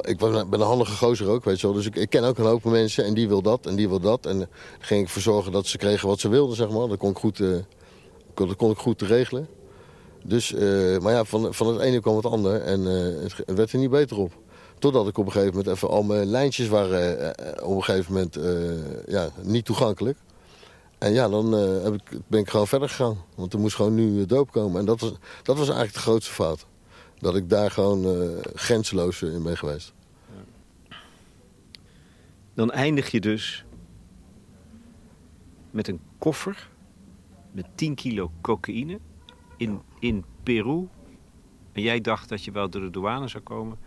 ik 0.00 0.18
ben 0.18 0.46
een 0.50 0.60
handige 0.60 0.96
gozer 0.96 1.28
ook, 1.28 1.44
weet 1.44 1.60
je 1.60 1.66
wel. 1.66 1.76
Dus 1.76 1.86
ik, 1.86 1.96
ik 1.96 2.10
ken 2.10 2.24
ook 2.24 2.38
een 2.38 2.44
hoop 2.44 2.64
mensen. 2.64 3.04
En 3.04 3.14
die 3.14 3.28
wil 3.28 3.42
dat 3.42 3.66
en 3.66 3.76
die 3.76 3.88
wil 3.88 4.00
dat. 4.00 4.26
En 4.26 4.38
dan 4.38 4.48
ging 4.78 5.02
ik 5.02 5.08
voor 5.08 5.22
zorgen 5.22 5.52
dat 5.52 5.66
ze 5.66 5.78
kregen 5.78 6.08
wat 6.08 6.20
ze 6.20 6.28
wilden, 6.28 6.56
zeg 6.56 6.70
maar. 6.70 6.88
Dat 6.88 6.98
kon 6.98 7.10
ik 7.10 7.18
goed... 7.18 7.42
dat 8.34 8.56
kon 8.56 8.70
ik 8.70 8.78
goed 8.78 9.02
regelen. 9.02 9.48
Dus, 10.24 10.52
maar 11.00 11.12
ja, 11.12 11.24
van, 11.24 11.54
van 11.54 11.66
het 11.66 11.80
ene 11.80 12.00
kwam 12.00 12.16
het 12.16 12.26
ander 12.26 12.60
en 12.60 12.84
het 12.84 13.34
werd 13.46 13.72
er 13.72 13.78
niet 13.78 13.90
beter 13.90 14.18
op. 14.18 14.32
Totdat 14.78 15.08
ik 15.08 15.18
op 15.18 15.26
een 15.26 15.32
gegeven 15.32 15.56
moment 15.56 15.74
even 15.74 15.88
al 15.88 16.02
mijn 16.02 16.26
lijntjes 16.26 16.68
waren 16.68 17.34
eh, 17.36 17.48
eh, 17.56 17.66
op 17.68 17.76
een 17.76 17.84
gegeven 17.84 18.12
moment 18.12 18.36
eh, 18.36 19.06
ja, 19.06 19.28
niet 19.42 19.64
toegankelijk. 19.64 20.18
En 20.98 21.12
ja, 21.12 21.28
dan 21.28 21.52
heb 21.52 21.94
ik, 21.94 22.20
ben 22.26 22.40
ik 22.40 22.50
gewoon 22.50 22.66
verder 22.66 22.88
gegaan. 22.88 23.16
Want 23.34 23.52
er 23.52 23.58
moest 23.58 23.76
gewoon 23.76 23.94
nu 23.94 24.26
doop 24.26 24.52
komen. 24.52 24.80
En 24.80 24.86
dat 24.86 25.00
was, 25.00 25.12
dat 25.42 25.56
was 25.56 25.66
eigenlijk 25.66 25.94
de 25.94 26.00
grootste 26.00 26.32
fout. 26.32 26.66
Dat 27.18 27.36
ik 27.36 27.48
daar 27.48 27.70
gewoon 27.70 28.36
grenzeloos 28.54 29.22
in 29.22 29.42
ben 29.42 29.56
geweest. 29.56 29.92
Dan 32.54 32.70
eindig 32.70 33.10
je 33.10 33.20
dus 33.20 33.64
met 35.70 35.88
een 35.88 36.00
koffer 36.18 36.68
met 37.52 37.66
10 37.74 37.94
kilo 37.94 38.30
cocaïne 38.40 38.98
in, 39.56 39.80
in 39.98 40.24
Peru. 40.42 40.88
En 41.72 41.82
jij 41.82 42.00
dacht 42.00 42.28
dat 42.28 42.44
je 42.44 42.50
wel 42.50 42.70
door 42.70 42.80
de 42.80 42.90
douane 42.90 43.28
zou 43.28 43.42
komen. 43.42 43.78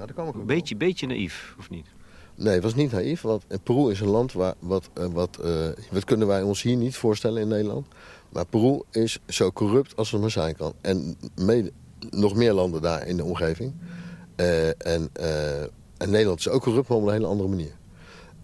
Nou, 0.00 0.12
daar 0.12 0.24
kwam 0.24 0.34
ik 0.34 0.40
Een 0.40 0.56
beetje, 0.56 0.76
beetje 0.76 1.06
naïef, 1.06 1.54
of 1.58 1.70
niet? 1.70 1.86
Nee, 2.34 2.54
het 2.54 2.62
was 2.62 2.74
niet 2.74 2.92
naïef. 2.92 3.20
Want 3.20 3.44
Peru 3.62 3.90
is 3.90 4.00
een 4.00 4.08
land 4.08 4.32
waar, 4.32 4.54
wat, 4.58 4.90
eh, 4.94 5.06
wat, 5.06 5.38
eh, 5.38 5.68
wat 5.90 6.04
kunnen 6.04 6.26
wij 6.26 6.42
ons 6.42 6.62
hier 6.62 6.76
niet 6.76 6.96
voorstellen 6.96 7.42
in 7.42 7.48
Nederland. 7.48 7.86
Maar 8.28 8.46
Peru 8.46 8.82
is 8.90 9.18
zo 9.26 9.52
corrupt 9.52 9.96
als 9.96 10.10
het 10.10 10.20
maar 10.20 10.30
zijn 10.30 10.56
kan. 10.56 10.72
En 10.80 11.16
mede, 11.36 11.72
nog 12.10 12.34
meer 12.34 12.52
landen 12.52 12.82
daar 12.82 13.06
in 13.06 13.16
de 13.16 13.24
omgeving. 13.24 13.74
Eh, 14.36 14.68
en, 14.68 15.10
eh, 15.12 15.62
en 15.96 16.10
Nederland 16.10 16.38
is 16.38 16.48
ook 16.48 16.62
corrupt, 16.62 16.88
maar 16.88 16.98
op 16.98 17.06
een 17.06 17.12
hele 17.12 17.26
andere 17.26 17.48
manier. 17.48 17.76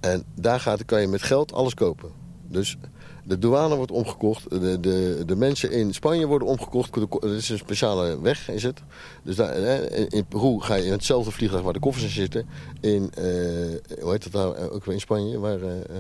En 0.01 0.25
daar 0.35 0.61
gaat, 0.61 0.85
kan 0.85 1.01
je 1.01 1.09
met 1.09 1.23
geld 1.23 1.53
alles 1.53 1.75
kopen. 1.75 2.11
Dus 2.49 2.77
de 3.27 3.39
douane 3.39 3.75
wordt 3.77 3.91
omgekocht. 3.93 4.51
De, 4.51 4.81
de, 4.81 5.23
de 5.27 5.37
mensen 5.37 5.71
in 5.71 5.95
Spanje 5.95 6.27
worden 6.27 6.49
omgekocht. 6.49 6.97
Er 6.97 7.35
is 7.35 7.49
een 7.49 7.59
speciale 7.59 8.21
weg, 8.21 8.51
is 8.51 8.63
het. 8.63 8.83
Dus 9.23 9.37
daar, 9.37 9.57
in 9.91 10.27
Peru 10.27 10.61
ga 10.61 10.75
je 10.75 10.85
in 10.85 10.93
hetzelfde 10.93 11.31
vliegtuig 11.31 11.63
waar 11.63 11.73
de 11.73 11.79
koffers 11.79 12.05
in 12.05 12.11
zitten. 12.11 12.49
In, 12.81 13.11
eh, 13.15 13.25
hoe 14.01 14.11
heet 14.11 14.23
dat 14.23 14.33
nou, 14.33 14.57
eh, 14.57 14.73
ook 14.73 14.85
weer 14.85 14.95
in 14.95 15.01
Spanje, 15.01 15.39
waar... 15.39 15.63
eh, 15.63 15.81
eh, 15.81 15.97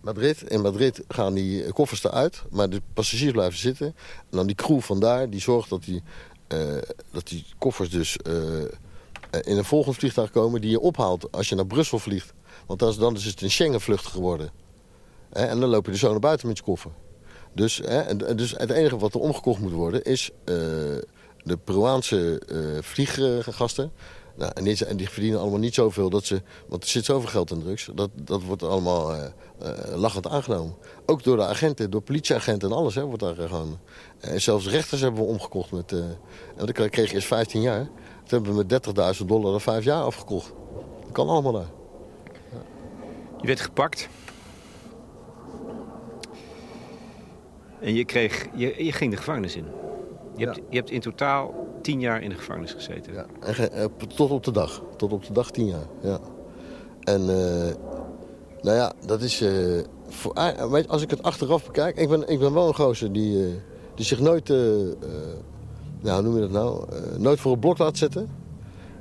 Madrid. 0.00 0.42
In 0.42 0.60
Madrid 0.60 1.04
gaan 1.08 1.34
die 1.34 1.72
koffers 1.72 2.04
eruit, 2.04 2.42
maar 2.50 2.70
de 2.70 2.82
passagiers 2.94 3.32
blijven 3.32 3.58
zitten. 3.58 3.86
En 3.86 4.36
dan 4.36 4.46
die 4.46 4.56
crew 4.56 4.80
vandaar, 4.80 5.30
die 5.30 5.40
zorgt 5.40 5.68
dat 5.68 5.84
die, 5.84 6.02
dat 7.10 7.28
die 7.28 7.44
koffers 7.58 7.90
dus 7.90 8.16
in 9.42 9.56
een 9.56 9.64
volgend 9.64 9.96
vliegtuig 9.96 10.30
komen... 10.30 10.60
die 10.60 10.70
je 10.70 10.80
ophaalt 10.80 11.32
als 11.32 11.48
je 11.48 11.54
naar 11.54 11.66
Brussel 11.66 11.98
vliegt. 11.98 12.32
Want 12.66 12.98
dan 12.98 13.14
is 13.16 13.24
het 13.24 13.42
een 13.42 13.50
Schengen-vlucht 13.50 14.06
geworden. 14.06 14.50
En 15.32 15.60
dan 15.60 15.68
loop 15.68 15.86
je 15.86 15.92
er 15.92 15.98
zo 15.98 16.10
naar 16.10 16.20
buiten 16.20 16.48
met 16.48 16.56
je 16.56 16.62
koffer. 16.62 16.90
Dus, 17.52 17.80
hè, 17.84 18.34
dus 18.34 18.54
het 18.56 18.70
enige 18.70 18.96
wat 18.96 19.14
er 19.14 19.20
omgekocht 19.20 19.60
moet 19.60 19.72
worden 19.72 20.02
is 20.02 20.30
eh, 20.44 20.54
de 21.44 21.56
Peruaanse 21.64 22.40
eh 22.46 22.82
vlieggasten. 22.82 23.92
Nou, 24.36 24.52
en, 24.54 24.64
die, 24.64 24.86
en 24.86 24.96
die 24.96 25.08
verdienen 25.08 25.40
allemaal 25.40 25.58
niet 25.58 25.74
zoveel, 25.74 26.10
dat 26.10 26.24
ze, 26.24 26.42
want 26.68 26.82
er 26.82 26.88
zit 26.88 27.04
zoveel 27.04 27.28
geld 27.28 27.50
in 27.50 27.60
drugs. 27.60 27.88
Dat, 27.94 28.10
dat 28.14 28.42
wordt 28.42 28.62
allemaal 28.62 29.14
eh, 29.14 29.24
lachend 29.94 30.28
aangenomen. 30.28 30.74
Ook 31.06 31.22
door 31.22 31.36
de 31.36 31.46
agenten, 31.46 31.90
door 31.90 32.02
politieagenten 32.02 32.70
en 32.70 32.76
alles 32.76 32.94
hè, 32.94 33.04
wordt 33.04 33.22
daar 33.22 33.34
gewoon. 33.34 33.78
En 34.20 34.40
zelfs 34.40 34.68
rechters 34.68 35.00
hebben 35.00 35.20
we 35.20 35.26
omgekocht. 35.26 35.70
Met, 35.70 35.92
en 35.92 36.18
dan 36.56 36.72
kreeg 36.72 37.08
je 37.08 37.14
eerst 37.14 37.26
15 37.26 37.60
jaar. 37.60 37.84
Toen 37.84 38.44
hebben 38.44 38.56
we 38.56 38.64
met 38.68 39.18
30.000 39.20 39.26
dollar 39.26 39.54
er 39.54 39.60
5 39.60 39.84
jaar 39.84 40.02
afgekocht. 40.02 40.52
Dat 41.02 41.12
kan 41.12 41.28
allemaal 41.28 41.52
daar. 41.52 41.70
Je 43.40 43.46
werd 43.46 43.60
gepakt. 43.60 44.08
En 47.82 47.94
je, 47.94 48.04
kreeg, 48.04 48.48
je, 48.54 48.84
je 48.84 48.92
ging 48.92 49.10
de 49.10 49.16
gevangenis 49.16 49.56
in. 49.56 49.64
Je, 50.36 50.44
hebt, 50.44 50.60
je 50.68 50.76
hebt 50.76 50.90
in 50.90 51.00
totaal 51.00 51.54
tien 51.82 52.00
jaar 52.00 52.22
in 52.22 52.28
de 52.28 52.34
gevangenis 52.34 52.72
gezeten. 52.72 53.12
Ja, 53.12 53.26
en 53.40 53.72
eh, 53.72 53.84
tot 54.16 54.30
op 54.30 54.44
de 54.44 54.50
dag. 54.50 54.82
Tot 54.96 55.12
op 55.12 55.26
de 55.26 55.32
dag 55.32 55.50
tien 55.50 55.66
jaar, 55.66 55.86
ja. 56.00 56.18
En, 57.00 57.20
eh, 57.20 57.74
nou 58.62 58.76
ja, 58.76 58.92
dat 59.06 59.20
is... 59.22 59.40
eh, 59.40 59.78
voor, 60.08 60.34
weet 60.70 60.88
als 60.88 61.02
ik 61.02 61.10
het 61.10 61.22
achteraf 61.22 61.66
bekijk... 61.66 61.96
Ik 61.96 62.08
ben, 62.08 62.28
ik 62.28 62.38
ben 62.38 62.54
wel 62.54 62.68
een 62.68 62.74
gozer 62.74 63.12
die, 63.12 63.60
die 63.94 64.04
zich 64.04 64.20
nooit... 64.20 64.48
nou, 64.48 66.14
hoe 66.14 66.22
noem 66.22 66.34
je 66.34 66.40
dat 66.40 66.50
nou? 66.50 66.84
Nooit 67.18 67.40
voor 67.40 67.50
het 67.50 67.60
blok 67.60 67.78
laat 67.78 67.96
zetten. 67.98 68.28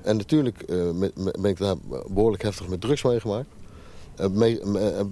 En 0.02 0.18
natuurlijk 0.18 0.66
met- 0.94 1.18
met- 1.18 1.42
ben 1.42 1.52
ik 1.52 1.58
daar 1.58 1.76
behoorlijk 2.08 2.44
heftig 2.44 2.68
met 2.68 2.82
drugs 2.82 3.04
meegemaakt. 3.04 3.48
Mee, 4.32 4.62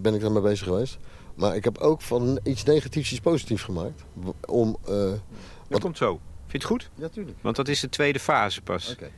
ben 0.01 0.13
ik 0.13 0.21
daarmee 0.21 0.41
bezig 0.41 0.67
geweest. 0.67 0.97
Maar 1.39 1.55
ik 1.55 1.63
heb 1.63 1.77
ook 1.77 2.01
van 2.01 2.39
iets 2.43 2.63
negatiefs 2.63 3.11
iets 3.11 3.19
positiefs 3.19 3.63
gemaakt. 3.63 4.03
Om... 4.47 4.77
eh, 4.85 4.93
Dat 4.93 5.19
Wat- 5.67 5.81
komt 5.81 5.97
zo. 5.97 6.19
Vind 6.47 6.51
je 6.51 6.57
het 6.57 6.63
goed? 6.67 6.89
ja, 6.95 7.07
tuurlijk. 7.09 7.37
Want 7.41 7.55
dat 7.55 7.67
is 7.67 7.79
de 7.79 7.89
tweede 7.89 8.19
fase 8.19 8.61
pas. 8.61 8.91
Oké. 8.91 9.09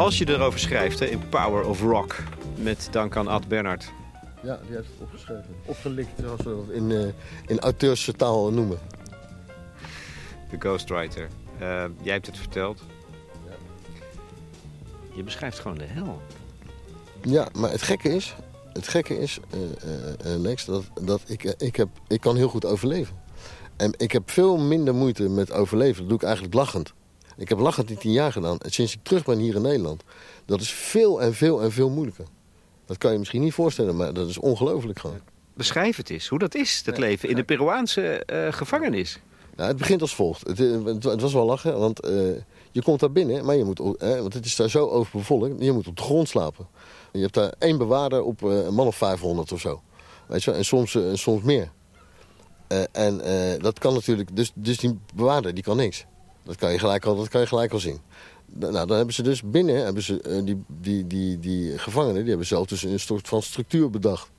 Zoals 0.00 0.18
je 0.18 0.28
erover 0.28 0.60
schrijft 0.60 0.98
hè, 0.98 1.06
in 1.06 1.28
Power 1.28 1.64
of 1.64 1.80
Rock. 1.80 2.16
Met 2.56 2.88
dank 2.90 3.16
aan 3.16 3.28
Ad 3.28 3.48
Bernhard. 3.48 3.92
Ja, 4.42 4.60
die 4.66 4.76
heeft 4.76 4.88
het 4.88 5.00
opgeschreven. 5.00 5.46
Opgelikt, 5.64 6.10
zoals 6.20 6.42
we 6.42 6.64
dat 6.66 6.74
in, 6.74 6.90
eh 6.90 7.06
in 7.46 7.58
auteurstaal 7.58 8.52
noemen. 8.52 8.78
De 10.50 10.56
ghostwriter. 10.58 11.28
Eh, 11.58 11.84
jij 12.02 12.12
hebt 12.12 12.26
het 12.26 12.38
verteld. 12.38 12.82
Ja. 13.46 13.54
Je 15.14 15.22
beschrijft 15.22 15.58
gewoon 15.58 15.78
de 15.78 15.84
hel. 15.84 16.22
Ja, 17.22 17.48
maar 17.58 17.70
het 17.70 17.82
gekke 17.82 18.08
is... 18.08 18.34
het 18.72 18.88
gekke 18.88 19.18
is, 19.18 19.40
uh, 19.54 20.36
Lex, 20.36 20.64
dat, 20.64 20.84
dat 21.02 21.22
ik, 21.26 21.44
ik, 21.44 21.76
heb, 21.76 21.88
ik 22.06 22.20
kan 22.20 22.36
heel 22.36 22.48
goed 22.48 22.64
overleven. 22.64 23.16
En 23.76 23.94
ik 23.96 24.12
heb 24.12 24.30
veel 24.30 24.58
minder 24.58 24.94
moeite 24.94 25.28
met 25.28 25.52
overleven. 25.52 25.98
Dat 25.98 26.08
doe 26.08 26.18
ik 26.18 26.24
eigenlijk 26.24 26.54
lachend. 26.54 26.92
Ik 27.40 27.48
heb 27.48 27.58
lachend 27.58 27.90
in 27.90 27.98
tien 27.98 28.12
jaar 28.12 28.32
gedaan. 28.32 28.58
En 28.58 28.70
sinds 28.70 28.94
ik 28.94 29.00
terug 29.02 29.24
ben 29.24 29.38
hier 29.38 29.54
in 29.54 29.62
Nederland. 29.62 30.02
Dat 30.44 30.60
is 30.60 30.70
veel 30.70 31.22
en 31.22 31.34
veel 31.34 31.62
en 31.62 31.72
veel 31.72 31.90
moeilijker. 31.90 32.24
Dat 32.86 32.98
kan 32.98 33.12
je 33.12 33.18
misschien 33.18 33.42
niet 33.42 33.52
voorstellen, 33.52 33.96
maar 33.96 34.12
dat 34.12 34.28
is 34.28 34.38
ongelooflijk 34.38 34.98
gewoon. 34.98 35.20
Beschrijf 35.54 35.96
het 35.96 36.10
eens, 36.10 36.28
hoe 36.28 36.38
dat 36.38 36.54
is, 36.54 36.82
dat 36.82 36.98
leven 36.98 37.28
in 37.28 37.36
de 37.36 37.44
Peruaanse 37.44 38.22
gevangenis. 38.50 39.20
Nou, 39.56 39.68
het 39.68 39.78
begint 39.78 40.00
als 40.00 40.14
volgt. 40.14 40.46
Het, 40.46 40.58
het 41.04 41.20
was 41.20 41.32
wel 41.32 41.44
lachen, 41.44 41.78
want 41.78 42.00
je 42.72 42.82
komt 42.82 43.00
daar 43.00 43.12
binnen, 43.12 43.44
maar 43.44 43.56
je 43.56 43.64
moet, 43.64 43.78
want 43.98 44.34
het 44.34 44.44
is 44.44 44.56
daar 44.56 44.70
zo 44.70 44.88
overbevolkt. 44.88 45.62
Je 45.64 45.72
moet 45.72 45.86
op 45.86 45.96
de 45.96 46.02
grond 46.02 46.28
slapen. 46.28 46.66
Je 47.12 47.20
hebt 47.20 47.34
daar 47.34 47.52
één 47.58 47.78
bewaarder 47.78 48.22
op 48.22 48.42
eh, 48.42 48.64
een 48.64 48.74
man 48.74 48.86
of 48.86 48.96
500 48.96 49.52
of 49.52 49.60
zo. 49.60 49.82
Weet 50.26 50.42
je, 50.42 50.52
en 50.52 50.64
soms, 50.64 50.94
uh, 50.94 51.14
soms 51.14 51.42
meer. 51.42 51.70
Uh, 52.68 52.82
en 52.92 53.18
dat 53.60 53.78
kan 53.78 53.94
natuurlijk, 53.94 54.36
dus, 54.36 54.52
dus 54.54 54.78
die 54.78 54.98
bewaarder 55.14 55.54
die 55.54 55.62
kan 55.62 55.76
niks. 55.76 56.06
Dat 56.42 56.56
kan 56.56 56.72
je 56.72 56.78
gelijk 56.78 57.04
al, 57.04 57.16
dat 57.16 57.28
kan 57.28 57.40
je 57.40 57.46
gelijk 57.46 57.72
al 57.72 57.78
zien. 57.78 58.00
Nou, 58.46 58.86
dan 58.86 58.96
hebben 58.96 59.14
ze 59.14 59.22
dus 59.22 59.42
binnen, 59.42 59.84
hebben 59.84 60.02
ze, 60.02 60.42
die, 60.44 60.62
die, 60.66 61.06
die, 61.06 61.38
die 61.38 61.78
gevangenen, 61.78 62.20
die 62.20 62.28
hebben 62.28 62.46
zelf 62.46 62.66
dus 62.66 62.82
een 62.82 63.00
soort 63.00 63.28
van 63.28 63.42
structuur 63.42 63.90
bedacht. 63.90 64.30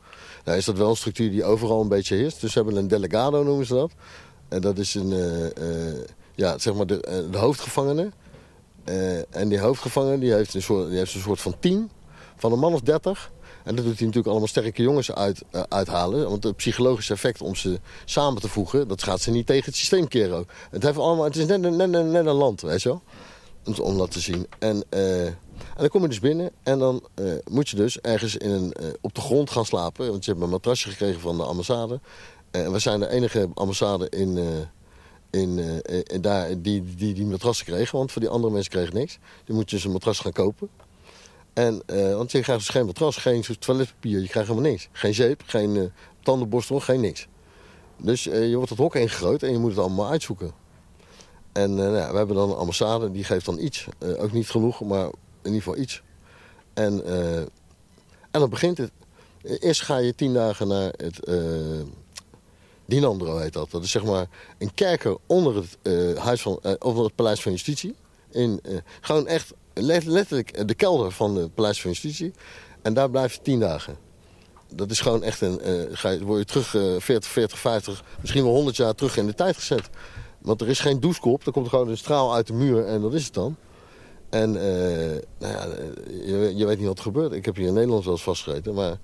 Nou 0.46 0.58
is 0.58 0.66
dat 0.66 0.78
wel 0.78 0.90
een 0.90 0.96
structuur 0.96 1.32
die 1.32 1.44
overal 1.44 1.82
een 1.82 1.88
beetje 1.88 2.16
heerst. 2.16 2.42
Dus 2.42 2.52
ze 2.52 2.60
hebben 2.60 2.78
een 2.78 2.88
delegado, 2.88 3.44
noemen 3.44 3.66
ze 3.66 3.74
dat. 3.74 3.92
En 4.48 4.62
dat 4.62 4.78
is 4.78 4.96
een, 4.96 5.14
ja, 6.36 6.58
zeg 6.58 6.74
maar 6.74 6.86
de, 6.86 7.28
de 7.32 7.38
hoofdgevangene. 7.38 8.12
en 9.30 9.50
die 9.50 9.60
hoofdgevangene 9.60 10.20
die 10.20 10.34
heeft, 10.34 10.54
een 10.54 10.62
soort, 10.62 10.90
die 10.90 10.98
heeft 10.98 11.14
een 11.14 11.22
soort 11.22 11.42
van 11.42 11.56
team 11.60 11.90
van 12.36 12.52
een 12.52 12.60
man 12.60 12.74
of 12.74 12.82
30. 12.82 13.32
En 13.64 13.76
dat 13.76 13.86
doet 13.86 13.98
hij 13.98 14.06
natuurlijk 14.06 14.28
allemaal 14.28 14.48
sterke 14.48 14.82
jongens 14.82 15.12
uit, 15.12 15.42
uh, 15.52 15.62
uithalen. 15.70 16.30
Want 16.30 16.44
het 16.44 16.56
psychologische 16.56 17.14
effect 17.14 17.42
om 17.42 17.56
ze 17.56 17.80
samen 18.06 18.42
te 18.42 18.48
voegen... 18.48 18.88
dat 18.88 19.04
gaat 19.04 19.22
ze 19.22 19.32
niet 19.32 19.46
tegen 19.46 19.66
het 19.66 19.76
systeem 19.76 20.08
keren. 20.08 20.48
Het, 20.70 20.98
allemaal, 20.98 21.24
het 21.24 21.36
is 21.36 21.46
net, 21.46 21.62
net, 21.62 21.94
een 21.94 22.26
land, 22.26 22.62
weet 22.62 22.82
je 22.82 22.90
wel. 22.90 23.02
Om 23.82 23.98
dat 23.98 24.12
te 24.12 24.20
zien. 24.20 24.48
En, 24.60 24.84
uh, 24.90 25.26
en 25.26 25.38
dan 25.78 25.88
kom 25.88 26.02
je 26.02 26.08
dus 26.08 26.20
binnen 26.20 26.52
en 26.64 26.80
dan 26.80 27.04
uh, 27.16 27.34
moet 27.50 27.70
je 27.70 27.76
dus 27.76 28.00
ergens 28.00 28.38
in 28.38 28.50
een, 28.50 28.74
op 29.02 29.16
de 29.16 29.22
grond 29.22 29.50
gaan 29.50 29.66
slapen. 29.66 30.10
Want 30.10 30.26
je 30.26 30.32
hebt 30.32 30.44
een 30.44 30.50
matrasje 30.50 30.90
gekregen 30.90 31.22
van 31.22 31.38
de 31.38 31.44
ambassade. 31.44 32.00
En 32.52 32.72
we 32.72 32.80
zijn 32.80 33.00
de 33.00 33.10
enige 33.10 33.50
ambassade 33.54 34.10
in, 34.10 34.40
in, 35.30 36.22
daar 36.22 36.62
die, 36.62 36.96
die 36.96 37.14
die 37.14 37.26
matrassen 37.26 37.66
kregen. 37.66 37.98
Want 37.98 38.12
voor 38.12 38.22
die 38.22 38.30
andere 38.30 38.54
mensen 38.54 38.72
kregen 38.72 38.94
niks. 38.94 39.18
Die 39.46 39.56
moet 39.56 39.70
je 39.70 39.76
dus 39.76 39.86
een 39.86 39.92
matras 39.92 40.20
gaan 40.20 40.32
kopen. 40.32 40.70
En, 41.54 41.82
uh, 41.86 42.16
want 42.16 42.32
je 42.32 42.42
krijgt 42.42 42.62
dus 42.62 42.76
geen 42.76 42.86
matras, 42.86 43.18
geen 43.18 43.46
toiletpapier, 43.60 44.20
je 44.20 44.28
krijgt 44.28 44.50
helemaal 44.50 44.72
niks. 44.72 44.88
Geen 44.92 45.14
zeep, 45.14 45.44
geen 45.46 45.76
uh, 45.76 45.84
tandenborstel, 46.24 46.80
geen 46.80 47.02
niks. 47.02 47.28
Dus 47.98 48.28
uh, 48.28 48.50
je 48.50 48.56
wordt 48.56 48.70
het 48.70 48.80
hok 48.80 48.96
ingegooid 48.96 49.44
en 49.44 49.52
je 49.52 49.58
moet 49.58 49.70
het 49.70 49.80
allemaal 49.80 50.10
uitzoeken. 50.10 50.52
En 51.52 51.76
nou, 51.76 52.12
we 52.12 52.18
hebben 52.18 52.36
dan 52.36 52.50
een 52.50 52.56
ambassade, 52.56 53.12
die 53.12 53.24
geeft 53.24 53.46
dan 53.46 53.60
iets. 53.60 53.88
ook 54.18 54.32
niet 54.32 54.50
genoeg, 54.50 54.82
maar 54.82 55.06
in 55.06 55.14
ieder 55.44 55.62
geval 55.62 55.78
iets. 55.78 56.02
En, 56.74 57.06
en 58.32 58.40
dan 58.40 58.50
begint 58.50 58.78
het. 58.78 58.92
Eerst 59.44 59.82
ga 59.82 59.98
je 59.98 60.16
tien 60.16 60.34
dagen 60.34 60.68
naar 60.68 60.94
het... 60.98 61.20
Dinandro 62.86 63.38
heet 63.38 63.54
dat. 63.54 63.72
Dat 63.72 63.84
is 63.84 63.92
zeg 63.92 64.04
maar 64.04 64.28
een 64.58 64.74
kerker 64.74 65.18
onder 65.26 65.56
het, 65.56 65.78
huis 66.18 66.42
van, 66.42 66.60
onder 66.80 67.04
het 67.04 67.16
Paleis 67.16 67.42
van 67.42 67.52
Justitie. 67.52 67.96
In, 68.30 68.62
gewoon 69.02 69.28
echt 69.28 69.54
letterlijk 69.82 70.68
de 70.68 70.74
kelder 70.74 71.12
van 71.12 71.36
het 71.36 71.54
Paleis 71.54 71.82
van 71.82 71.92
Justitie. 71.92 72.34
En 72.82 72.94
daar 72.94 73.10
blijf 73.10 73.34
je 73.34 73.42
tien 73.42 73.60
dagen. 73.60 73.98
Dat 74.74 74.92
is 74.92 75.02
gewoon 75.02 75.24
echt 75.24 75.42
een... 75.42 75.60
Uh, 75.66 75.84
ga 75.92 76.10
je, 76.10 76.24
word 76.24 76.40
je 76.40 76.46
terug 76.46 76.74
uh, 76.74 77.00
40, 77.00 77.30
40, 77.30 77.60
50, 77.60 78.04
misschien 78.22 78.44
wel 78.44 78.54
100 78.54 78.76
jaar 78.76 78.96
terug 78.96 79.18
in 79.18 79.26
de 79.26 79.34
tijd 79.34 79.56
gezet. 79.56 79.90
Want 80.42 80.62
er 80.62 80.70
is 80.70 80.80
geen 80.80 81.00
douchekop. 81.00 81.46
Er 81.46 81.52
komt 81.52 81.70
gewoon 81.70 81.90
een 81.90 81.98
straal 81.98 82.34
uit 82.34 82.48
de 82.48 82.54
muur 82.54 82.86
en 82.86 83.02
dat 83.02 83.14
is 83.14 83.26
het 83.26 83.34
dan. 83.34 83.56
En 84.30 84.56
uh, 84.56 84.62
nou 85.40 85.54
ja, 85.54 85.68
je, 86.26 86.54
je, 86.56 86.66
weet 86.66 86.78
niet 86.78 86.88
wat 86.88 86.98
er 86.98 87.04
gebeurt. 87.04 87.32
Ik 87.32 87.46
heb 87.46 87.56
hier 87.56 87.68
in 87.68 87.74
Nederland 87.74 88.04
wel 88.04 88.14
eens 88.14 88.24
vastgegeten. 88.24 88.74
Maar 88.74 88.98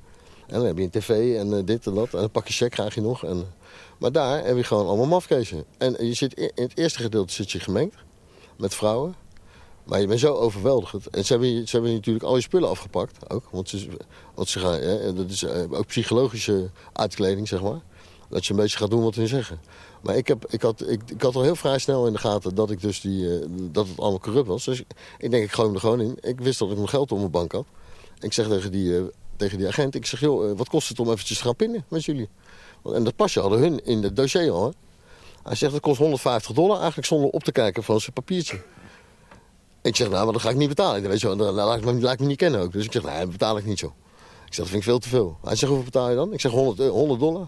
en 0.47 0.53
dan 0.53 0.65
heb 0.65 0.77
je 0.77 0.83
een 0.83 0.89
tv 0.89 1.37
en 1.37 1.65
dit 1.65 1.87
en 1.87 1.93
dat. 1.93 2.13
En 2.13 2.23
een 2.23 2.31
pakje 2.31 2.53
check 2.53 2.71
krijg 2.71 2.95
je 2.95 3.01
nog. 3.01 3.23
En, 3.23 3.53
maar 3.99 4.11
daar 4.11 4.45
heb 4.45 4.55
je 4.55 4.63
gewoon 4.63 4.87
allemaal 4.87 5.05
mafkezen. 5.05 5.65
En 5.77 6.05
je 6.05 6.13
zit 6.13 6.33
in 6.33 6.51
het 6.55 6.77
eerste 6.77 6.99
gedeelte 6.99 7.33
zit 7.33 7.51
je 7.51 7.59
gemengd. 7.59 7.95
Met 8.57 8.75
vrouwen. 8.75 9.15
Maar 9.87 9.99
je 9.99 10.07
bent 10.07 10.19
zo 10.19 10.33
overweldigd. 10.33 11.09
En 11.09 11.25
ze 11.25 11.33
hebben, 11.33 11.67
ze 11.67 11.75
hebben 11.75 11.93
natuurlijk 11.93 12.25
al 12.25 12.35
je 12.35 12.41
spullen 12.41 12.69
afgepakt. 12.69 13.29
Ook, 13.29 13.43
want 13.51 13.69
ze, 13.69 13.87
ze 14.45 14.59
gaan, 14.59 15.15
dat 15.15 15.29
is 15.29 15.43
eh, 15.43 15.71
ook 15.71 15.85
psychologische 15.85 16.69
uitkleding, 16.93 17.47
zeg 17.47 17.61
maar. 17.61 17.79
Dat 18.29 18.45
je 18.45 18.53
een 18.53 18.59
beetje 18.59 18.77
gaat 18.77 18.89
doen 18.89 19.03
wat 19.03 19.15
hun 19.15 19.27
zeggen. 19.27 19.59
Maar 20.01 20.15
ik, 20.15 20.27
heb, 20.27 20.45
ik, 20.49 20.61
had, 20.61 20.89
ik, 20.89 21.01
had 21.17 21.35
al 21.35 21.41
heel 21.41 21.55
vrij 21.55 21.77
snel 21.77 22.07
in 22.07 22.13
de 22.13 22.19
gaten 22.19 22.55
dat, 22.55 22.71
ik 22.71 22.81
dus 22.81 23.01
die, 23.01 23.23
uh, 23.23 23.45
dat 23.71 23.87
het 23.87 23.99
allemaal 23.99 24.19
corrupt 24.19 24.47
was. 24.47 24.65
Dus 24.65 24.83
ik, 25.17 25.31
denk, 25.31 25.43
ik 25.43 25.51
gooi 25.51 25.67
hem 25.67 25.75
er 25.75 25.81
gewoon 25.81 26.01
in. 26.01 26.17
Ik 26.21 26.39
wist 26.39 26.59
dat 26.59 26.69
ik 26.69 26.75
mijn 26.75 26.89
geld 26.89 27.11
op 27.11 27.17
mijn 27.17 27.31
bank 27.31 27.51
had. 27.51 27.65
Ik 28.19 28.33
zeg 28.33 28.47
tegen 28.47 28.71
die, 28.71 28.89
uh, 28.89 29.03
tegen 29.35 29.57
die 29.57 29.67
agent, 29.67 29.95
ik 29.95 30.05
zeg, 30.05 30.19
joh, 30.19 30.57
wat 30.57 30.69
kost 30.69 30.89
het 30.89 30.99
om 30.99 31.11
eventjes 31.11 31.37
te 31.37 31.43
gaan 31.43 31.55
pinnen 31.55 31.85
met 31.87 32.05
jullie? 32.05 32.29
En 32.83 33.03
dat 33.03 33.15
pasje 33.15 33.39
hadden 33.39 33.59
hun 33.59 33.85
in 33.85 34.03
het 34.03 34.15
dossier 34.15 34.51
al. 34.51 34.73
Hij 35.43 35.55
zegt, 35.55 35.73
het 35.73 35.81
kost 35.81 35.99
150 35.99 36.55
dollar, 36.55 36.77
eigenlijk 36.77 37.07
zonder 37.07 37.29
op 37.29 37.43
te 37.43 37.51
kijken 37.51 37.83
van 37.83 37.99
zijn 37.99 38.13
papiertje. 38.13 38.61
Ik 39.87 39.95
zeg, 39.95 40.09
nou, 40.09 40.23
maar 40.23 40.33
dat 40.33 40.41
ga 40.41 40.49
ik 40.49 40.55
niet 40.55 40.67
betalen. 40.67 41.09
Weet 41.09 41.21
je, 41.21 41.35
dat 41.35 41.53
laat 41.53 41.77
ik, 41.77 41.85
me, 41.85 42.25
niet 42.25 42.37
kennen 42.37 42.61
ook. 42.61 42.71
Dus 42.71 42.85
ik 42.85 42.91
zeg, 42.91 43.03
nee, 43.03 43.19
dat 43.19 43.31
betaal 43.31 43.57
ik 43.57 43.65
niet 43.65 43.79
zo. 43.79 43.85
Ik 44.45 44.53
zeg, 44.53 44.55
dat 44.55 44.67
vind 44.67 44.77
ik 44.77 44.83
veel 44.83 44.99
te 44.99 45.09
veel. 45.09 45.37
Hij 45.43 45.55
zegt, 45.55 45.71
hoeveel 45.71 45.91
betaal 45.91 46.09
je 46.09 46.15
dan? 46.15 46.33
Ik 46.33 46.41
zeg, 46.41 46.51
100, 46.51 46.89
100 46.89 47.19
dollar. 47.19 47.47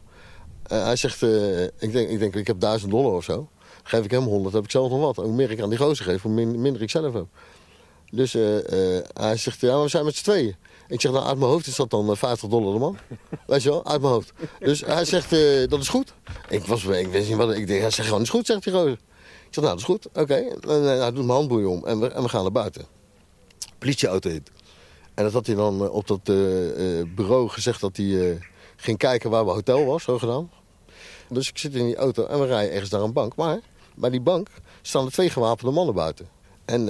Uh, 0.72 0.84
hij 0.84 0.96
zegt, 0.96 1.22
uh, 1.22 1.64
ik, 1.64 1.92
denk, 1.92 2.10
ik 2.10 2.20
denk, 2.20 2.36
ik 2.36 2.48
heb 2.48 2.60
1000 2.60 2.92
dollar 2.92 3.12
of 3.12 3.24
zo. 3.24 3.50
Geef 3.84 4.04
ik 4.04 4.12
hem 4.12 4.24
100, 4.24 4.54
heb 4.54 4.64
ik 4.64 4.72
zelf 4.72 4.90
nog 4.90 5.00
wat. 5.00 5.16
Hoe 5.16 5.34
meer 5.34 5.52
ik 5.52 5.62
aan 5.62 5.70
die 5.70 5.78
gozer 5.78 6.06
geef, 6.06 6.22
hoe 6.22 6.32
minder 6.32 6.82
ik 6.82 6.90
zelf 6.90 7.14
heb. 7.14 7.26
Dus 8.12 8.34
hij 9.14 9.38
zegt, 9.38 9.62
ja, 9.62 9.74
maar 9.74 9.84
we 9.84 9.90
zijn 9.90 10.06
met 10.06 10.16
z'n 10.16 10.24
tweeën. 10.24 10.56
Ik 10.88 11.02
zeg, 11.02 11.12
nou, 11.12 11.26
uit 11.26 11.38
mijn 11.38 11.52
hoofd 11.52 11.68
is 11.68 11.76
dat 11.76 11.90
dan 11.90 12.18
50 12.18 12.50
dollar 12.50 12.74
de 12.74 12.80
man. 12.80 12.98
Weet 13.48 13.64
je 13.64 13.70
wel, 13.70 13.86
uit 13.86 14.02
mijn 14.02 14.14
hoofd. 14.14 14.32
Dus 14.60 14.82
hij 14.86 15.06
zegt, 15.06 15.30
dat 15.70 15.80
is 15.80 15.90
goed. 15.90 16.14
Ik, 16.50 16.66
was, 16.66 16.84
ik 16.84 17.08
wist 17.08 17.28
niet 17.28 17.38
wat, 17.38 17.56
ik 17.56 17.68
denk, 17.68 17.82
hij 17.82 17.92
zegt 17.92 18.08
gewoon, 18.08 18.24
is 18.24 18.30
goed, 18.30 18.46
zegt 18.46 18.64
die 18.64 18.74
gozer. 18.74 18.98
Ik 19.50 19.56
zeg, 19.56 19.64
nou, 19.64 19.78
dat 19.78 19.78
is 19.78 19.84
goed. 19.84 20.08
Oké. 20.08 20.20
Okay. 20.20 20.78
En 20.78 21.00
hij 21.00 21.12
doet 21.12 21.26
mijn 21.26 21.38
handboeien 21.38 21.70
om 21.70 21.86
en 21.86 22.00
we, 22.00 22.08
en 22.08 22.24
we 22.24 22.30
gaan 22.30 22.42
naar 22.42 22.52
buiten. 22.52 22.86
Politieauto 23.78 24.30
in. 24.30 24.46
En 25.14 25.24
dat 25.24 25.34
had 25.34 25.46
hij 25.46 25.56
dan 25.56 25.84
eh, 25.84 25.94
op 25.94 26.08
dat 26.08 26.20
uh, 26.24 26.36
bureau 27.16 27.50
gezegd 27.50 27.82
dat 27.82 27.98
hij 27.98 28.40
ging 28.76 28.98
kijken 28.98 29.30
waar 29.30 29.44
mijn 29.44 29.56
hotel 29.56 29.86
was, 29.86 30.04
zo 30.04 30.18
gedaan. 30.18 30.52
Dus 31.30 31.50
ik 31.50 31.58
zit 31.58 31.76
in 31.76 31.86
die 31.86 31.96
auto 31.96 32.26
en 32.26 32.40
we 32.40 32.46
rijden 32.46 32.72
ergens 32.72 32.90
naar 32.90 33.02
een 33.02 33.14
bank. 33.14 33.36
Maar 33.36 33.60
bij 33.96 34.10
die 34.10 34.22
bank 34.22 34.48
staan 34.82 35.06
er 35.06 35.12
twee 35.12 35.30
gewapende 35.30 35.72
mannen 35.72 35.96
buiten. 35.96 36.28
En 36.66 36.88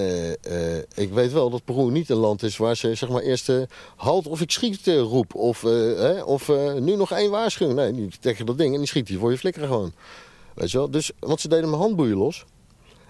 ik 0.96 1.14
weet 1.14 1.32
wel 1.32 1.50
dat 1.50 1.66
Peru 1.66 1.92
niet 1.92 2.10
een 2.10 2.18
land 2.18 2.44
is 2.44 2.58
waar 2.58 2.76
ze 2.76 2.96
zeg 2.96 3.10
maar 3.10 3.22
eerst 3.22 3.50
uh, 3.50 3.62
halt 3.96 4.28
of 4.28 4.42
ik 4.42 4.52
schiet 4.52 4.88
roep. 4.88 5.36
Of, 5.36 5.66
of 6.26 6.48
nu 6.80 6.96
nog 6.96 7.12
één 7.12 7.32
waarschuwing. 7.32 7.80
Nee, 7.80 7.92
die 7.92 8.10
tegen 8.20 8.46
dat 8.46 8.58
ding 8.58 8.74
en 8.74 8.80
die 8.80 8.88
schiet 8.88 9.08
die 9.08 9.18
voor 9.18 9.32
je 9.32 9.38
flikkeren 9.38 9.68
gewoon. 9.68 9.94
Weet 10.60 10.72
je 10.72 10.78
wel? 10.78 10.92
Dus, 10.92 11.12
want 11.20 11.42
ze 11.42 11.48
deden 11.48 11.70
mijn 11.70 11.82
handboeien 11.82 12.18
los. 12.18 12.46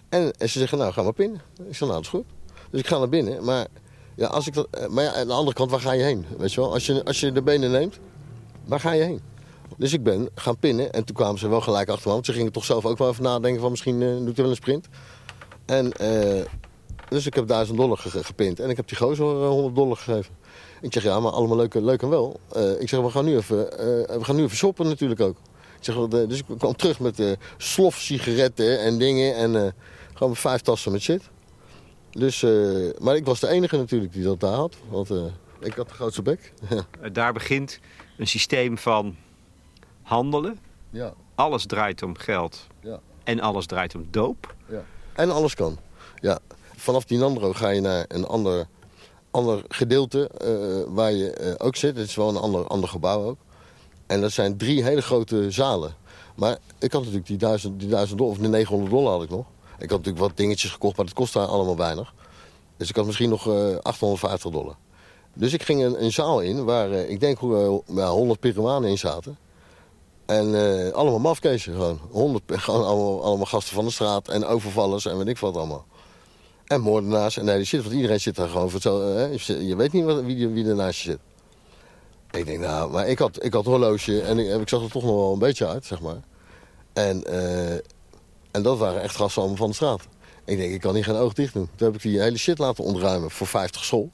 En, 0.10 0.34
ze 0.40 0.48
zeggen, 0.48 0.78
nou, 0.78 0.94
ga 0.94 1.04
maar 1.04 1.14
pinnen. 1.14 1.42
Ik 1.68 1.76
zeg, 1.76 1.80
nou, 1.80 1.92
dat 1.92 2.02
is 2.02 2.08
goed. 2.08 2.26
Dus 2.72 2.80
ik 2.80 2.88
ga 2.88 2.98
naar 2.98 3.10
binnen. 3.10 3.44
Maar, 3.44 3.68
ja, 4.16 4.28
als 4.28 4.48
ik 4.48 4.54
dat, 4.54 4.68
eh, 4.72 4.88
maar 4.88 5.04
ja, 5.04 5.14
aan 5.14 5.28
de 5.28 5.34
andere 5.34 5.56
kant, 5.56 5.72
waar 5.72 5.80
ga 5.80 5.92
je 5.92 6.04
heen? 6.04 6.26
Weet 6.38 6.54
je 6.54 6.62
wel? 6.62 6.74
Als 6.74 6.86
je, 6.86 7.06
als 7.06 7.20
je 7.20 7.32
de 7.32 7.42
benen 7.42 7.72
neemt, 7.72 8.00
waar 8.66 8.80
ga 8.80 8.92
je 8.92 9.04
heen? 9.04 9.22
Dus 9.78 9.94
ik 9.94 10.04
ben 10.04 10.30
gaan 10.36 10.58
pinnen. 10.58 10.94
En 10.94 11.04
toen 11.04 11.16
kwamen 11.16 11.40
ze 11.40 11.48
wel 11.48 11.62
gelijk 11.62 11.90
achter 11.90 12.08
me. 12.08 12.14
Want 12.14 12.26
ze 12.26 12.34
gingen 12.34 12.52
toch 12.52 12.66
zelf 12.66 12.86
ook 12.86 12.98
wel 12.98 13.10
even 13.10 13.24
nadenken 13.24 13.62
van 13.62 13.70
misschien 13.72 14.02
uh, 14.02 14.18
doet 14.18 14.26
hij 14.26 14.36
wel 14.36 14.50
een 14.50 14.56
sprint. 14.56 14.88
En, 15.66 15.86
uh, 16.02 16.46
dus 17.10 17.26
ik 17.26 17.34
heb 17.34 17.48
1000 17.48 17.78
dollar 17.78 17.98
gepind. 17.98 18.60
En 18.60 18.70
ik 18.70 18.78
heb 18.78 18.88
die 18.88 18.98
gozer 18.98 19.26
100 19.26 19.76
dollar 19.76 19.98
gegeven. 19.98 20.34
Ik 20.82 20.94
zeg, 20.94 21.04
ja, 21.04 21.20
maar 21.20 21.32
allemaal 21.32 21.58
leuk, 21.58 21.74
leuk 21.74 22.02
en 22.02 22.10
wel. 22.10 22.40
Ik 22.80 22.90
zeg, 22.90 23.00
we 23.00 23.10
gaan, 23.10 23.26
nu 23.26 23.36
even, 23.36 23.58
we 23.58 24.20
gaan 24.22 24.36
nu 24.36 24.44
even 24.44 24.58
shoppen 24.58 24.88
natuurlijk 24.88 25.22
ook. 25.22 25.38
Zeg, 25.80 26.08
dus 26.08 26.40
ik 26.40 26.46
kwam 26.58 26.76
terug 26.76 27.00
met 27.00 27.20
uh, 27.20 27.32
slof 27.58 27.96
sigaretten 27.96 28.80
en 28.80 28.98
dingen. 28.98 29.36
En 29.36 29.54
uh, 29.54 29.68
gewoon 30.14 30.36
vijf 30.36 30.62
tassen 30.62 30.92
met 30.92 31.02
shit. 31.02 31.22
Dus, 32.12 32.42
uh, 32.42 32.90
maar 33.00 33.16
ik 33.16 33.26
was 33.26 33.40
de 33.40 33.48
enige 33.48 33.78
natuurlijk 33.78 34.14
die 34.14 34.24
dat 34.24 34.40
daar 34.40 34.54
had. 34.54 34.76
Want 34.90 35.10
ik 35.60 35.74
had 35.74 35.88
de 35.88 35.94
grootste 35.94 36.22
bek. 36.22 36.54
daar 37.14 37.34
begint 37.34 37.80
een 38.18 38.28
systeem 38.28 38.78
van 38.78 39.16
handelen. 40.02 40.60
Ja. 40.90 41.14
Alles 41.36 41.66
draait 41.66 42.04
om 42.04 42.18
geld. 42.18 42.68
Ja. 42.82 43.00
En 43.24 43.40
alles 43.40 43.66
draait 43.66 43.96
om 43.96 44.08
doop. 44.12 44.56
Ja. 44.70 44.84
En 45.14 45.32
alles 45.32 45.56
kan. 45.56 45.78
Ja. 46.16 46.40
Vanaf 46.76 47.06
Dinandro 47.06 47.54
ga 47.54 47.70
je 47.70 47.82
naar 47.82 48.06
een 48.08 48.26
ander, 48.26 48.68
ander 49.32 49.64
gedeelte 49.68 50.32
waar 50.88 51.12
je 51.12 51.56
ook 51.58 51.76
zit. 51.76 51.98
Het 51.98 52.08
is 52.08 52.16
wel 52.16 52.30
een 52.30 52.38
ander, 52.38 52.68
ander 52.68 52.90
gebouw 52.90 53.24
ook. 53.24 53.38
En 54.10 54.22
dat 54.22 54.32
zijn 54.32 54.58
drie 54.58 54.84
hele 54.84 55.02
grote 55.02 55.52
zalen. 55.52 55.96
Maar 56.36 56.58
ik 56.80 56.92
had 56.92 57.02
natuurlijk 57.02 57.28
die 57.28 57.38
1000, 57.38 57.80
die 57.80 57.90
1000 57.90 58.18
dollar, 58.18 58.34
of 58.34 58.42
de 58.42 58.48
900 58.48 58.92
dollar 58.92 59.12
had 59.12 59.24
ik 59.24 59.30
nog. 59.30 59.46
Ik 59.80 59.90
had 59.90 59.98
natuurlijk 59.98 60.18
wat 60.18 60.38
dingetjes 60.38 60.72
gekocht, 60.72 60.98
maar 60.98 61.06
dat 61.06 61.16
kostte 61.16 61.40
allemaal 61.40 61.78
weinig. 61.78 62.14
Dus 62.78 62.90
ik 62.90 62.96
had 62.96 63.06
misschien 63.06 63.30
nog 63.30 63.48
uh, 63.48 63.72
eh, 63.72 63.80
850 63.82 64.52
dollar. 64.52 64.76
Dus 65.34 65.54
ik 65.54 65.64
ging 65.64 65.84
een, 65.84 66.04
een 66.04 66.12
zaal 66.12 66.42
in 66.42 66.66
waar 66.66 66.92
eh, 66.92 67.10
ik 67.10 67.20
denk 67.20 67.42
uh, 67.42 67.78
ja, 67.86 68.10
100 68.10 68.40
Peruanen 68.40 68.90
in 68.90 68.98
zaten. 68.98 69.38
En 70.26 70.48
uh, 70.48 70.92
allemaal 70.92 71.20
mafkezen 71.20 71.74
gewoon. 71.74 72.00
100, 72.10 72.44
gewoon 72.52 72.86
allemaal, 72.86 73.24
allemaal, 73.24 73.46
gasten 73.46 73.74
van 73.74 73.86
de 73.86 73.92
straat 73.92 74.28
en 74.28 74.46
overvallers 74.46 75.06
en 75.06 75.18
weet 75.18 75.28
ik 75.28 75.38
wat 75.38 75.58
allemaal. 75.58 75.86
En 76.66 76.82
moordenaars 76.82 77.38
en 77.38 77.46
nee, 77.46 77.58
die 77.58 77.66
shit, 77.66 77.82
want 77.82 77.96
iedereen 77.96 78.20
zit 78.20 78.36
daar 78.36 78.50
gewoon 78.50 78.70
voor. 78.70 78.82
Je 78.82 79.76
weet 79.76 79.92
niet 79.92 80.04
wat, 80.04 80.22
wie, 80.22 80.48
wie 80.48 80.66
er 80.66 80.94
zit. 80.94 81.20
Ik 82.32 82.46
denk, 82.46 82.60
nou, 82.60 82.92
maar 82.92 83.08
ik 83.08 83.20
had, 83.20 83.44
ik 83.44 83.54
had 83.54 83.66
een 83.66 83.72
horloge 83.72 84.22
en 84.22 84.40
ik, 84.40 84.62
ik 84.62 84.70
zag 84.70 84.84
er 84.84 84.92
toch 84.92 85.04
nog 85.04 85.16
wel 85.16 85.34
een 85.34 85.40
beetje 85.40 85.68
uit, 85.68 85.86
zeg 85.86 86.00
maar. 86.00 86.20
En, 86.94 87.24
uh, 87.28 87.74
en 88.52 88.62
dat 88.62 88.78
waren 88.78 89.02
echt 89.02 89.16
gasten 89.16 89.58
van 89.58 89.68
de 89.68 89.76
straat. 89.76 90.02
Ik 90.46 90.58
denk, 90.58 90.74
ik 90.74 90.82
kan 90.82 90.96
hier 90.96 91.04
geen 91.04 91.16
oog 91.16 91.34
dicht 91.34 91.54
doen. 91.54 91.70
Toen 91.76 91.88
heb 91.88 91.96
ik 91.96 92.02
die 92.02 92.22
hele 92.22 92.38
shit 92.38 92.58
laten 92.58 92.84
ontruimen 92.84 93.32
voor 93.32 93.48
50 93.48 93.84
sol. 93.84 94.12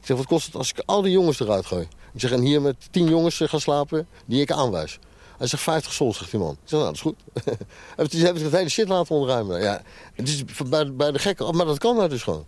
Ik 0.00 0.06
zeg, 0.06 0.16
wat 0.16 0.26
kost 0.26 0.46
het 0.46 0.54
als 0.54 0.70
ik 0.70 0.82
al 0.86 1.02
die 1.02 1.12
jongens 1.12 1.40
eruit 1.40 1.66
gooi? 1.66 1.88
Ik 2.12 2.20
zeg, 2.20 2.32
en 2.32 2.40
hier 2.40 2.62
met 2.62 2.76
10 2.90 3.08
jongens 3.08 3.40
gaan 3.44 3.60
slapen 3.60 4.08
die 4.26 4.40
ik 4.40 4.50
aanwijs. 4.50 4.98
Hij 5.38 5.46
zegt 5.46 5.62
50 5.62 5.92
sol, 5.92 6.14
zegt 6.14 6.30
die 6.30 6.40
man. 6.40 6.52
Ik 6.52 6.58
zeg, 6.64 6.80
nou, 6.80 6.84
dat 6.84 6.94
is 6.94 7.00
goed. 7.00 7.16
Toen 8.10 8.20
heb 8.20 8.36
ik 8.36 8.42
het 8.42 8.52
hele 8.52 8.68
shit 8.68 8.88
laten 8.88 9.14
ontruimen. 9.14 9.60
Ja, 9.60 9.82
het 10.14 10.28
is 10.28 10.44
bij, 10.68 10.94
bij 10.94 11.12
de 11.12 11.18
gekken, 11.18 11.56
maar 11.56 11.66
dat 11.66 11.78
kan 11.78 11.96
nou 11.96 12.08
dus 12.08 12.22
gewoon. 12.22 12.44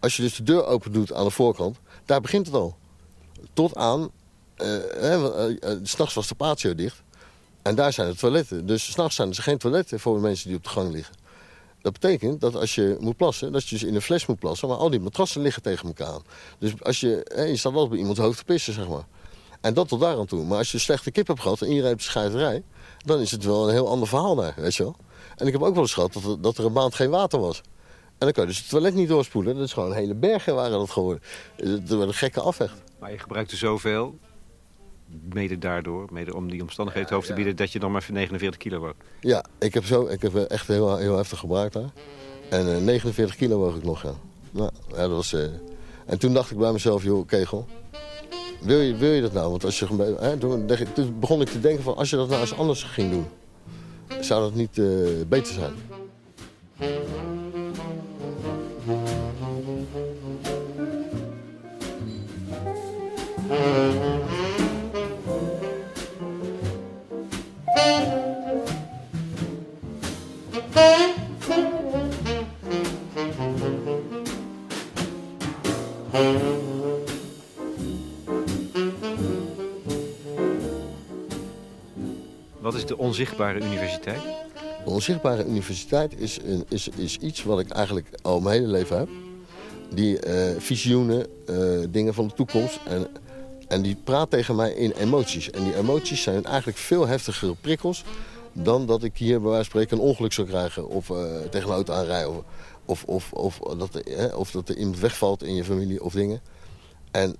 Als 0.00 0.16
je 0.16 0.22
dus 0.22 0.36
de 0.36 0.42
deur 0.42 0.66
open 0.66 0.92
doet 0.92 1.12
aan 1.12 1.24
de 1.24 1.30
voorkant, 1.30 1.78
daar 2.04 2.20
begint 2.20 2.46
het 2.46 2.54
al. 2.54 2.76
Tot 3.52 3.76
aan, 3.76 4.10
s'nachts 5.82 6.14
was 6.14 6.28
de 6.28 6.34
patio 6.34 6.74
dicht. 6.74 7.02
En 7.62 7.74
daar 7.74 7.92
zijn 7.92 8.10
de 8.10 8.16
toiletten. 8.16 8.66
Dus 8.66 8.90
s'nachts 8.90 9.14
zijn 9.16 9.30
er 9.30 9.42
geen 9.42 9.58
toiletten 9.58 10.00
voor 10.00 10.14
de 10.14 10.20
mensen 10.20 10.48
die 10.48 10.56
op 10.56 10.64
de 10.64 10.68
gang 10.68 10.92
liggen. 10.92 11.14
Dat 11.80 11.92
betekent 11.92 12.40
dat 12.40 12.54
als 12.54 12.74
je 12.74 12.96
moet 13.00 13.16
plassen, 13.16 13.52
dat 13.52 13.68
je 13.68 13.74
dus 13.74 13.84
in 13.84 13.94
een 13.94 14.02
fles 14.02 14.26
moet 14.26 14.38
plassen. 14.38 14.68
Maar 14.68 14.76
al 14.76 14.90
die 14.90 15.00
matrassen 15.00 15.42
liggen 15.42 15.62
tegen 15.62 15.86
elkaar 15.86 16.06
aan. 16.06 16.22
Dus 16.58 16.82
als 16.82 17.00
je, 17.00 17.44
je 17.48 17.56
staat 17.56 17.72
wel 17.72 17.88
bij 17.88 17.98
iemands 17.98 18.20
hoofd 18.20 18.38
te 18.38 18.44
pissen, 18.44 18.72
zeg 18.72 18.88
maar. 18.88 19.04
En 19.60 19.74
dat 19.74 19.88
tot 19.88 20.00
daar 20.00 20.16
aan 20.16 20.26
toe. 20.26 20.44
Maar 20.44 20.58
als 20.58 20.72
je 20.72 20.78
slechte 20.78 21.10
kip 21.10 21.26
hebt 21.26 21.40
gehad 21.40 21.60
en 21.60 21.68
iedereen 21.68 21.90
heeft 21.90 22.02
scheiterij... 22.02 22.62
dan 23.04 23.20
is 23.20 23.30
het 23.30 23.44
wel 23.44 23.66
een 23.68 23.72
heel 23.72 23.88
ander 23.88 24.08
verhaal 24.08 24.34
daar, 24.34 24.54
weet 24.56 24.74
je 24.74 24.82
wel. 24.82 24.96
En 25.36 25.46
ik 25.46 25.52
heb 25.52 25.62
ook 25.62 25.74
wel 25.74 25.82
eens 25.82 25.94
gehad 25.94 26.12
dat 26.12 26.24
er, 26.24 26.40
dat 26.40 26.58
er 26.58 26.64
een 26.64 26.72
maand 26.72 26.94
geen 26.94 27.10
water 27.10 27.40
was. 27.40 27.60
En 28.08 28.14
dan 28.18 28.32
kan 28.32 28.42
je 28.42 28.48
dus 28.48 28.58
het 28.58 28.68
toilet 28.68 28.94
niet 28.94 29.08
doorspoelen. 29.08 29.54
Dat 29.54 29.64
is 29.64 29.72
gewoon 29.72 29.92
hele 29.92 30.14
bergen 30.14 30.54
waren 30.54 30.78
dat 30.78 30.90
geworden. 30.90 31.22
Het 31.56 31.88
werd 31.88 32.08
een 32.08 32.14
gekke 32.14 32.40
afvecht. 32.40 32.74
Maar 32.98 33.10
je 33.10 33.18
gebruikte 33.18 33.56
zoveel, 33.56 34.18
mede 35.32 35.58
daardoor, 35.58 36.06
mede 36.12 36.34
om 36.34 36.50
die 36.50 36.62
omstandigheden 36.62 37.08
ja, 37.08 37.14
hoofd 37.14 37.28
te 37.28 37.34
bieden... 37.34 37.56
dat 37.56 37.72
je 37.72 37.78
nog 37.78 37.90
maar 37.90 38.06
49 38.10 38.60
kilo 38.60 38.78
woog. 38.78 38.94
Ja, 39.20 39.44
ik 39.58 39.74
heb, 39.74 39.84
zo, 39.84 40.06
ik 40.06 40.22
heb 40.22 40.34
echt 40.34 40.66
heel, 40.66 40.96
heel 40.96 41.16
heftig 41.16 41.38
gebruikt 41.38 41.72
daar. 41.72 41.90
En 42.50 42.66
uh, 42.68 42.76
49 42.76 43.36
kilo 43.36 43.58
woog 43.58 43.76
ik 43.76 43.84
nog, 43.84 44.02
ja. 44.02 44.14
Nou, 44.50 44.70
ja 44.88 44.96
dat 44.96 45.10
was, 45.10 45.32
uh... 45.32 45.44
En 46.06 46.18
toen 46.18 46.34
dacht 46.34 46.50
ik 46.50 46.58
bij 46.58 46.72
mezelf, 46.72 47.02
joh, 47.02 47.26
kegel... 47.26 47.66
Wil 48.60 48.80
je, 48.80 48.96
wil 48.96 49.10
je 49.10 49.20
dat 49.20 49.32
nou? 49.32 49.50
Want 49.50 49.64
als 49.64 49.78
je, 49.78 50.16
hè, 50.20 50.36
toen, 50.36 50.66
toen 50.94 51.18
begon 51.20 51.40
ik 51.40 51.48
te 51.48 51.60
denken 51.60 51.82
van, 51.82 51.96
als 51.96 52.10
je 52.10 52.16
dat 52.16 52.28
nou 52.28 52.40
eens 52.40 52.56
anders 52.56 52.82
ging 52.82 53.10
doen... 53.10 53.26
zou 54.20 54.40
dat 54.40 54.54
niet 54.54 54.76
uh, 54.76 55.08
beter 55.28 55.54
zijn? 55.54 55.74
Wat 63.48 64.15
de 82.88 82.98
onzichtbare 82.98 83.60
universiteit? 83.60 84.20
De 84.84 84.90
onzichtbare 84.90 85.44
universiteit 85.44 86.20
is, 86.20 86.38
is, 86.68 86.88
is 86.88 87.16
iets 87.16 87.44
wat 87.44 87.60
ik 87.60 87.70
eigenlijk 87.70 88.08
al 88.22 88.40
mijn 88.40 88.60
hele 88.60 88.72
leven 88.72 88.98
heb. 88.98 89.08
Die 89.94 90.26
uh, 90.26 90.32
visioenen, 90.58 91.26
uh, 91.50 91.84
dingen 91.90 92.14
van 92.14 92.26
de 92.26 92.34
toekomst. 92.34 92.78
En, 92.88 93.06
en 93.68 93.82
die 93.82 93.96
praat 94.04 94.30
tegen 94.30 94.56
mij 94.56 94.72
in 94.72 94.92
emoties. 94.92 95.50
En 95.50 95.64
die 95.64 95.76
emoties 95.76 96.22
zijn 96.22 96.44
eigenlijk 96.44 96.78
veel 96.78 97.06
heftigere 97.06 97.54
prikkels... 97.60 98.04
dan 98.52 98.86
dat 98.86 99.02
ik 99.02 99.16
hier 99.16 99.40
bij 99.40 99.50
wijze 99.50 99.70
van 99.70 99.80
spreken 99.80 99.96
een 99.96 100.08
ongeluk 100.08 100.32
zou 100.32 100.46
krijgen... 100.46 100.88
of 100.88 101.08
uh, 101.08 101.16
tegen 101.50 101.68
een 101.68 101.74
auto 101.74 101.92
aanrijden. 101.92 102.42
Of, 102.84 103.04
of, 103.04 103.32
of, 103.32 103.60
of, 103.60 103.76
dat, 103.76 103.94
er, 103.94 104.36
of 104.36 104.50
dat 104.50 104.68
er 104.68 104.76
iemand 104.76 104.98
wegvalt 104.98 105.42
in 105.42 105.54
je 105.54 105.64
familie 105.64 106.02
of 106.02 106.12
dingen. 106.12 106.40
En... 107.10 107.36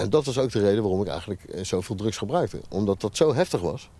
En 0.00 0.10
dat 0.10 0.24
was 0.24 0.38
ook 0.38 0.52
de 0.52 0.60
reden 0.60 0.82
waarom 0.82 1.00
ik 1.00 1.08
eigenlijk 1.08 1.42
zoveel 1.62 1.96
drugs 1.96 2.16
gebruikte. 2.16 2.60
Omdat 2.68 3.00
dat 3.00 3.16
zo 3.16 3.34
heftig 3.34 3.60
was. 3.60 3.90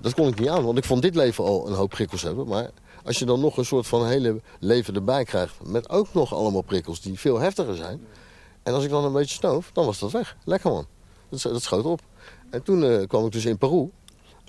Dat 0.00 0.14
kon 0.14 0.28
ik 0.28 0.38
niet 0.38 0.48
aan, 0.48 0.64
want 0.64 0.78
ik 0.78 0.84
vond 0.84 1.02
dit 1.02 1.14
leven 1.14 1.44
al 1.44 1.68
een 1.68 1.74
hoop 1.74 1.90
prikkels 1.90 2.22
hebben. 2.22 2.46
Maar 2.46 2.70
als 3.04 3.18
je 3.18 3.24
dan 3.24 3.40
nog 3.40 3.56
een 3.56 3.64
soort 3.64 3.86
van 3.86 4.06
hele 4.06 4.40
leven 4.60 4.94
erbij 4.94 5.24
krijgt... 5.24 5.54
met 5.64 5.88
ook 5.88 6.14
nog 6.14 6.34
allemaal 6.34 6.62
prikkels 6.62 7.00
die 7.00 7.18
veel 7.18 7.38
heftiger 7.38 7.76
zijn... 7.76 8.06
en 8.62 8.74
als 8.74 8.84
ik 8.84 8.90
dan 8.90 9.04
een 9.04 9.12
beetje 9.12 9.34
snoof, 9.34 9.70
dan 9.72 9.84
was 9.84 9.98
dat 9.98 10.10
weg. 10.10 10.36
Lekker 10.44 10.70
man. 10.70 10.86
Dat, 11.28 11.42
dat 11.42 11.62
schoot 11.62 11.84
op. 11.84 12.00
En 12.50 12.62
toen 12.62 12.82
uh, 12.82 13.06
kwam 13.06 13.26
ik 13.26 13.32
dus 13.32 13.44
in 13.44 13.58
Peru. 13.58 13.90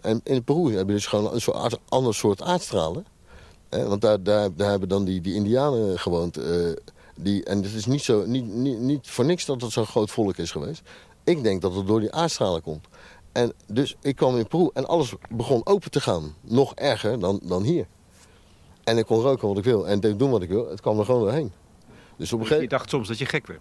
En 0.02 0.22
in 0.24 0.44
Peru 0.44 0.76
heb 0.76 0.88
je 0.88 0.94
dus 0.94 1.08
gewoon 1.08 1.34
een 1.34 1.42
soort 1.42 1.80
ander 1.90 2.16
soort 2.16 2.42
aardstralen. 2.42 3.06
Eh, 3.70 3.88
want 3.88 4.02
daar, 4.02 4.24
daar, 4.24 4.56
daar 4.56 4.70
hebben 4.70 4.90
dan 4.90 5.04
die, 5.04 5.22
die 5.22 5.34
indianen 5.34 6.00
gewoond... 6.00 6.40
die, 7.22 7.44
en 7.44 7.64
het 7.64 7.74
is 7.74 7.86
niet, 7.86 8.02
zo, 8.02 8.26
niet, 8.26 8.46
niet, 8.46 8.80
niet 8.80 9.08
voor 9.10 9.26
niks 9.26 9.46
dat 9.46 9.62
het 9.62 9.72
zo'n 9.72 9.86
groot 9.86 10.12
volk 10.12 10.38
is 10.38 10.52
geweest. 10.52 10.82
Ik 11.24 11.44
denk 11.44 11.62
dat 11.62 11.76
het 11.76 11.88
door 11.88 12.00
die 12.00 12.12
aardstralen 12.12 12.62
komt. 12.62 12.88
En 13.32 13.54
dus 13.68 13.96
ik 14.02 14.16
kwam 14.16 14.38
in 14.38 14.48
Peru 14.48 14.70
en 14.74 14.88
alles 14.88 15.14
begon 15.30 15.62
open 15.64 15.92
te 15.92 16.02
gaan. 16.02 16.36
Nog 16.42 16.76
erger 16.76 17.20
dan, 17.20 17.40
dan 17.44 17.64
hier. 17.64 17.88
En 18.84 18.98
ik 18.98 19.06
kon 19.06 19.22
roken 19.22 19.48
wat 19.48 19.58
ik 19.58 19.64
wil 19.64 19.88
en 19.88 20.00
doen 20.00 20.32
wat 20.32 20.42
ik 20.42 20.50
wil. 20.50 20.70
Het 20.70 20.82
kwam 20.82 21.00
er 21.00 21.06
gewoon 21.06 21.22
doorheen. 21.22 21.52
Dus 22.18 22.34
op 22.34 22.40
een 22.40 22.46
gegeven... 22.46 22.64
Je 22.64 22.70
dacht 22.70 22.90
soms 22.90 23.08
dat 23.08 23.18
je 23.18 23.26
gek 23.26 23.48
werd? 23.48 23.60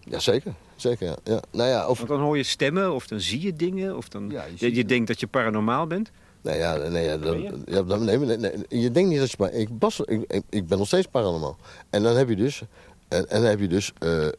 Ja, 0.00 0.18
zeker. 0.18 0.54
zeker 0.76 1.06
ja. 1.06 1.16
Ja. 1.24 1.42
Nou 1.50 1.68
ja, 1.68 1.88
of... 1.88 1.96
Want 1.96 2.08
dan 2.08 2.20
hoor 2.20 2.36
je 2.36 2.42
stemmen 2.42 2.94
of 2.94 3.06
dan 3.06 3.20
zie 3.20 3.40
je 3.40 3.56
dingen. 3.56 3.96
Of 3.96 4.08
dan... 4.08 4.30
Ja, 4.30 4.44
je, 4.44 4.66
je, 4.66 4.74
je 4.74 4.84
denkt 4.84 5.06
dat 5.06 5.20
je 5.20 5.26
paranormaal 5.26 5.86
bent. 5.86 6.10
Nee, 6.42 6.58
ja, 6.58 6.76
nee, 6.76 7.04
ja, 7.04 7.16
dan, 7.16 7.62
ja, 7.66 7.82
dan, 7.82 8.04
nee, 8.04 8.18
nee, 8.18 8.36
nee, 8.36 8.64
je 8.68 8.90
denkt 8.90 9.10
niet 9.10 9.18
dat 9.18 9.30
je... 9.30 9.36
Maar 9.38 9.52
ik, 9.52 9.68
ik, 10.26 10.42
ik, 10.48 10.66
ben 10.66 10.78
nog 10.78 10.86
steeds 10.86 11.06
paranormaal. 11.06 11.56
En 11.90 12.02
dan 12.02 12.16
heb 12.16 12.28
je 12.28 12.36
dus, 12.36 12.62
en, 13.08 13.28
en 13.28 13.40
dan 13.40 13.50
heb 13.50 13.60
je 13.60 13.68
dus, 13.68 13.92
uh, 14.00 14.24
uh, 14.24 14.30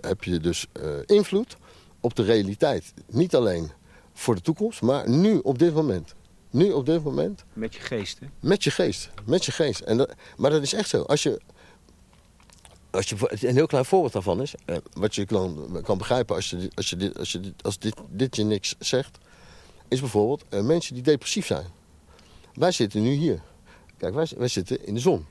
heb 0.00 0.24
je 0.24 0.40
dus 0.40 0.66
uh, 0.82 0.88
invloed 1.06 1.56
op 2.00 2.14
de 2.16 2.22
realiteit. 2.22 2.92
Niet 3.06 3.34
alleen 3.34 3.70
voor 4.12 4.34
de 4.34 4.40
toekomst, 4.40 4.82
maar 4.82 5.08
nu 5.08 5.38
op 5.38 5.58
dit 5.58 5.74
moment. 5.74 6.14
Nu 6.50 6.72
op 6.72 6.86
dit 6.86 7.04
moment. 7.04 7.44
Met 7.52 7.74
je 7.74 7.80
geest, 7.80 8.18
hè? 8.20 8.26
Met 8.40 8.64
je 8.64 8.70
geest. 8.70 9.10
Met 9.24 9.44
je 9.44 9.52
geest. 9.52 9.80
En 9.80 9.96
dat, 9.96 10.14
maar 10.36 10.50
dat 10.50 10.62
is 10.62 10.72
echt 10.72 10.88
zo. 10.88 11.02
Als 11.02 11.22
je, 11.22 11.40
als 12.90 13.08
je, 13.08 13.16
een 13.48 13.54
heel 13.54 13.66
klein 13.66 13.84
voorbeeld 13.84 14.12
daarvan 14.12 14.42
is, 14.42 14.54
eh, 14.64 14.76
wat 14.92 15.14
je 15.14 15.26
kan, 15.26 15.80
kan 15.82 15.98
begrijpen 15.98 16.36
als, 16.36 16.50
je, 16.50 16.70
als, 16.74 16.90
je 16.90 17.12
als, 17.18 17.32
je 17.32 17.40
dit, 17.40 17.62
als 17.62 17.78
dit, 17.78 17.94
dit 18.08 18.36
je 18.36 18.44
niks 18.44 18.74
zegt, 18.78 19.18
is 19.90 20.00
bijvoorbeeld 20.00 20.44
eh, 20.48 20.60
mensen 20.60 20.94
die 20.94 21.02
depressief 21.02 21.46
zijn. 21.46 21.66
Wij 22.54 22.72
zitten 22.72 23.02
nu 23.02 23.12
hier. 23.12 23.42
Kijk, 23.96 24.14
wij, 24.14 24.28
wij 24.36 24.48
zitten 24.48 24.86
in 24.86 24.94
de 24.94 25.00
zon. 25.00 25.26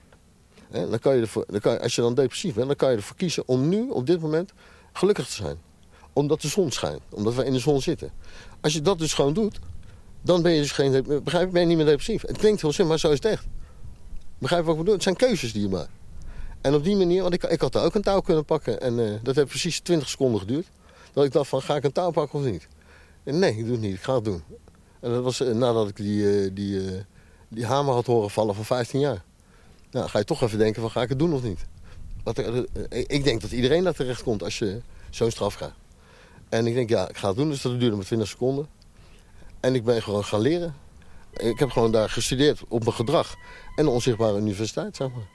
Eh, 0.72 0.90
dan 0.90 1.00
kan 1.00 1.16
je 1.16 1.28
dan 1.48 1.60
kan 1.60 1.74
je, 1.74 1.82
als 1.82 1.96
je 1.96 2.02
dan 2.02 2.14
depressief 2.14 2.54
bent, 2.54 2.68
dan 2.68 2.76
kan 2.76 2.92
je 2.92 2.96
ervoor 2.96 3.16
kiezen 3.16 3.44
om 3.46 3.70
nu, 3.70 3.90
op 3.90 4.06
dit 4.06 4.22
moment, 4.22 4.52
gelukkig 4.94 5.26
te 5.26 5.34
zijn. 5.34 5.58
Omdat 6.14 6.42
de 6.42 6.48
zon 6.48 6.72
schijnt. 6.72 7.02
Omdat 7.10 7.36
we 7.36 7.46
in 7.46 7.54
de 7.54 7.60
zon 7.60 7.82
zitten. 7.82 8.12
Als 8.62 8.74
je 8.74 8.82
dat 8.82 9.00
dus 9.00 9.14
gewoon 9.14 9.34
doet, 9.34 9.60
dan 10.22 10.42
ben 10.42 10.52
je 10.52 10.62
dus 10.62 10.72
geen, 10.72 11.22
begrijp, 11.24 11.52
ben 11.52 11.62
je 11.62 11.68
niet 11.68 11.78
meer 11.78 11.86
depressief. 11.86 12.22
Het 12.22 12.38
klinkt 12.38 12.62
heel 12.62 12.72
simpel, 12.72 12.88
maar 12.88 13.00
zo 13.00 13.10
is 13.10 13.16
het 13.16 13.26
echt. 13.26 13.46
Begrijp 14.38 14.64
wat 14.64 14.74
ik 14.74 14.80
bedoel? 14.80 14.94
Het 14.94 15.04
zijn 15.04 15.16
keuzes 15.16 15.54
die 15.54 15.62
je 15.62 15.70
maakt. 15.70 15.90
En 16.62 16.74
op 16.74 16.84
die 16.84 16.96
manier, 16.96 17.22
want 17.22 17.34
ik, 17.34 17.44
ik 17.44 17.62
had 17.62 17.72
daar 17.72 17.86
ook 17.86 17.96
een 17.96 18.02
touw 18.02 18.20
kunnen 18.20 18.46
pakken. 18.46 18.82
En 18.82 19.00
uh, 19.00 19.14
dat 19.24 19.36
heeft 19.36 19.48
precies 19.48 19.80
20 19.80 20.10
seconden 20.10 20.40
geduurd. 20.40 20.68
Dat 21.14 21.26
ik 21.26 21.32
dacht 21.32 21.50
van, 21.50 21.62
ga 21.62 21.76
ik 21.76 21.84
een 21.84 21.92
touw 21.92 22.12
pakken 22.12 22.40
of 22.40 22.46
niet? 22.46 22.68
En 23.24 23.40
nee, 23.40 23.58
ik 23.58 23.64
doe 23.64 23.72
het 23.72 23.82
niet. 23.82 23.94
Ik 23.94 24.02
ga 24.02 24.16
het 24.16 24.24
doen. 24.24 24.44
En 25.00 25.12
dat 25.12 25.24
was 25.24 25.42
uh, 25.42 25.54
nadat 25.54 25.90
ik 25.90 25.96
die, 25.96 26.44
uh, 26.44 26.50
die, 26.54 27.06
die 27.48 27.66
hamer 27.66 27.94
had 27.94 28.06
horen 28.06 28.30
vallen 28.30 28.56
van 28.56 28.66
15 28.66 29.00
jaar. 29.00 29.24
Nou, 29.92 30.10
ga 30.10 30.18
je 30.18 30.26
toch 30.26 30.42
even 30.42 30.58
denken 30.58 30.82
van, 30.82 30.92
ga 30.92 31.02
ik 31.02 31.10
het 31.10 31.20
doen 31.20 31.34
of 31.34 31.44
niet? 31.44 31.66
Wat, 32.24 32.38
ik 32.90 33.24
denk 33.24 33.42
dat 33.42 33.52
iedereen 33.52 33.84
daar 33.84 33.94
terecht 33.94 34.24
komt 34.24 34.44
als 34.44 34.60
je 34.60 34.82
zo'n 35.10 35.32
straf 35.32 35.56
krijgt. 35.56 35.76
En 36.50 36.68
ik 36.68 36.74
denk, 36.74 36.90
ja, 36.90 37.10
ik 37.10 37.18
ga 37.18 37.28
het 37.28 37.38
doen. 37.38 37.50
Dus 37.50 37.62
dat 37.62 37.80
duurde 37.80 37.96
maar 37.96 38.06
20 38.06 38.28
seconden. 38.28 38.68
En 39.60 39.76
ik 39.76 39.84
ben 39.84 40.02
gewoon 40.02 40.24
gaan 40.24 40.42
leren. 40.42 40.76
Ik 41.34 41.60
heb 41.60 41.70
gewoon 41.70 41.92
daar 41.92 42.10
gestudeerd 42.10 42.64
op 42.68 42.84
mijn 42.84 42.96
gedrag. 42.96 43.36
En 43.76 43.86
de 43.86 43.92
onzichtbare 43.92 44.38
universiteit, 44.38 44.96
zeg 44.96 45.10
maar. 45.10 45.28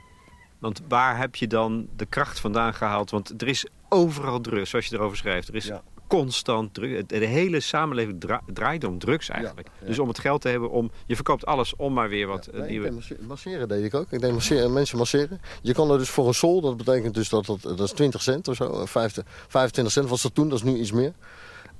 Want 0.58 0.80
waar 0.88 1.18
heb 1.18 1.36
je 1.36 1.46
dan 1.46 1.88
de 1.96 2.06
kracht 2.06 2.40
vandaan 2.40 2.74
gehaald? 2.74 3.10
Want 3.10 3.42
er 3.42 3.48
is 3.48 3.66
overal 3.88 4.40
drugs, 4.40 4.70
zoals 4.70 4.86
je 4.86 4.94
erover 4.94 5.16
schrijft. 5.16 5.48
Er 5.48 5.54
is 5.54 5.70
constant 6.18 6.74
druk. 6.74 7.08
De 7.08 7.16
hele 7.16 7.60
samenleving 7.60 8.20
dra 8.20 8.40
draait 8.46 8.84
om 8.84 8.98
drugs 8.98 9.28
eigenlijk. 9.28 9.68
Dus 9.86 9.98
om 9.98 10.08
het 10.08 10.18
geld 10.18 10.40
te 10.40 10.48
hebben 10.48 10.70
om... 10.70 10.90
Je 11.06 11.14
verkoopt 11.14 11.46
alles 11.46 11.76
om 11.76 11.92
maar 11.92 12.08
weer 12.08 12.26
wat 12.26 12.48
Ja, 12.52 12.58
nee, 12.58 12.68
nieuwe... 12.68 12.92
masseren 13.26 13.68
deed 13.68 13.84
ik 13.84 13.94
ook. 13.94 14.06
Ik 14.12 14.20
deed 14.20 14.32
masseren, 14.32 14.72
mensen 14.72 14.98
masseren. 14.98 15.40
Je 15.62 15.72
kan 15.72 15.90
er 15.90 15.98
dus 15.98 16.08
voor 16.10 16.26
een 16.26 16.34
sol, 16.34 16.60
dat 16.60 16.76
betekent 16.76 17.14
dus 17.14 17.28
dat 17.28 17.46
dat, 17.46 17.62
dat 17.62 17.80
is 17.80 17.90
20 17.92 18.22
cent 18.22 18.48
of 18.48 18.56
zo. 18.56 18.86
50, 18.86 19.24
25 19.48 19.92
cent 19.94 20.08
was 20.08 20.22
dat 20.22 20.34
toen, 20.34 20.48
dat 20.48 20.58
is 20.58 20.64
nu 20.64 20.76
iets 20.78 20.92
meer. 20.92 21.12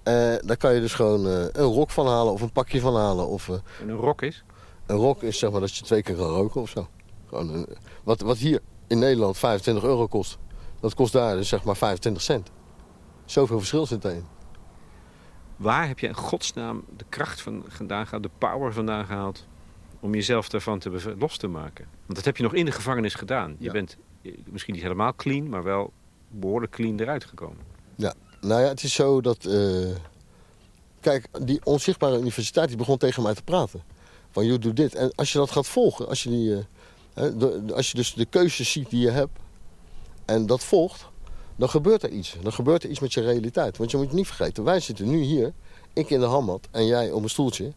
Eh, 0.02 0.14
daar 0.40 0.56
kan 0.56 0.74
je 0.74 0.80
dus 0.80 0.94
gewoon 0.94 1.26
eh, 1.26 1.42
een 1.52 1.64
rok 1.72 1.90
van 1.90 2.06
halen 2.06 2.32
of 2.32 2.40
een 2.40 2.52
pakje 2.52 2.80
van 2.80 2.96
halen. 2.96 3.26
Of 3.28 3.48
eh, 3.48 3.54
En 3.80 3.88
een 3.88 3.96
rok 3.96 4.22
is? 4.22 4.44
een 4.86 4.96
rok 4.96 5.22
is 5.22 5.38
zeg 5.38 5.50
maar 5.50 5.60
dat 5.60 5.76
je 5.76 5.84
twee 5.84 6.02
keer 6.02 6.14
kan 6.16 6.28
roken 6.28 6.60
of 6.60 6.70
zo. 6.70 6.88
Gewoon 7.28 7.54
een- 7.54 7.66
wat, 8.04 8.20
wat 8.20 8.36
hier 8.38 8.60
in 8.86 8.98
Nederland 8.98 9.38
25 9.38 9.84
euro 9.84 10.06
kost, 10.06 10.38
dat 10.80 10.94
kost 10.94 11.12
daar 11.12 11.36
dus 11.36 11.48
zeg 11.48 11.64
maar 11.64 11.76
25 11.76 12.22
cent. 12.22 12.50
Zoveel 13.24 13.58
verschil 13.58 13.86
zit 13.86 14.04
erin. 14.04 14.24
Waar 15.56 15.86
heb 15.88 15.98
je 15.98 16.06
in 16.06 16.14
godsnaam 16.14 16.84
de 16.96 17.04
kracht 17.08 17.40
van 17.40 17.64
vandaan 17.68 18.04
gehaald, 18.04 18.22
de 18.22 18.30
power 18.38 18.72
vandaan 18.72 19.06
gehaald... 19.06 19.46
om 20.00 20.14
jezelf 20.14 20.48
daarvan 20.48 20.78
te 20.78 21.14
los 21.18 21.36
te 21.36 21.46
maken? 21.48 21.86
Want 22.04 22.14
dat 22.16 22.24
heb 22.24 22.36
je 22.36 22.42
nog 22.42 22.54
in 22.54 22.64
de 22.64 22.72
gevangenis 22.72 23.14
gedaan. 23.14 23.56
Je 23.58 23.64
Ja. 23.64 23.72
bent 23.72 23.96
misschien 24.50 24.74
niet 24.74 24.82
helemaal 24.82 25.14
clean, 25.14 25.48
maar 25.48 25.62
wel 25.62 25.92
behoorlijk 26.28 26.72
clean 26.72 26.98
eruit 27.00 27.24
gekomen. 27.24 27.58
Ja, 27.96 28.14
nou 28.40 28.60
ja, 28.62 28.68
het 28.68 28.82
is 28.82 28.92
zo 28.94 29.20
dat... 29.20 29.44
eh, 29.44 29.94
kijk, 31.00 31.28
die 31.46 31.60
onzichtbare 31.64 32.18
universiteit 32.18 32.68
die 32.68 32.76
begon 32.76 32.98
tegen 32.98 33.22
mij 33.22 33.34
te 33.34 33.42
praten. 33.42 33.82
Van, 34.30 34.46
joh, 34.46 34.58
doe 34.60 34.72
dit. 34.72 34.94
En 34.94 35.12
als 35.14 35.32
je 35.32 35.38
dat 35.38 35.50
gaat 35.50 35.66
volgen, 35.66 36.08
als 36.08 36.22
je, 36.22 36.28
die, 36.28 36.54
eh, 36.56 36.64
hè, 37.14 37.36
de- 37.36 37.72
als 37.74 37.90
je 37.90 37.96
dus 37.96 38.14
de 38.14 38.24
keuzes 38.24 38.72
ziet 38.72 38.90
die 38.90 39.00
je 39.00 39.10
hebt... 39.10 39.38
en 40.24 40.46
dat 40.46 40.64
volgt, 40.64 41.08
dan 41.56 41.68
gebeurt 41.68 42.02
er 42.02 42.10
iets. 42.10 42.36
Dan 42.42 42.52
gebeurt 42.52 42.82
er 42.82 42.90
iets 42.90 43.00
met 43.00 43.12
je 43.12 43.20
realiteit. 43.20 43.76
Want 43.76 43.90
je 43.90 43.96
moet 43.96 44.12
niet 44.12 44.26
vergeten, 44.26 44.64
wij 44.64 44.80
zitten 44.80 45.08
nu 45.08 45.20
hier, 45.20 45.52
ik 45.92 46.10
in 46.10 46.20
de 46.20 46.26
hammat 46.26 46.68
en 46.70 46.86
jij 46.86 47.10
op 47.10 47.22
een 47.22 47.30
stoeltje. 47.30 47.72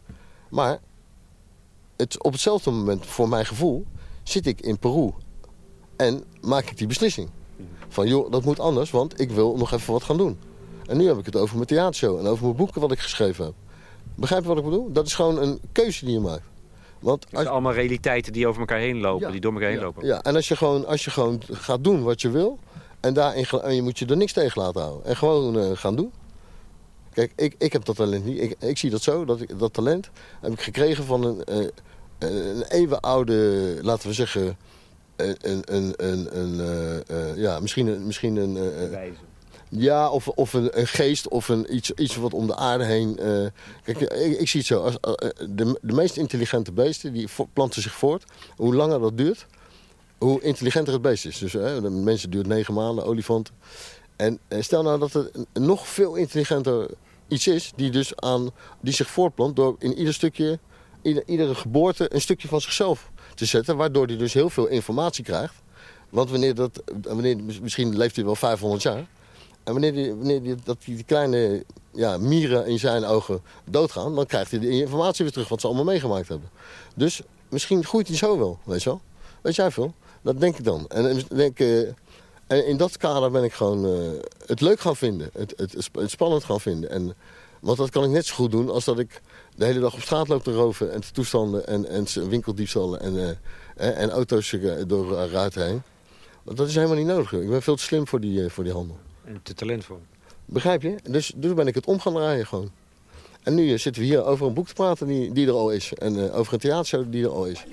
Maar 0.48 0.78
het, 1.96 2.22
op 2.22 2.32
hetzelfde 2.32 2.70
moment, 2.70 3.06
voor 3.06 3.28
mijn 3.28 3.46
gevoel, 3.46 3.86
zit 4.22 4.46
ik 4.46 4.60
in 4.60 4.78
Peru. 4.78 5.12
En 5.96 6.24
maak 6.40 6.70
ik 6.70 6.78
die 6.78 6.86
beslissing. 6.86 7.28
Van 7.88 8.08
joh, 8.08 8.30
dat 8.30 8.44
moet 8.44 8.60
anders, 8.60 8.90
want 8.90 9.20
ik 9.20 9.30
wil 9.30 9.56
nog 9.56 9.72
even 9.72 9.92
wat 9.92 10.02
gaan 10.02 10.16
doen. 10.16 10.38
En 10.86 10.96
nu 10.96 11.06
heb 11.06 11.18
ik 11.18 11.26
het 11.26 11.36
over 11.36 11.54
mijn 11.54 11.66
theatershow 11.66 12.18
en 12.18 12.26
over 12.26 12.44
mijn 12.44 12.56
boeken 12.56 12.80
wat 12.80 12.92
ik 12.92 12.98
geschreven 12.98 13.44
heb. 13.44 13.54
Begrijp 14.14 14.42
je 14.42 14.48
wat 14.48 14.58
ik 14.58 14.64
bedoel? 14.64 14.92
Dat 14.92 15.06
is 15.06 15.14
gewoon 15.14 15.38
een 15.38 15.60
keuze 15.72 16.04
die 16.04 16.14
je 16.14 16.20
maakt. 16.20 16.42
Want 17.00 17.22
Het 17.24 17.32
zijn 17.32 17.48
allemaal 17.48 17.72
realiteiten 17.72 18.32
die 18.32 18.46
over 18.46 18.60
elkaar 18.60 18.78
heen 18.78 19.00
lopen, 19.00 19.26
Ja, 19.26 19.32
die 19.32 19.40
door 19.40 19.52
elkaar 19.52 19.68
heen 19.68 19.78
ja, 19.78 19.84
lopen. 19.84 20.06
Ja, 20.06 20.22
en 20.22 20.34
als 20.34 20.48
je, 20.48 20.56
gewoon, 20.56 20.86
als 20.86 21.04
je 21.04 21.10
gewoon 21.10 21.42
gaat 21.50 21.84
doen 21.84 22.02
wat 22.02 22.20
je 22.20 22.30
wil... 22.30 22.58
en, 23.00 23.14
daarin, 23.14 23.46
en 23.62 23.74
je 23.74 23.82
moet 23.82 23.98
je 23.98 24.06
er 24.06 24.16
niks 24.16 24.32
tegen 24.32 24.62
laten 24.62 24.80
houden. 24.80 25.04
En 25.04 25.16
gewoon 25.16 25.58
eh, 25.58 25.70
gaan 25.74 25.96
doen. 25.96 26.12
Kijk, 27.12 27.32
ik, 27.36 27.54
ik 27.58 27.72
heb 27.72 27.84
dat 27.84 27.96
talent 27.96 28.24
niet. 28.24 28.40
Ik, 28.40 28.56
ik 28.58 28.78
zie 28.78 28.90
dat 28.90 29.02
zo, 29.02 29.24
dat, 29.24 29.40
ik, 29.40 29.58
dat 29.58 29.72
talent 29.72 30.10
heb 30.40 30.52
ik 30.52 30.60
gekregen 30.60 31.04
van 31.04 31.24
een, 31.24 31.44
eh, 31.44 31.66
een 32.18 32.62
eeuwenoude, 32.62 33.78
laten 33.82 34.08
we 34.08 34.14
zeggen... 34.14 34.56
Een, 35.16 35.62
een, 35.64 35.92
een, 35.96 36.38
een, 36.38 36.60
eh, 37.06 37.36
ja, 37.36 37.60
misschien 37.60 37.86
een, 37.86 38.06
misschien 38.06 38.36
een, 38.36 38.54
Wijzen. 38.90 39.16
ja, 39.68 40.10
of, 40.10 40.28
of 40.28 40.52
een, 40.52 40.78
een 40.78 40.86
geest 40.86 41.28
of 41.28 41.48
een, 41.48 41.74
iets, 41.74 41.90
iets 41.90 42.16
wat 42.16 42.34
om 42.34 42.46
de 42.46 42.56
aarde 42.56 42.84
heen. 42.84 43.14
kijk, 43.82 44.00
ik, 44.00 44.38
ik 44.38 44.48
zie 44.48 44.60
het 44.60 44.68
zo. 44.68 44.82
Als, 44.82 44.98
de, 45.50 45.78
de 45.82 45.92
meest 45.92 46.16
intelligente 46.16 46.72
beesten 46.72 47.12
die 47.12 47.28
planten 47.52 47.82
zich 47.82 47.92
voort. 47.92 48.24
Hoe 48.56 48.74
langer 48.74 49.00
dat 49.00 49.16
duurt, 49.16 49.46
hoe 50.18 50.40
intelligenter 50.40 50.92
het 50.92 51.02
beest 51.02 51.26
is. 51.26 51.38
Dus 51.38 51.52
hè, 51.52 51.80
de 51.80 51.90
mensen 51.90 52.30
duurt 52.30 52.46
negen 52.46 52.74
maanden, 52.74 53.04
olifanten. 53.04 53.54
En 54.16 54.38
eh, 54.48 54.62
stel 54.62 54.82
nou 54.82 54.98
dat 54.98 55.14
een 55.14 55.46
nog 55.52 55.88
veel 55.88 56.14
intelligenter 56.14 56.90
iets 57.28 57.46
is 57.46 57.72
die, 57.76 57.90
dus 57.90 58.16
aan, 58.16 58.50
die 58.80 58.94
zich 58.94 59.08
voortplant 59.08 59.56
door 59.56 59.76
in 59.78 59.94
ieder 59.94 60.14
stukje, 60.14 60.58
ieder, 61.02 61.22
iedere 61.26 61.54
geboorte 61.54 62.14
een 62.14 62.20
stukje 62.20 62.48
van 62.48 62.60
zichzelf 62.60 63.10
te 63.34 63.44
zetten. 63.44 63.76
Waardoor 63.76 64.06
hij 64.06 64.16
dus 64.16 64.32
heel 64.32 64.50
veel 64.50 64.66
informatie 64.66 65.24
krijgt. 65.24 65.54
Want 66.08 66.30
wanneer 66.30 66.54
dat, 66.54 66.82
wanneer, 67.02 67.36
misschien 67.62 67.96
leeft 67.96 68.16
hij 68.16 68.24
wel 68.24 68.34
500 68.34 68.82
jaar. 68.82 69.06
En 69.64 69.72
wanneer, 69.72 69.92
die, 69.92 70.14
wanneer 70.14 70.42
die, 70.42 70.54
dat 70.64 70.82
die, 70.84 70.94
die 70.94 71.04
kleine 71.04 71.64
ja, 71.92 72.18
mieren 72.18 72.66
in 72.66 72.78
zijn 72.78 73.04
ogen 73.04 73.40
doodgaan... 73.64 74.14
dan 74.14 74.26
krijgt 74.26 74.50
hij 74.50 74.60
die 74.60 74.80
informatie 74.80 75.24
weer 75.24 75.32
terug 75.32 75.48
wat 75.48 75.60
ze 75.60 75.66
allemaal 75.66 75.84
meegemaakt 75.84 76.28
hebben. 76.28 76.50
Dus 76.94 77.22
misschien 77.48 77.84
groeit 77.84 78.08
hij 78.08 78.16
zo 78.16 78.38
wel, 78.38 78.58
weet 78.64 78.82
je 78.82 78.88
wel. 78.88 79.00
Weet 79.42 79.54
jij 79.54 79.70
veel? 79.70 79.94
Dat 80.22 80.40
denk 80.40 80.58
ik 80.58 80.64
dan. 80.64 80.84
En, 80.88 81.08
en 81.08 81.22
denk, 81.28 81.60
eh, 81.60 81.80
en 82.46 82.66
in 82.66 82.76
dat 82.76 82.96
kader 82.96 83.30
ben 83.30 83.44
ik 83.44 83.52
gewoon 83.52 83.84
eh, 83.86 84.20
het 84.46 84.60
leuk 84.60 84.80
gaan 84.80 84.96
vinden. 84.96 85.30
Het, 85.32 85.54
het, 85.56 85.88
het 85.92 86.10
spannend 86.10 86.44
gaan 86.44 86.60
vinden. 86.60 86.90
En, 86.90 87.14
want 87.60 87.78
dat 87.78 87.90
kan 87.90 88.04
ik 88.04 88.10
net 88.10 88.26
zo 88.26 88.34
goed 88.34 88.50
doen 88.50 88.70
als 88.70 88.84
dat 88.84 88.98
ik 88.98 89.20
de 89.56 89.64
hele 89.64 89.80
dag 89.80 89.94
op 89.94 90.00
straat 90.00 90.28
loop 90.28 90.42
te 90.42 90.52
roven... 90.52 90.92
en 90.92 91.00
te 91.00 91.10
toestanden 91.12 91.66
en, 91.66 91.88
en 91.88 92.28
winkeldiefstallen 92.28 93.00
en, 93.00 93.16
eh, 93.18 93.28
eh, 93.88 94.02
en 94.02 94.10
auto's 94.10 94.56
door 94.86 95.12
ruiten 95.12 95.66
heen. 95.66 95.82
Want 96.42 96.56
dat 96.58 96.68
is 96.68 96.74
helemaal 96.74 96.96
niet 96.96 97.06
nodig. 97.06 97.32
Ik 97.32 97.48
ben 97.48 97.62
veel 97.62 97.76
te 97.76 97.82
slim 97.82 98.06
voor 98.06 98.20
die, 98.20 98.48
voor 98.48 98.64
die 98.64 98.72
handel. 98.72 98.98
En 99.24 99.40
te 99.42 99.54
talentvol. 99.54 100.00
Begrijp 100.44 100.82
je? 100.82 100.94
Dus, 101.02 101.32
dus 101.36 101.54
ben 101.54 101.66
ik 101.66 101.74
het 101.74 101.86
om 101.86 102.00
gaan 102.00 102.12
draaien 102.12 102.46
gewoon. 102.46 102.70
En 103.42 103.54
nu 103.54 103.78
zitten 103.78 104.02
we 104.02 104.08
hier 104.08 104.24
over 104.24 104.46
een 104.46 104.54
boek 104.54 104.66
te 104.66 104.74
praten 104.74 105.06
die, 105.06 105.32
die 105.32 105.46
er 105.46 105.52
al 105.52 105.70
is. 105.70 105.94
En 105.94 106.28
eh, 106.28 106.38
over 106.38 106.52
een 106.52 106.58
theatershow 106.58 107.04
die 107.12 107.24
er 107.24 107.30
al 107.30 107.44
is. 107.44 107.64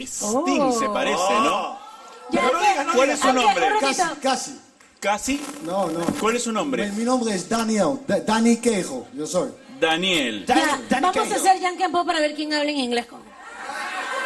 Parece, 2.31 2.83
¿no? 2.83 2.85
Ya, 2.85 2.93
¿Cuál 2.93 3.09
es 3.09 3.19
su 3.19 3.27
ok, 3.27 3.33
nombre? 3.33 3.73
un 3.73 3.79
Casi, 3.79 4.01
ratito. 4.01 4.21
casi. 4.21 4.59
¿Casi? 4.99 5.41
No, 5.65 5.87
no. 5.87 5.99
¿Cuál 6.19 6.35
es 6.35 6.43
su 6.43 6.51
nombre? 6.51 6.87
Mi, 6.89 6.97
mi 6.97 7.03
nombre 7.03 7.33
es 7.35 7.47
Daniel, 7.49 7.99
Da- 8.07 8.19
Dani 8.19 8.57
Quejo, 8.57 9.07
yo 9.13 9.25
soy. 9.27 9.49
Daniel. 9.79 10.45
Ya, 10.47 10.79
Dani 10.89 11.01
vamos 11.13 11.31
a 11.31 11.35
hacer 11.35 11.59
Yankee 11.61 11.89
Po 11.91 12.05
para 12.05 12.19
ver 12.19 12.33
quién 12.35 12.53
habla 12.53 12.69
en 12.71 12.77
inglés 12.77 13.05
con. 13.05 13.19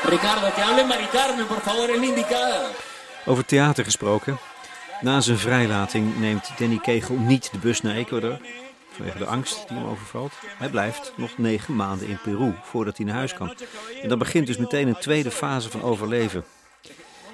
Ricardo, 0.06 0.54
que 0.56 0.62
hable 0.62 0.84
Mari 0.86 1.08
Carmen, 1.12 1.45
por 1.47 1.62
favor, 1.62 1.89
es 1.89 1.97
la 2.00 2.06
indicada. 2.06 2.70
Over 3.26 3.45
theater 3.45 3.84
gesproken. 3.84 4.38
Na 5.02 5.22
zijn 5.22 5.38
vrijlating 5.38 6.20
neemt 6.20 6.50
Danny 6.58 6.78
Kegel 6.78 7.16
niet 7.16 7.52
de 7.52 7.58
bus 7.58 7.82
naar 7.82 7.95
Ecuador. 7.95 8.38
Vanwege 8.91 9.18
de 9.18 9.26
angst 9.26 9.68
die 9.68 9.78
hem 9.78 9.88
overvalt. 9.88 10.32
Hij 10.58 10.70
blijft 10.70 11.14
nog 11.16 11.38
negen 11.38 11.76
maanden 11.76 12.08
in 12.08 12.20
Peru 12.24 12.54
voordat 12.64 12.97
hij 12.97 13.06
naar 13.06 13.16
huis 13.16 13.34
kan. 13.34 13.54
En 14.02 14.10
dan 14.10 14.18
begint 14.20 14.47
dus 14.47 14.58
meteen 14.58 14.88
een 14.88 14.97
tweede 15.00 15.32
fase 15.32 15.70
van 15.70 15.82
overleven. 15.82 16.43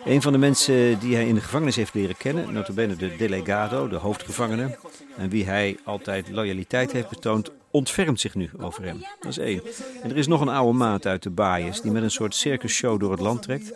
Een 0.05 0.21
van 0.21 0.31
de 0.31 0.37
mensen 0.37 0.99
die 0.99 1.15
hij 1.15 1.27
in 1.27 1.35
de 1.35 1.41
gevangenis 1.41 1.75
heeft 1.75 1.93
leren 1.93 2.17
kennen, 2.17 2.53
notabene 2.53 2.95
de 2.95 3.15
delegado, 3.15 3.87
de 3.87 3.95
hoofdgevangene, 3.95 4.77
en 5.17 5.29
wie 5.29 5.45
hij 5.45 5.77
altijd 5.83 6.29
loyaliteit 6.29 6.91
heeft 6.91 7.09
betoond, 7.09 7.51
ontfermt 7.71 8.19
zich 8.19 8.35
nu 8.35 8.49
over 8.59 8.83
hem. 8.83 9.05
Dat 9.19 9.31
is 9.31 9.37
één. 9.37 9.61
En 10.01 10.09
er 10.09 10.17
is 10.17 10.27
nog 10.27 10.41
een 10.41 10.49
oude 10.49 10.77
maat 10.77 11.05
uit 11.05 11.23
de 11.23 11.29
Baaiers 11.29 11.81
die 11.81 11.91
met 11.91 12.03
een 12.03 12.11
soort 12.11 12.35
circusshow 12.35 12.99
door 12.99 13.11
het 13.11 13.19
land 13.19 13.41
trekt. 13.41 13.73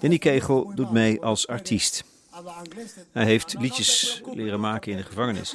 Danny 0.00 0.18
Kegel 0.18 0.72
doet 0.74 0.92
mee 0.92 1.22
als 1.22 1.48
artiest. 1.48 2.04
Hij 3.12 3.24
heeft 3.24 3.54
liedjes 3.58 4.22
leren 4.34 4.60
maken 4.60 4.92
in 4.92 4.98
de 4.98 5.04
gevangenis. 5.04 5.54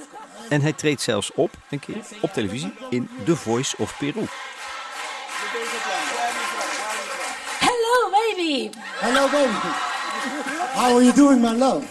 En 0.50 0.62
hij 0.62 0.74
treedt 0.74 1.02
zelfs 1.02 1.32
op, 1.34 1.52
een 1.70 1.80
keer, 1.80 2.02
op 2.22 2.34
televisie 2.34 2.74
in 2.90 3.10
The 3.26 3.36
Voice 3.36 3.76
of 3.78 3.98
Peru. 3.98 4.26
Hello, 7.60 8.12
baby. 8.12 8.70
Hello, 9.00 9.30
baby. 9.30 9.90
How 10.74 10.96
are 10.96 11.04
you 11.04 11.14
doing, 11.14 11.42
my 11.42 11.54
love? 11.58 11.86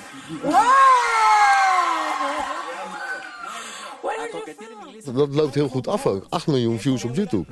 Dat 5.05 5.29
loopt 5.29 5.55
heel 5.55 5.69
goed 5.69 5.89
af 5.89 6.07
ook. 6.07 6.27
8 6.29 6.47
miljoen 6.47 6.81
views 6.81 7.05
op 7.05 7.15
YouTube. 7.15 7.47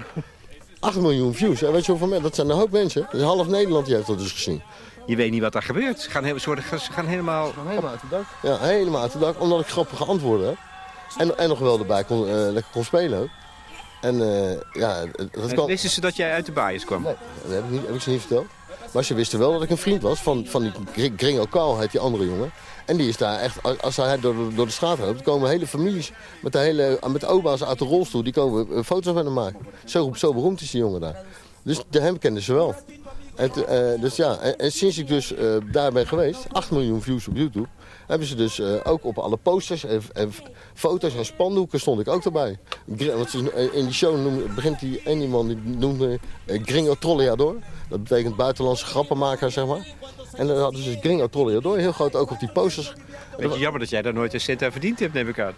8 0.80 0.96
miljoen 0.96 1.34
views. 1.34 1.62
En 1.62 1.72
weet 1.72 1.84
je 1.84 1.90
hoeveel 1.90 2.08
mensen? 2.08 2.26
Dat 2.26 2.34
zijn 2.34 2.50
een 2.50 2.56
hoop 2.56 2.70
mensen. 2.70 3.06
Dus 3.10 3.22
half 3.22 3.46
Nederland 3.46 3.86
die 3.86 3.94
heeft 3.94 4.06
dat 4.06 4.18
dus 4.18 4.32
gezien. 4.32 4.62
Je 5.06 5.16
weet 5.16 5.30
niet 5.30 5.40
wat 5.40 5.52
daar 5.52 5.62
gebeurt. 5.62 6.00
Ze 6.00 6.10
gaan, 6.10 6.24
ze 6.24 6.78
ze 6.78 6.92
gaan 6.92 7.06
helemaal... 7.06 7.52
Helemaal 7.66 7.90
uit 7.90 8.00
de 8.00 8.08
dak. 8.10 8.24
Ja, 8.42 8.58
helemaal 8.58 9.02
uit 9.02 9.12
de 9.12 9.18
dak. 9.18 9.40
Omdat 9.40 9.60
ik 9.60 9.66
grappige 9.66 10.04
antwoorden 10.04 10.46
heb. 10.46 10.56
En, 11.16 11.38
en 11.38 11.48
nog 11.48 11.58
wel 11.58 11.78
erbij 11.78 12.04
kon, 12.04 12.28
eh, 12.28 12.34
lekker 12.34 12.72
kon 12.72 12.84
spelen 12.84 13.20
ook. 13.20 13.28
En 14.00 14.22
eh, 14.22 14.60
ja, 14.72 15.04
dat 15.30 15.54
kan... 15.54 15.66
Wisten 15.66 15.90
ze 15.90 16.00
dat 16.00 16.16
jij 16.16 16.32
uit 16.32 16.46
de 16.46 16.52
Baaiers 16.52 16.84
kwam? 16.84 17.02
Nee, 17.02 17.14
dat 17.42 17.52
heb 17.52 17.64
ik, 17.64 17.70
niet, 17.70 17.86
heb 17.86 17.94
ik 17.94 18.00
ze 18.00 18.10
niet 18.10 18.20
verteld. 18.20 18.46
Maar 18.92 19.04
ze 19.04 19.14
wisten 19.14 19.38
wel 19.38 19.52
dat 19.52 19.62
ik 19.62 19.70
een 19.70 19.76
vriend 19.76 20.02
was 20.02 20.20
van, 20.20 20.46
van 20.46 20.62
die 20.62 20.72
Gr- 20.92 21.14
Gringo 21.16 21.44
Carl, 21.50 21.78
heet 21.78 21.90
die 21.90 22.00
andere 22.00 22.26
jongen. 22.26 22.50
En 22.86 22.96
die 22.96 23.08
is 23.08 23.16
daar 23.16 23.38
echt, 23.40 23.82
als- 23.82 23.96
hij 23.96 24.20
door, 24.20 24.34
door 24.54 24.66
de 24.66 24.72
straat 24.72 24.98
loopt, 24.98 25.22
komen 25.22 25.48
hele 25.48 25.66
families 25.66 26.12
met, 26.42 26.52
de 26.52 26.58
hele, 26.58 26.98
met 27.12 27.24
oma's 27.26 27.64
uit 27.64 27.78
de 27.78 27.84
rolstoel, 27.84 28.22
die 28.22 28.32
komen 28.32 28.66
eh, 28.76 28.82
foto's 28.82 29.14
met 29.14 29.24
hem 29.24 29.32
maken. 29.32 29.58
Zo, 29.84 30.12
zo 30.14 30.32
beroemd 30.34 30.60
is 30.60 30.70
die 30.70 30.80
jongen 30.80 31.00
daar. 31.00 31.24
Dus 31.62 31.80
de 31.90 32.00
hem 32.00 32.18
kenden 32.18 32.42
ze 32.42 32.54
wel. 32.54 32.74
En, 33.36 33.50
eh, 33.68 34.00
dus 34.00 34.16
ja, 34.16 34.38
en, 34.38 34.72
sinds 34.72 34.98
ik 34.98 35.06
dus 35.08 35.34
eh, 35.34 35.56
daar 35.72 35.92
ben 35.92 36.06
geweest, 36.06 36.44
8 36.52 36.70
miljoen 36.70 37.02
views 37.02 37.28
op 37.28 37.36
YouTube, 37.36 37.68
hebben 38.08 38.26
ze 38.28 38.34
dus 38.34 38.58
eh, 38.60 38.74
ook 38.84 39.04
op 39.04 39.18
alle 39.18 39.36
posters 39.36 39.84
en, 39.84 40.02
en 40.12 40.32
foto's 40.74 41.14
en 41.14 41.24
spandoeken 41.24 41.80
stond 41.80 42.00
ik 42.00 42.08
ook 42.08 42.24
erbij. 42.24 42.58
Want 42.86 43.30
ze- 43.30 43.50
eh, 43.52 43.74
in 43.78 43.84
die 43.84 43.94
show 43.94 44.16
begint 44.54 44.80
die 44.80 45.00
ene 45.04 45.26
man 45.26 45.46
die 45.46 45.58
noemde 45.64 46.18
eh, 46.44 46.62
Gringo 46.64 46.94
Trolleador. 46.94 47.56
Dat 47.88 48.02
betekent 48.02 48.36
buitenlandse 48.36 48.84
grappenmaker, 48.86 49.50
zeg 49.50 49.66
maar. 49.66 49.86
En 50.32 50.46
dan 50.46 50.58
hadden 50.58 50.82
ze 50.82 50.90
dus 50.90 51.00
Gringo 51.00 51.28
Trolleador 51.28 51.78
heel 51.78 51.92
groot 51.92 52.14
ook 52.14 52.30
op 52.30 52.38
die 52.40 52.50
posters. 52.52 52.92
Beetje 53.38 53.58
jammer 53.58 53.80
dat 53.80 53.88
jij 53.90 54.02
daar 54.02 54.12
nooit 54.14 54.34
een 54.34 54.40
cent 54.40 54.62
aan 54.62 54.72
verdiend 54.72 54.98
hebt, 55.00 55.12
neem 55.14 55.28
ik 55.28 55.40
aan. 55.40 55.54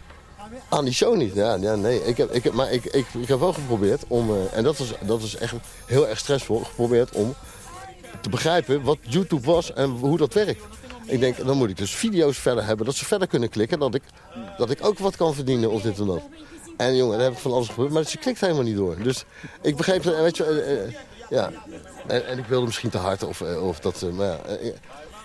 Aan 0.69 0.85
die 0.85 0.95
show 0.95 1.17
niet. 1.17 1.35
Ja, 1.35 1.55
ja 1.55 1.75
nee. 1.75 2.05
Ik 2.05 2.17
heb, 2.17 2.31
ik 2.33 2.45
heb, 2.45 2.53
maar 2.53 2.73
ik, 2.73 2.85
ik, 2.85 3.07
ik 3.21 3.29
heb 3.29 3.39
wel 3.39 3.53
geprobeerd 3.53 4.03
om, 4.09 4.31
en 4.53 4.63
dat 4.65 4.79
was, 4.79 4.93
dat 5.07 5.21
was 5.21 5.37
echt 5.37 5.55
heel 5.87 6.09
erg 6.09 6.19
stressvol, 6.19 6.59
geprobeerd 6.59 7.13
om 7.13 7.35
te 8.21 8.29
begrijpen 8.29 8.83
wat 8.83 8.99
YouTube 9.01 9.47
was 9.47 9.73
en 9.73 9.91
hoe 9.91 10.17
dat 10.17 10.35
werkt. 10.35 10.63
Ik 11.11 11.21
denk, 11.21 11.47
dan 11.47 11.57
moet 11.57 11.71
ik 11.71 11.77
dus 11.77 11.95
video's 11.95 12.39
verder 12.39 12.65
hebben, 12.65 12.87
dat 12.87 12.95
ze 12.95 13.05
verder 13.05 13.29
kunnen 13.29 13.49
klikken, 13.49 13.79
dat 13.79 13.95
ik, 13.95 14.03
dat 14.59 14.71
ik 14.71 14.85
ook 14.85 14.99
wat 14.99 15.17
kan 15.17 15.35
verdienen 15.35 15.71
of 15.71 15.83
dit 15.83 15.99
en 15.99 16.07
dat. 16.07 16.23
En 16.77 16.97
jongen, 16.97 17.17
daar 17.17 17.27
heb 17.27 17.33
ik 17.33 17.39
van 17.39 17.53
alles 17.53 17.67
geprobeerd, 17.67 17.95
maar 17.95 18.05
ze 18.05 18.19
klikt 18.19 18.41
helemaal 18.41 18.63
niet 18.63 18.77
door. 18.77 18.97
Dus 19.03 19.25
ik 19.63 19.77
begreep, 19.77 20.03
weet 20.03 20.37
je, 20.37 20.45
eh, 20.45 20.85
eh, 20.85 20.95
ja. 21.31 21.51
En, 22.07 22.27
en 22.27 22.39
ik 22.39 22.45
wilde 22.45 22.67
misschien 22.67 22.91
te 22.91 22.99
hard 22.99 23.23
of, 23.23 23.41
eh, 23.41 23.67
of 23.67 23.81
dat, 23.81 24.05
maar 24.13 24.39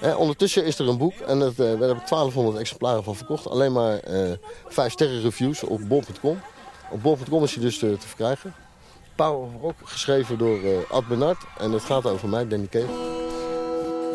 ja. 0.02 0.16
ondertussen 0.16 0.66
is 0.66 0.80
er 0.80 0.88
een 0.88 0.98
boek 0.98 1.14
en 1.14 1.40
dat, 1.40 1.52
eh, 1.52 1.80
daar 1.80 1.88
heb 1.88 1.98
ik 1.98 2.08
1200 2.08 2.58
exemplaren 2.58 3.04
van 3.04 3.16
verkocht. 3.16 3.48
Alleen 3.48 3.72
maar 3.72 3.98
eh 4.00 4.32
5 4.68 4.92
sterren 4.92 5.22
reviews 5.22 5.64
op 5.64 5.88
bol.com. 5.88 6.42
Op 6.92 7.02
bol.com 7.02 7.44
is 7.44 7.54
hij 7.54 7.64
dus 7.64 7.78
te, 7.78 7.96
verkrijgen. 8.00 8.56
Power 9.16 9.40
of 9.40 9.62
Rock, 9.62 9.76
geschreven 9.84 10.38
door 10.38 10.60
Ad 10.90 11.08
Bernard. 11.08 11.44
En 11.58 11.72
het 11.72 11.84
gaat 11.84 12.06
over 12.06 12.30
mij, 12.30 12.48
Danny 12.48 12.68
Cave. 12.68 12.88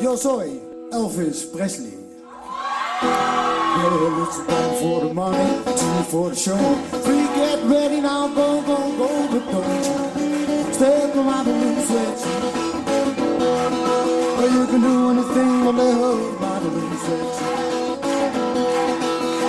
Yo 0.01 0.16
soy 0.16 0.70
Elvis 0.93 1.47
Presley. 1.57 1.95
Well, 3.03 4.24
it's 4.24 4.38
time 4.38 4.74
for 4.80 5.07
the 5.07 5.14
money, 5.14 5.62
two 5.64 6.03
for 6.11 6.30
the 6.30 6.36
show. 6.36 6.74
Three, 7.05 7.26
get 7.38 7.62
ready 7.64 8.01
now, 8.01 8.26
go, 8.28 8.61
go, 8.62 8.76
go, 8.99 9.09
but 9.30 9.45
don't 9.53 10.18
you 10.18 10.72
step 10.74 11.14
my 11.14 11.45
balloon 11.45 11.80
switch. 11.86 12.22
Well, 14.36 14.51
you 14.53 14.66
can 14.66 14.80
do 14.80 15.11
anything 15.11 15.66
on 15.68 15.76
the 15.76 15.93
hood, 15.93 16.41
my 16.41 16.59
balloon 16.59 16.97
switch. 17.05 17.38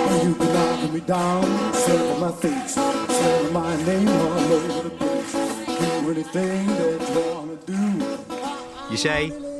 Well, 0.06 0.24
you 0.24 0.34
can 0.36 0.48
knock 0.54 0.92
me 0.92 1.00
down, 1.00 1.74
set 1.74 2.00
on 2.12 2.20
my 2.20 2.32
face, 2.32 2.74
say 2.74 3.50
my 3.52 3.76
name 3.84 4.08
all 4.08 4.52
over 4.52 4.82
the 4.88 4.90
place. 4.90 5.32
Do 5.32 6.10
anything 6.10 6.66
that 6.66 7.00
you 7.12 7.34
wanna 7.34 7.56
do. 7.66 7.82
Je 8.90 8.96
zei 8.96 9.51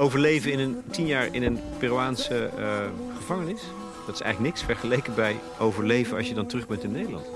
overleven 0.00 0.52
in 0.52 0.58
een 0.58 0.82
tien 0.90 1.06
jaar 1.06 1.28
in 1.30 1.42
een 1.42 1.60
Peruaanse 1.78 2.50
eh, 2.58 2.78
gevangenis. 3.16 3.60
Dat 4.06 4.14
is 4.14 4.20
eigenlijk 4.20 4.54
niks 4.54 4.66
vergeleken 4.66 5.14
bij 5.14 5.40
overleven 5.58 6.16
als 6.16 6.28
je 6.28 6.34
dan 6.34 6.46
terug 6.46 6.66
bent 6.66 6.84
in 6.84 6.92
Nederland. 6.92 7.26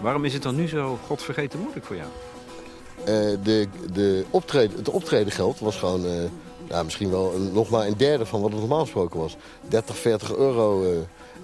Waarom 0.00 0.24
is 0.24 0.32
het 0.32 0.42
dan 0.42 0.54
nu 0.54 0.68
zo 0.68 0.98
godvergeten 1.06 1.58
moeilijk 1.58 1.86
voor 1.86 1.96
jou? 1.96 2.08
Eh, 2.98 3.38
de, 3.42 3.68
de 3.92 4.24
optreden, 4.30 4.76
het 4.76 4.88
optredengeld 4.88 5.58
was 5.58 5.76
gewoon 5.76 6.06
eh, 6.06 6.12
ja, 6.68 6.82
misschien 6.82 7.10
wel 7.10 7.34
een, 7.34 7.52
nog 7.52 7.70
maar 7.70 7.86
een 7.86 7.96
derde 7.96 8.26
van 8.26 8.40
wat 8.40 8.50
het 8.50 8.60
normaal 8.60 8.80
gesproken 8.80 9.20
was. 9.20 9.36
30, 9.68 9.96
40 9.96 10.36
euro 10.36 10.84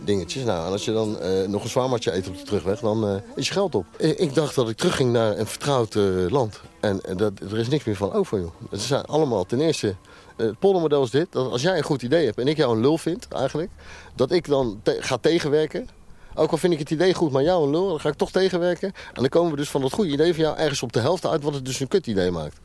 dingetjes. 0.04 0.44
Nou, 0.44 0.66
en 0.66 0.72
als 0.72 0.84
je 0.84 0.92
dan 0.92 1.18
nog 1.50 1.62
een 1.62 1.68
zwaarmatje 1.68 2.14
eet 2.14 2.28
op 2.28 2.36
de 2.36 2.42
terugweg, 2.42 2.80
dan 2.80 3.20
is 3.34 3.46
je 3.46 3.52
geld 3.52 3.74
op. 3.74 3.86
Ik, 3.96 4.18
ik 4.18 4.34
dacht 4.34 4.54
dat 4.54 4.68
ik 4.68 4.76
terugging 4.76 5.12
naar 5.12 5.38
een 5.38 5.46
vertrouwd 5.46 5.94
land. 6.30 6.60
En 6.80 7.00
dat, 7.16 7.32
er 7.50 7.58
is 7.58 7.68
niks 7.68 7.84
meer 7.84 7.96
van 7.96 8.12
over, 8.12 8.40
joh. 8.40 8.52
Het 8.70 8.80
zijn 8.80 9.04
allemaal 9.04 9.44
ten 9.44 9.60
eerste... 9.60 9.94
eh, 10.38 10.46
Het 10.46 10.58
poldermodel 10.58 11.02
is 11.02 11.10
dit, 11.10 11.32
dat 11.32 11.50
als 11.50 11.62
jij 11.62 11.76
een 11.76 11.82
goed 11.82 12.02
idee 12.02 12.24
hebt 12.24 12.38
en 12.38 12.48
ik 12.48 12.56
jou 12.56 12.74
een 12.76 12.80
lul 12.80 12.98
vind 12.98 13.28
eigenlijk, 13.28 13.70
dat 14.14 14.30
ik 14.30 14.46
dan 14.48 14.80
te- 14.82 14.96
ga 15.00 15.16
tegenwerken. 15.16 15.88
Ook 16.34 16.50
al 16.50 16.56
vind 16.58 16.72
ik 16.72 16.78
het 16.78 16.90
idee 16.90 17.14
goed, 17.14 17.32
maar 17.32 17.42
jou 17.42 17.64
een 17.64 17.70
lul, 17.70 17.88
dan 17.88 18.00
ga 18.00 18.08
ik 18.08 18.14
toch 18.14 18.30
tegenwerken. 18.30 18.88
En 18.88 19.20
dan 19.20 19.28
komen 19.28 19.50
we 19.50 19.56
dus 19.56 19.70
van 19.70 19.80
dat 19.80 19.92
goede 19.92 20.10
idee 20.10 20.34
van 20.34 20.42
jou 20.42 20.56
ergens 20.56 20.82
op 20.82 20.92
de 20.92 21.00
helft 21.00 21.26
uit, 21.26 21.42
wat 21.42 21.54
het 21.54 21.64
dus 21.64 21.80
een 21.80 21.88
kut 21.88 22.06
idee 22.06 22.30
maakt. 22.30 22.56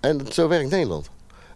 En 0.00 0.20
zo 0.32 0.48
werkt 0.48 0.70
Nederland. 0.70 1.10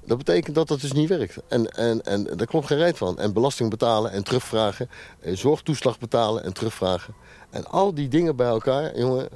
Dat 0.06 0.18
betekent 0.18 0.54
dat 0.54 0.68
dat 0.68 0.80
dus 0.80 0.92
niet 0.92 1.08
werkt. 1.08 1.36
En, 1.48 1.70
en, 1.70 2.02
en 2.02 2.24
daar 2.36 2.46
klopt 2.46 2.66
geen 2.66 2.78
reet 2.78 2.96
van. 2.96 3.18
En 3.18 3.32
belasting 3.32 3.70
betalen 3.70 4.10
en 4.10 4.24
terugvragen. 4.24 4.90
En 5.20 5.38
zorgtoeslag 5.38 5.98
betalen 5.98 6.44
en 6.44 6.52
terugvragen. 6.52 7.14
En 7.50 7.66
al 7.66 7.94
die 7.94 8.08
dingen 8.08 8.36
bij 8.36 8.46
elkaar, 8.46 8.98
jongen. 8.98 9.28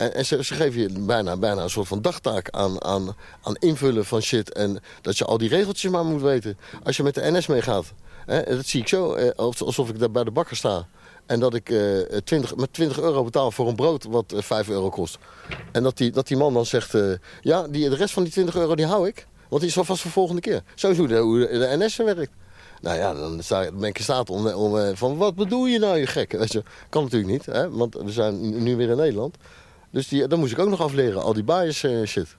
En, 0.00 0.26
ze, 0.26 0.44
ze 0.44 0.54
geven 0.54 0.80
je 0.80 1.00
bijna, 1.38 1.62
een 1.62 1.70
soort 1.70 1.88
van 1.88 2.02
dagtaak 2.02 2.50
aan, 2.50 2.82
aan, 2.84 3.16
aan 3.42 3.54
invullen 3.54 4.04
van 4.04 4.20
shit. 4.20 4.52
En 4.52 4.80
dat 5.00 5.18
je 5.18 5.24
al 5.24 5.38
die 5.38 5.48
regeltjes 5.48 5.90
maar 5.90 6.04
moet 6.04 6.22
weten. 6.22 6.58
Als 6.82 6.96
je 6.96 7.02
met 7.02 7.14
de 7.14 7.30
NS 7.30 7.46
meegaat. 7.46 7.92
Dat 8.26 8.66
zie 8.66 8.80
ik 8.80 8.88
zo, 8.88 9.14
eh, 9.14 9.30
alsof 9.36 9.88
ik 9.88 9.98
daar 9.98 10.10
bij 10.10 10.24
de 10.24 10.30
bakker 10.30 10.56
sta. 10.56 10.86
En 11.26 11.40
dat 11.40 11.54
ik 11.54 11.70
eh 11.70 12.18
20, 12.24 12.56
met 12.56 12.72
20 12.72 13.00
euro 13.00 13.24
betaal 13.24 13.50
voor 13.50 13.68
een 13.68 13.74
brood 13.74 14.04
wat 14.04 14.32
eh, 14.32 14.42
5 14.42 14.68
euro 14.68 14.88
kost. 14.88 15.18
En 15.72 15.82
dat 15.82 15.96
die, 15.96 16.10
dat 16.10 16.26
die 16.26 16.36
man 16.36 16.54
dan 16.54 16.66
zegt... 16.66 16.94
eh, 16.94 17.12
ja, 17.40 17.68
die, 17.68 17.88
de 17.88 17.96
rest 17.96 18.12
van 18.12 18.22
die 18.22 18.32
20 18.32 18.54
euro 18.56 18.74
die 18.74 18.86
hou 18.86 19.08
ik. 19.08 19.26
Want 19.48 19.62
die 19.62 19.70
is 19.70 19.78
alvast 19.78 20.02
voor 20.02 20.10
volgende 20.10 20.40
keer. 20.40 20.62
Zo 20.74 20.94
hoe 20.94 21.08
de, 21.08 21.48
de, 21.50 21.58
de 21.58 21.84
NS 21.84 21.96
werkt. 21.96 22.32
Nou 22.80 22.98
ja, 22.98 23.14
dan 23.14 23.40
dan 23.48 23.78
ben 23.78 23.88
ik 23.88 23.98
in 23.98 24.04
staat 24.04 24.30
om, 24.30 24.76
eh, 24.78 24.90
van... 24.94 25.16
Wat 25.16 25.34
bedoel 25.34 25.66
je 25.66 25.78
nou, 25.78 25.98
je 25.98 26.06
gek? 26.06 26.32
Weet 26.32 26.52
je, 26.52 26.62
kan 26.88 27.02
natuurlijk 27.02 27.30
niet, 27.30 27.46
hè? 27.46 27.70
want 27.70 27.94
we 27.94 28.12
zijn 28.12 28.62
nu 28.62 28.76
weer 28.76 28.88
in 28.90 28.96
Nederland. 28.96 29.36
Dus 29.90 30.08
die, 30.08 30.26
dan 30.26 30.38
moest 30.38 30.52
ik 30.52 30.58
ook 30.58 30.68
nog 30.68 30.80
afleren, 30.80 31.22
al 31.22 31.32
die 31.32 31.44
bias 31.44 31.82
eh, 31.82 32.02
shit. 32.02 32.36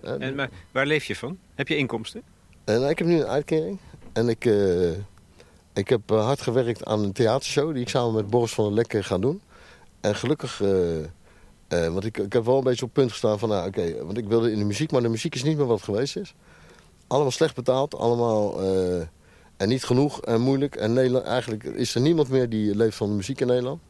En, 0.00 0.34
maar 0.34 0.50
waar 0.72 0.86
leef 0.86 1.04
je 1.04 1.16
van? 1.16 1.38
Heb 1.54 1.68
je 1.68 1.76
inkomsten? 1.76 2.22
En 2.64 2.88
ik 2.88 2.98
heb 2.98 3.06
nu 3.06 3.20
een 3.20 3.26
uitkering. 3.26 3.78
En 4.12 4.28
ik, 4.28 4.44
eh, 4.44 4.90
ik 5.72 5.88
heb 5.88 6.10
eh, 6.10 6.24
hard 6.24 6.40
gewerkt 6.40 6.84
aan 6.84 7.02
een 7.02 7.12
theatershow 7.12 7.72
die 7.72 7.82
ik 7.82 7.88
samen 7.88 8.14
met 8.14 8.30
Boris 8.30 8.52
van 8.52 8.64
der 8.64 8.74
Lekke 8.74 9.02
ga 9.02 9.18
doen. 9.18 9.40
En 10.02 10.14
gelukkig, 10.14 10.60
eh, 10.60 10.98
eh, 10.98 11.08
want 11.68 12.04
ik, 12.04 12.18
ik 12.18 12.32
heb 12.32 12.44
wel 12.44 12.58
een 12.58 12.64
beetje 12.64 12.84
op 12.84 12.88
het 12.88 12.98
punt 12.98 13.10
gestaan 13.10 13.38
van, 13.38 13.48
nou 13.48 13.66
oké, 13.66 14.04
want 14.04 14.18
ik 14.18 14.28
wilde 14.28 14.52
in 14.52 14.58
de 14.58 14.64
muziek, 14.64 14.90
maar 14.90 15.02
de 15.02 15.08
muziek 15.08 15.34
is 15.34 15.42
niet 15.42 15.56
meer 15.56 15.66
wat 15.66 15.76
het 15.76 15.84
geweest 15.84 16.16
is. 16.16 16.34
Allemaal 17.06 17.30
slecht 17.30 17.54
betaald, 17.54 17.94
allemaal 17.94 18.60
eh, 18.60 19.00
en 19.56 19.68
niet 19.68 19.84
genoeg 19.84 20.20
en 20.20 20.40
moeilijk. 20.40 20.76
En 20.76 20.92
Nederland, 20.92 21.24
eigenlijk 21.24 21.64
is 21.64 21.94
er 21.94 22.00
niemand 22.00 22.28
meer 22.28 22.48
die 22.48 22.76
leeft 22.76 22.96
van 22.96 23.08
de 23.08 23.14
muziek 23.14 23.40
in 23.40 23.46
Nederland. 23.46 23.80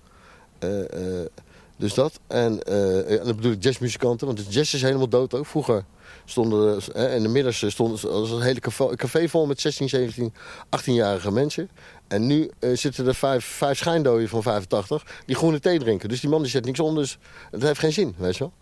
Dus 1.77 1.95
dat. 1.95 2.20
En, 2.27 2.62
eh, 2.62 3.18
en 3.18 3.25
dan 3.25 3.37
bedoel 3.37 3.53
ik 3.53 3.62
jazzmuzikanten, 3.62 4.27
want 4.27 4.39
de 4.39 4.45
jazz 4.49 4.75
is 4.75 4.83
helemaal 4.83 5.09
dood 5.09 5.35
ook. 5.35 5.47
Vroeger 5.47 5.85
stonden 6.25 6.81
er, 6.95 7.11
in 7.11 7.23
de 7.23 7.29
middags 7.29 7.77
was 7.77 8.31
een 8.31 8.41
hele 8.41 8.61
café, 8.61 8.97
café 8.97 9.29
vol 9.29 9.47
met 9.47 9.61
16, 9.61 9.89
17, 9.89 10.35
18-jarige 10.77 11.33
mensen. 11.33 11.70
En 12.09 12.27
nu 12.27 12.51
eh, 12.59 12.77
zitten 12.77 13.07
er 13.07 13.14
vijf, 13.14 13.45
vijf 13.45 13.83
van 14.29 14.43
85 14.43 15.23
die 15.27 15.37
groene 15.37 15.61
thee 15.61 15.79
drinken. 15.79 16.09
Dus 16.09 16.20
die 16.20 16.31
man 16.31 16.43
die 16.43 16.51
zet 16.51 16.64
niks 16.64 16.81
om, 16.81 16.95
dus 16.95 17.18
het 17.51 17.62
heeft 17.62 17.79
geen 17.79 17.93
zin, 17.93 18.14
weet 18.18 18.37
je 18.37 18.45
wel. 18.45 18.53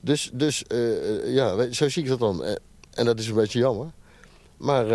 Dus, 0.00 0.30
dus 0.32 0.64
eh, 0.64 1.34
ja, 1.34 1.72
zo 1.72 1.88
zie 1.88 2.02
ik 2.02 2.08
dat 2.08 2.18
dan. 2.18 2.44
En 2.90 3.04
dat 3.04 3.18
is 3.18 3.28
een 3.28 3.34
beetje 3.34 3.58
jammer. 3.58 3.90
Maar 4.56 4.86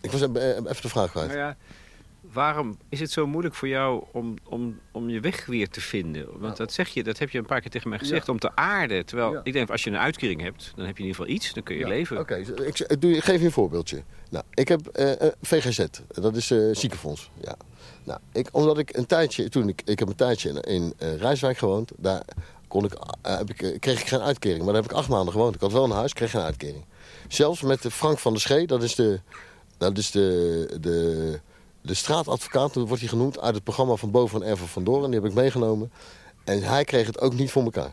ik 0.00 0.10
was 0.10 0.20
even 0.20 0.56
even 0.56 0.82
de 0.82 0.88
vraag 0.88 1.10
kwijt. 1.10 1.26
Nou 1.26 1.38
ja, 1.38 1.56
waarom 2.36 2.78
is 2.88 3.00
het 3.00 3.10
zo 3.10 3.26
moeilijk 3.26 3.54
voor 3.54 3.68
jou 3.68 4.04
om, 4.12 4.34
om, 4.44 4.78
om 4.92 5.08
je 5.08 5.20
weg 5.20 5.46
weer 5.46 5.68
te 5.68 5.80
vinden? 5.80 6.26
Want 6.38 6.56
dat 6.56 6.72
zeg 6.72 6.88
je, 6.88 7.02
dat 7.02 7.18
heb 7.18 7.30
je 7.30 7.38
een 7.38 7.46
paar 7.46 7.60
keer 7.60 7.70
tegen 7.70 7.88
mij 7.88 7.98
gezegd, 7.98 8.28
om 8.28 8.38
te 8.38 8.56
aarden. 8.56 9.06
Terwijl 9.06 9.32
Ja. 9.32 9.40
ik 9.42 9.52
denk, 9.52 9.70
als 9.70 9.84
je 9.84 9.90
een 9.90 9.96
uitkering 9.96 10.40
hebt, 10.40 10.72
dan 10.76 10.86
heb 10.86 10.96
je 10.96 11.02
in 11.02 11.08
ieder 11.08 11.20
geval 11.20 11.36
iets, 11.36 11.52
dan 11.52 11.62
kun 11.62 11.74
je 11.74 11.80
Ja, 11.80 11.88
leven. 11.88 12.18
Oké, 12.18 12.34
ik, 12.34 12.78
ik 12.78 13.24
geef 13.24 13.38
je 13.40 13.44
een 13.44 13.52
voorbeeldje. 13.52 14.02
Nou, 14.30 14.44
ik 14.54 14.68
heb 14.68 14.86
eh, 14.86 15.20
eh, 15.26 15.32
VGZ, 15.42 15.84
dat 16.08 16.36
is 16.36 16.50
eh 16.50 16.58
ziekenfonds. 16.72 17.30
Ja. 17.40 17.56
Nou, 18.04 18.18
ik, 18.32 18.48
omdat 18.52 18.78
ik 18.78 18.96
een 18.96 19.06
tijdje, 19.06 19.48
toen 19.48 19.68
ik, 19.68 19.82
ik 19.84 19.98
heb 19.98 20.08
een 20.08 20.14
tijdje 20.14 20.48
in, 20.48 20.60
in 20.60 20.94
eh, 20.98 21.16
Rijswijk 21.16 21.58
gewoond, 21.58 21.92
daar 21.96 22.22
kon 22.68 22.84
ik, 22.84 22.94
eh, 23.22 23.36
heb 23.38 23.50
ik, 23.50 23.62
eh, 23.62 23.78
kreeg 23.78 24.00
ik 24.00 24.06
geen 24.06 24.20
uitkering. 24.20 24.64
Maar 24.64 24.72
daar 24.72 24.82
heb 24.82 24.90
ik 24.90 24.96
acht 24.96 25.08
maanden 25.08 25.32
gewoond. 25.32 25.54
Ik 25.54 25.60
had 25.60 25.72
wel 25.72 25.84
een 25.84 25.90
huis, 25.90 26.12
kreeg 26.12 26.30
geen 26.30 26.42
uitkering. 26.42 26.84
Zelfs 27.28 27.62
met 27.62 27.80
Frank 27.90 28.18
van 28.18 28.32
der 28.32 28.40
Schee, 28.40 28.66
dat 28.66 28.82
is 28.82 28.94
de, 28.94 29.20
dat 29.78 29.98
is 29.98 30.10
de, 30.10 30.76
de, 30.80 31.40
de 31.86 31.94
straatadvocaat, 31.94 32.74
wordt 32.74 33.00
hij 33.00 33.08
genoemd, 33.08 33.40
uit 33.40 33.54
het 33.54 33.64
programma 33.64 33.94
van 33.94 34.10
Boven 34.10 34.42
en 34.42 34.48
Erven 34.48 34.68
van 34.68 34.84
Doren. 34.84 35.10
Die 35.10 35.20
heb 35.20 35.28
ik 35.28 35.34
meegenomen. 35.34 35.92
En 36.44 36.62
hij 36.62 36.84
kreeg 36.84 37.06
het 37.06 37.20
ook 37.20 37.34
niet 37.34 37.50
voor 37.50 37.62
elkaar 37.62 37.92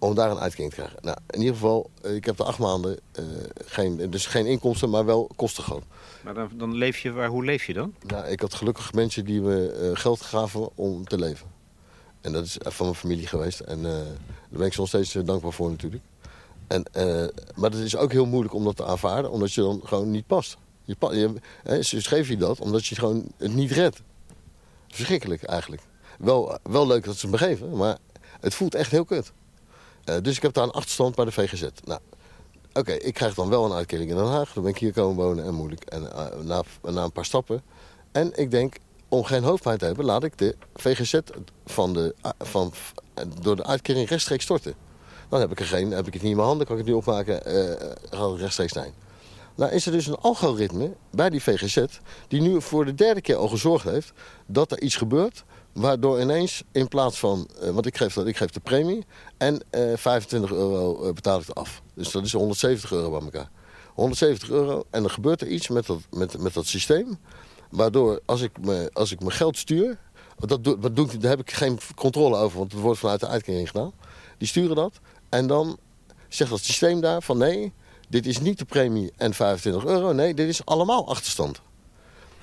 om 0.00 0.14
daar 0.14 0.30
een 0.30 0.38
uitkering 0.38 0.70
te 0.70 0.76
krijgen. 0.76 0.98
Nou, 1.02 1.16
in 1.30 1.38
ieder 1.38 1.54
geval, 1.54 1.90
eh, 2.02 2.14
ik 2.14 2.24
heb 2.24 2.36
de 2.36 2.44
acht 2.44 2.58
maanden 2.58 2.98
eh, 3.12 3.24
geen, 3.64 4.10
dus 4.10 4.26
geen 4.26 4.46
inkomsten, 4.46 4.90
maar 4.90 5.04
wel 5.04 5.30
kosten 5.36 5.64
gehad. 5.64 5.82
Maar 6.24 6.34
dan, 6.34 6.50
dan 6.54 6.74
leef 6.74 6.98
je, 6.98 7.12
waar, 7.12 7.28
hoe 7.28 7.44
leef 7.44 7.64
je 7.64 7.72
dan? 7.72 7.94
Nou, 8.06 8.26
ik 8.26 8.40
had 8.40 8.54
gelukkig 8.54 8.92
mensen 8.92 9.24
die 9.24 9.40
me 9.40 9.70
eh, 9.72 9.90
geld 9.92 10.20
gaven 10.20 10.76
om 10.76 11.04
te 11.04 11.18
leven. 11.18 11.46
En 12.20 12.32
dat 12.32 12.44
is 12.44 12.56
van 12.60 12.86
mijn 12.86 12.98
familie 12.98 13.26
geweest. 13.26 13.60
En 13.60 13.82
daar 13.82 14.04
ben 14.48 14.66
ik 14.66 14.72
ze 14.72 14.80
nog 14.80 14.88
steeds 14.88 15.12
dankbaar 15.12 15.52
voor 15.52 15.70
natuurlijk. 15.70 16.02
En, 16.66 16.84
maar 17.54 17.70
het 17.70 17.80
is 17.80 17.96
ook 17.96 18.12
heel 18.12 18.26
moeilijk 18.26 18.54
om 18.54 18.64
dat 18.64 18.76
te 18.76 18.84
aanvaarden, 18.84 19.30
omdat 19.30 19.52
je 19.52 19.60
dan 19.60 19.80
gewoon 19.84 20.10
niet 20.10 20.26
past. 20.26 20.56
Ze 21.80 22.00
geven 22.00 22.32
je 22.34 22.40
dat 22.40 22.60
omdat 22.60 22.86
je 22.86 22.94
gewoon 22.94 23.24
het 23.36 23.54
niet 23.54 23.70
redt. 23.70 24.02
Verschrikkelijk 24.88 25.42
eigenlijk. 25.42 25.82
Wel, 26.18 26.58
wel 26.62 26.86
leuk 26.86 27.04
dat 27.04 27.16
ze 27.16 27.26
het 27.26 27.40
me 27.40 27.46
geven, 27.46 27.76
maar 27.76 27.98
het 28.40 28.54
voelt 28.54 28.74
echt 28.74 28.90
heel 28.90 29.04
kut. 29.04 29.32
Eh, 30.04 30.16
dus 30.22 30.36
ik 30.36 30.42
heb 30.42 30.52
daar 30.52 30.64
een 30.64 30.70
achterstand 30.70 31.14
bij 31.14 31.24
de 31.24 31.32
VGZ. 31.32 31.66
Nou, 31.84 32.00
oké, 32.72 32.92
ik 32.92 33.14
krijg 33.14 33.34
dan 33.34 33.48
wel 33.48 33.64
een 33.64 33.72
uitkering 33.72 34.10
in 34.10 34.16
Den 34.16 34.26
Haag. 34.26 34.52
Dan 34.52 34.62
ben 34.62 34.72
ik 34.72 34.78
hier 34.78 34.92
komen 34.92 35.24
wonen 35.24 35.44
en 35.44 35.54
moeilijk. 35.54 35.84
En 35.84 36.12
eh, 36.12 36.26
na, 36.42 36.62
na 36.82 37.04
een 37.04 37.12
paar 37.12 37.24
stappen. 37.24 37.62
En 38.12 38.38
ik 38.38 38.50
denk, 38.50 38.76
om 39.08 39.24
geen 39.24 39.42
hoofdpijn 39.42 39.78
te 39.78 39.84
hebben, 39.84 40.04
laat 40.04 40.24
ik 40.24 40.38
de 40.38 40.56
VGZ 40.74 41.18
van 41.66 41.92
de, 41.92 42.14
eh, 42.22 42.30
van, 42.38 42.72
door 43.40 43.56
de 43.56 43.64
uitkering 43.64 44.08
rechtstreeks 44.08 44.44
storten. 44.44 44.74
Dan 45.28 45.40
heb 45.40 45.50
ik 45.50 45.60
er 45.60 45.66
geen, 45.66 45.90
heb 45.90 46.06
ik 46.06 46.12
het 46.12 46.22
niet 46.22 46.30
in 46.30 46.36
mijn 46.36 46.48
handen, 46.48 46.66
kan 46.66 46.78
ik 46.78 46.84
het 46.86 46.94
niet 46.94 47.02
opmaken, 47.06 47.42
gaat 48.10 48.30
het 48.30 48.40
rechtstreeks 48.40 48.72
zijn. 48.72 48.92
Nou 49.60 49.72
is 49.72 49.86
er 49.86 49.92
dus 49.92 50.06
een 50.06 50.16
algoritme 50.16 50.96
bij 51.10 51.30
die 51.30 51.42
VGZ... 51.42 51.84
die 52.28 52.40
nu 52.40 52.62
voor 52.62 52.84
de 52.84 52.94
derde 52.94 53.20
keer 53.20 53.36
al 53.36 53.48
gezorgd 53.48 53.84
heeft 53.84 54.12
dat 54.46 54.72
er 54.72 54.82
iets 54.82 54.96
gebeurt... 54.96 55.44
Waardoor 55.72 56.20
ineens 56.20 56.62
in 56.72 56.88
plaats 56.88 57.18
van, 57.18 57.48
eh, 57.60 57.70
want 57.70 57.86
ik 57.86 57.96
geef, 57.96 58.14
dat, 58.14 58.26
ik 58.26 58.36
geef 58.36 58.50
de 58.50 58.60
premie 58.60 59.06
en 59.36 59.60
eh, 59.70 59.96
25 59.96 60.50
euro 60.50 61.04
eh, 61.04 61.12
betaal 61.12 61.40
ik 61.40 61.48
af. 61.48 61.82
Dus 61.94 62.10
dat 62.10 62.24
is 62.24 62.32
170 62.32 62.92
euro 62.92 63.10
bij 63.10 63.20
elkaar. 63.20 63.50
170 63.94 64.50
euro 64.50 64.84
en 64.90 65.04
er 65.04 65.10
gebeurt 65.10 65.40
er 65.40 65.48
iets 65.48 65.68
met 65.68 65.86
dat, 65.86 65.98
met, 66.10 66.38
met 66.38 66.54
dat 66.54 66.66
systeem. 66.66 67.18
Waardoor 67.70 68.20
als 68.24 68.40
ik, 68.40 68.50
me, 68.60 68.90
als 68.92 69.12
ik 69.12 69.20
mijn 69.20 69.32
geld 69.32 69.56
stuur, 69.56 69.98
dat 70.36 70.64
doe, 70.64 70.78
dat 70.78 70.96
doe 70.96 71.10
ik, 71.10 71.20
daar 71.20 71.30
heb 71.30 71.40
ik 71.40 71.50
geen 71.50 71.78
controle 71.94 72.36
over, 72.36 72.58
want 72.58 72.72
het 72.72 72.80
wordt 72.80 73.00
vanuit 73.00 73.20
de 73.20 73.28
uitkering 73.28 73.68
gedaan. 73.68 73.92
Die 74.38 74.48
sturen 74.48 74.76
dat 74.76 75.00
en 75.28 75.46
dan 75.46 75.78
zegt 76.28 76.50
dat 76.50 76.60
systeem 76.60 77.00
daar 77.00 77.22
van 77.22 77.38
nee, 77.38 77.72
dit 78.10 78.26
is 78.26 78.40
niet 78.40 78.58
de 78.58 78.64
premie 78.64 79.12
en 79.16 79.34
25 79.34 79.84
euro. 79.84 80.12
Nee, 80.12 80.34
dit 80.34 80.48
is 80.48 80.64
allemaal 80.64 81.08
achterstand. 81.08 81.60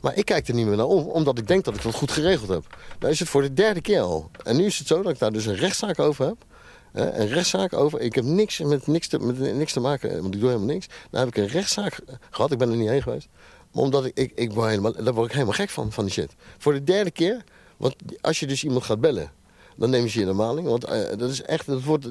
Maar 0.02 0.16
ik 0.16 0.26
kijk 0.26 0.48
er 0.48 0.54
niet 0.54 0.66
meer 0.66 0.76
naar 0.76 0.86
om, 0.86 1.08
omdat 1.08 1.38
ik 1.38 1.48
denk 1.48 1.66
dat 1.66 1.76
ik 1.76 1.82
dat 1.82 1.94
goed 1.94 2.12
geregeld 2.12 2.50
heb. 2.50 2.78
Nou 3.00 3.12
is 3.12 3.20
het 3.20 3.30
voor 3.30 3.42
de 3.42 3.54
derde 3.54 3.82
keer 3.82 4.02
al. 4.02 4.32
En 4.44 4.56
nu 4.56 4.66
is 4.66 4.78
het 4.78 4.88
zo 4.88 5.02
dat 5.02 5.12
ik 5.12 5.20
daar 5.20 5.32
dus 5.32 5.46
een 5.46 5.56
rechtszaak 5.56 6.00
over 6.00 6.26
heb. 6.26 6.46
Een 6.94 7.28
rechtszaak 7.28 7.74
over. 7.74 8.02
Ik 8.02 8.16
heb 8.16 8.24
niks 8.24 8.60
met 8.60 8.88
niks, 8.88 9.08
te, 9.08 9.20
met 9.20 9.56
niks 9.56 9.74
te 9.74 9.80
maken, 9.80 10.22
want 10.22 10.34
ik 10.34 10.40
doe 10.40 10.50
helemaal 10.50 10.74
niks. 10.74 10.88
Daar 11.12 11.26
heb 11.26 11.30
ik 11.30 11.38
een 11.38 11.48
rechtszaak 11.48 12.00
gehad. 12.30 12.52
Ik 12.52 12.58
ben 12.58 12.70
er 12.70 12.78
niet 12.78 12.90
heen 12.90 13.02
geweest. 13.02 13.28
Maar 13.72 13.84
omdat 13.84 14.06
ik, 14.06 14.18
ik, 14.18 14.32
ik 14.36 14.54
word 14.54 14.70
helemaal, 14.70 14.94
daar 14.94 15.14
word 15.14 15.28
ik 15.28 15.34
helemaal 15.34 15.54
gek 15.54 15.70
van, 15.70 15.92
van 15.92 16.04
die 16.04 16.14
shit. 16.14 16.36
Voor 16.58 16.74
de 16.74 16.84
derde 16.84 17.12
keer. 17.12 17.44
Want 17.78 17.96
als 18.22 18.40
je 18.40 18.48
dus 18.48 18.64
iemand 18.64 18.84
gaat 18.84 19.02
bellen, 19.02 19.32
dan 19.78 19.90
nemen 19.90 20.10
ze 20.10 20.20
je 20.20 20.26
in 20.26 20.32
de 20.32 20.38
maling. 20.38 20.68
Want 20.68 20.84
eh, 20.84 21.18
dat 21.18 21.30
is 21.30 21.42
echt, 21.42 21.66
dat 21.66 21.84
wordt, 21.84 22.08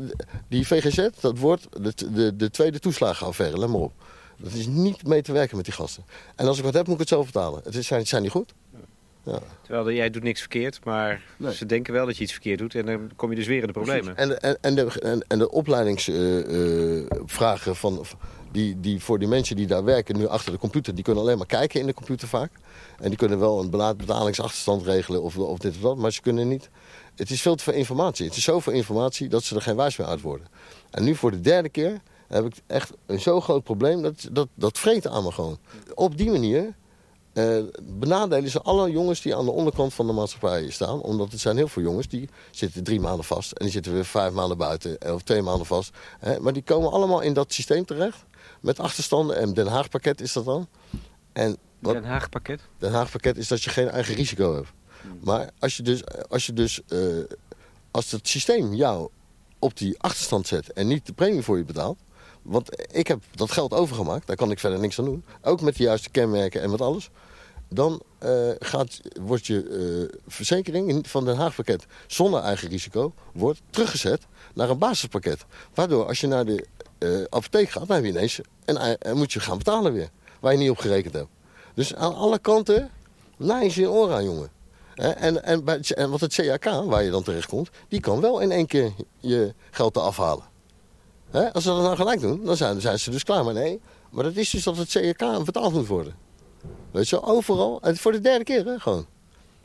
die 0.49 0.67
VGZ, 0.67 1.09
dat 1.21 1.39
wordt 1.39 1.67
de, 1.83 1.93
de, 2.13 2.37
de 2.37 2.51
tweede 2.51 2.79
toeslagenaffaire. 2.79 3.59
Let 3.59 3.69
maar 3.69 3.81
op. 3.81 3.93
Dat 4.39 4.53
is 4.53 4.67
niet 4.67 5.07
mee 5.07 5.23
te 5.23 5.33
werken 5.33 5.57
met 5.57 5.65
die 5.65 5.75
gasten. 5.75 6.05
En 6.37 6.47
als 6.47 6.59
ik 6.59 6.65
wat 6.65 6.75
heb, 6.75 6.85
moet 6.85 6.95
ik 6.95 7.01
het 7.01 7.09
zelf 7.09 7.27
betalen. 7.27 7.61
Het 7.65 7.75
is, 7.75 7.87
zijn, 7.87 8.07
zijn 8.07 8.23
die 8.23 8.31
goed? 8.31 8.53
Ja. 9.23 9.39
Terwijl 9.63 9.91
jij 9.93 10.11
doet 10.11 10.23
niks 10.23 10.41
verkeerd, 10.41 10.85
maar 10.85 11.23
Nee. 11.37 11.55
ze 11.55 11.67
denken 11.67 11.93
wel 11.93 12.07
dat 12.07 12.17
je 12.17 12.23
iets 12.23 12.33
verkeerd 12.33 12.59
doet. 12.59 12.75
En 12.75 12.87
dan 12.87 13.11
kom 13.17 13.31
je 13.31 13.37
dus 13.37 13.47
weer 13.47 13.61
in 13.61 13.67
de 13.67 13.73
problemen. 13.73 14.17
En, 14.17 14.29
de- 14.29 14.35
en, 14.35 14.59
en, 14.61 14.75
de, 14.75 15.01
en, 15.01 15.25
en 15.29 15.39
de 15.39 15.51
opleidingsvragen 15.51 17.77
van, 17.77 18.05
die, 18.53 18.81
die 18.81 19.01
voor 19.01 19.19
die 19.19 19.29
mensen 19.29 19.57
die 19.57 19.67
daar 19.67 19.85
werken 19.85 20.17
nu 20.17 20.27
achter 20.27 20.53
de 20.53 20.59
computer... 20.59 20.95
die 20.95 21.05
kunnen 21.05 21.23
alleen 21.23 21.37
maar 21.39 21.47
kijken 21.47 21.81
in 21.81 21.87
de 21.87 21.95
computer 21.95 22.29
vaak. 22.29 22.51
En 22.99 23.09
die 23.09 23.19
kunnen 23.19 23.39
wel 23.39 23.61
een 23.61 23.71
betalingsachterstand 23.71 24.83
regelen 24.83 25.23
of, 25.23 25.37
of 25.39 25.59
dit 25.59 25.75
of 25.75 25.81
dat. 25.81 25.97
Maar 25.97 26.13
ze 26.13 26.21
kunnen 26.21 26.49
niet... 26.49 26.71
Het 27.17 27.31
is 27.31 27.43
veel 27.43 27.55
te 27.55 27.63
veel 27.65 27.73
informatie. 27.73 28.27
Het 28.27 28.37
is 28.37 28.45
zoveel 28.45 28.73
informatie 28.73 29.29
dat 29.29 29.43
ze 29.43 29.55
er 29.55 29.63
geen 29.63 29.77
wijs 29.77 29.97
meer 29.97 30.07
uit 30.07 30.21
worden. 30.21 30.47
En 30.91 31.05
nu 31.05 31.15
voor 31.15 31.31
de 31.31 31.41
derde 31.41 31.69
keer 31.69 32.01
heb 32.29 32.45
ik 32.45 32.55
echt 32.67 32.93
een 33.07 33.21
zo 33.21 33.41
groot 33.41 33.63
probleem... 33.63 34.03
dat, 34.03 34.29
dat, 34.33 34.49
dat 34.55 34.79
vreet 34.79 35.07
aan 35.07 35.23
me 35.23 35.33
gewoon. 35.33 35.59
Op 35.95 36.17
die 36.17 36.31
manier 36.31 36.75
eh, 37.33 37.59
benadelen 37.83 38.51
ze 38.51 38.63
alle 38.63 38.91
jongens 38.91 39.21
die 39.23 39.37
aan 39.37 39.45
de 39.45 39.51
onderkant 39.51 39.95
van 39.95 40.07
de 40.07 40.13
maatschappij 40.13 40.71
staan. 40.71 41.01
Omdat 41.01 41.33
het 41.33 41.41
zijn 41.41 41.57
heel 41.57 41.69
veel 41.69 41.83
jongens 41.83 42.09
die 42.09 42.29
zitten 42.51 42.85
drie 42.85 43.01
maanden 43.01 43.25
vast. 43.25 43.53
En 43.53 43.65
die 43.65 43.73
zitten 43.73 43.93
weer 43.93 44.05
vijf 44.05 44.33
maanden 44.33 44.59
buiten. 44.59 44.99
eh, 44.99 45.15
Of 45.15 45.23
twee 45.23 45.43
maanden 45.43 45.67
vast. 45.67 45.91
Hè. 46.19 46.41
Maar 46.41 46.53
die 46.53 46.63
komen 46.63 46.91
allemaal 46.93 47.21
in 47.21 47.33
dat 47.33 47.53
systeem 47.53 47.85
terecht. 47.85 48.25
Met 48.61 48.79
achterstanden. 48.81 49.37
En 49.37 49.55
Den 49.55 49.67
Haag 49.67 49.89
pakket 49.89 50.21
is 50.21 50.33
dat 50.33 50.45
dan. 50.45 50.69
En 51.33 51.57
wat, 51.79 51.93
Den 51.93 52.05
Haag 52.05 52.29
pakket. 52.29 52.61
Den 52.79 52.93
Haag 52.93 53.11
pakket 53.11 53.37
is 53.37 53.49
dat 53.49 53.63
je 53.63 53.71
geen 53.71 53.89
eigen 53.89 54.15
risico 54.15 54.55
hebt. 54.55 54.69
Maar 55.21 55.51
als 55.59 55.77
je 55.77 55.83
dus, 55.83 56.03
als, 56.29 56.47
je 56.47 56.53
dus 56.53 56.81
eh, 56.89 56.99
als 57.91 58.11
het 58.11 58.29
systeem 58.29 58.75
jou 58.75 59.09
op 59.59 59.77
die 59.77 59.95
achterstand 60.01 60.47
zet 60.47 60.73
en 60.73 60.87
niet 60.87 61.07
de 61.07 61.13
premie 61.13 61.43
voor 61.43 61.57
je 61.59 61.65
betaalt. 61.65 61.99
Want 62.43 62.69
ik 62.93 63.07
heb 63.07 63.23
dat 63.35 63.51
geld 63.51 63.73
overgemaakt, 63.73 64.27
daar 64.27 64.37
kan 64.37 64.51
ik 64.51 64.59
verder 64.59 64.79
niks 64.79 64.99
aan 64.99 65.05
doen. 65.05 65.25
Ook 65.43 65.61
met 65.61 65.77
de 65.77 65.83
juiste 65.83 66.11
kenmerken 66.11 66.63
en 66.63 66.71
met 66.71 66.81
alles. 66.81 67.11
Dan 67.69 68.03
eh, 68.19 68.51
gaat, 68.59 69.01
wordt 69.21 69.47
je 69.47 69.63
eh, 70.11 70.19
verzekering 70.27 70.89
in- 70.89 71.05
van 71.07 71.25
Den 71.25 71.37
Haag 71.37 71.55
pakket 71.55 71.87
zonder 72.07 72.41
eigen 72.43 72.69
risico 72.69 73.15
wordt 73.33 73.61
teruggezet 73.71 74.27
naar 74.55 74.71
een 74.71 74.79
basispakket. 74.79 75.45
Waardoor 75.75 76.07
als 76.07 76.21
je 76.21 76.27
naar 76.27 76.45
de 76.45 76.67
apotheek 77.31 77.71
gaat, 77.71 77.87
dan 77.87 77.97
heb 77.97 78.05
je 78.05 78.11
ineens 78.11 78.41
en, 78.65 79.17
moet 79.17 79.33
je 79.33 79.41
gaan 79.41 79.59
betalen 79.59 79.93
weer. 79.93 80.09
Waar 80.41 80.53
je 80.53 80.59
niet 80.59 80.71
op 80.71 80.79
gerekend 80.79 81.15
hebt. 81.15 81.29
Dus 81.75 81.95
aan 81.95 82.15
alle 82.15 82.39
kanten 82.39 82.91
ze 83.39 83.81
je 83.81 83.91
oor 83.91 84.13
aan, 84.13 84.25
jongen. 84.25 84.51
En, 84.97 85.43
en, 85.43 85.65
en 85.97 86.11
wat 86.11 86.21
het 86.21 86.35
CAK, 86.35 86.65
waar 86.65 87.03
je 87.03 87.11
dan 87.11 87.23
terecht 87.23 87.49
komt, 87.49 87.71
die 87.89 88.01
kan 88.01 88.21
wel 88.21 88.41
in 88.41 88.51
één 88.51 88.67
keer 88.67 88.93
je 89.19 89.55
geld 89.71 89.97
eraf 89.97 90.17
halen. 90.17 90.45
Als 91.53 91.65
ze 91.65 91.71
dat 91.71 91.83
nou 91.83 91.97
gelijk 91.97 92.21
doen, 92.21 92.45
dan 92.45 92.57
zijn, 92.57 92.99
ze 92.99 93.11
dus 93.11 93.25
klaar. 93.25 93.45
Maar 93.45 93.55
nee, 93.55 93.81
maar 94.11 94.25
dat 94.25 94.37
is 94.37 94.51
dus 94.51 94.63
dat 94.63 94.77
het 94.77 95.17
CAK 95.17 95.45
betaald 95.45 95.73
moet 95.73 95.87
worden. 95.87 96.15
Weet 96.91 97.09
je 97.09 97.23
overal. 97.23 97.81
En 97.83 97.97
voor 97.97 98.13
de 98.13 98.21
derde 98.21 98.45
keer, 98.45 98.67
hè, 98.67 98.79
gewoon. 98.79 99.07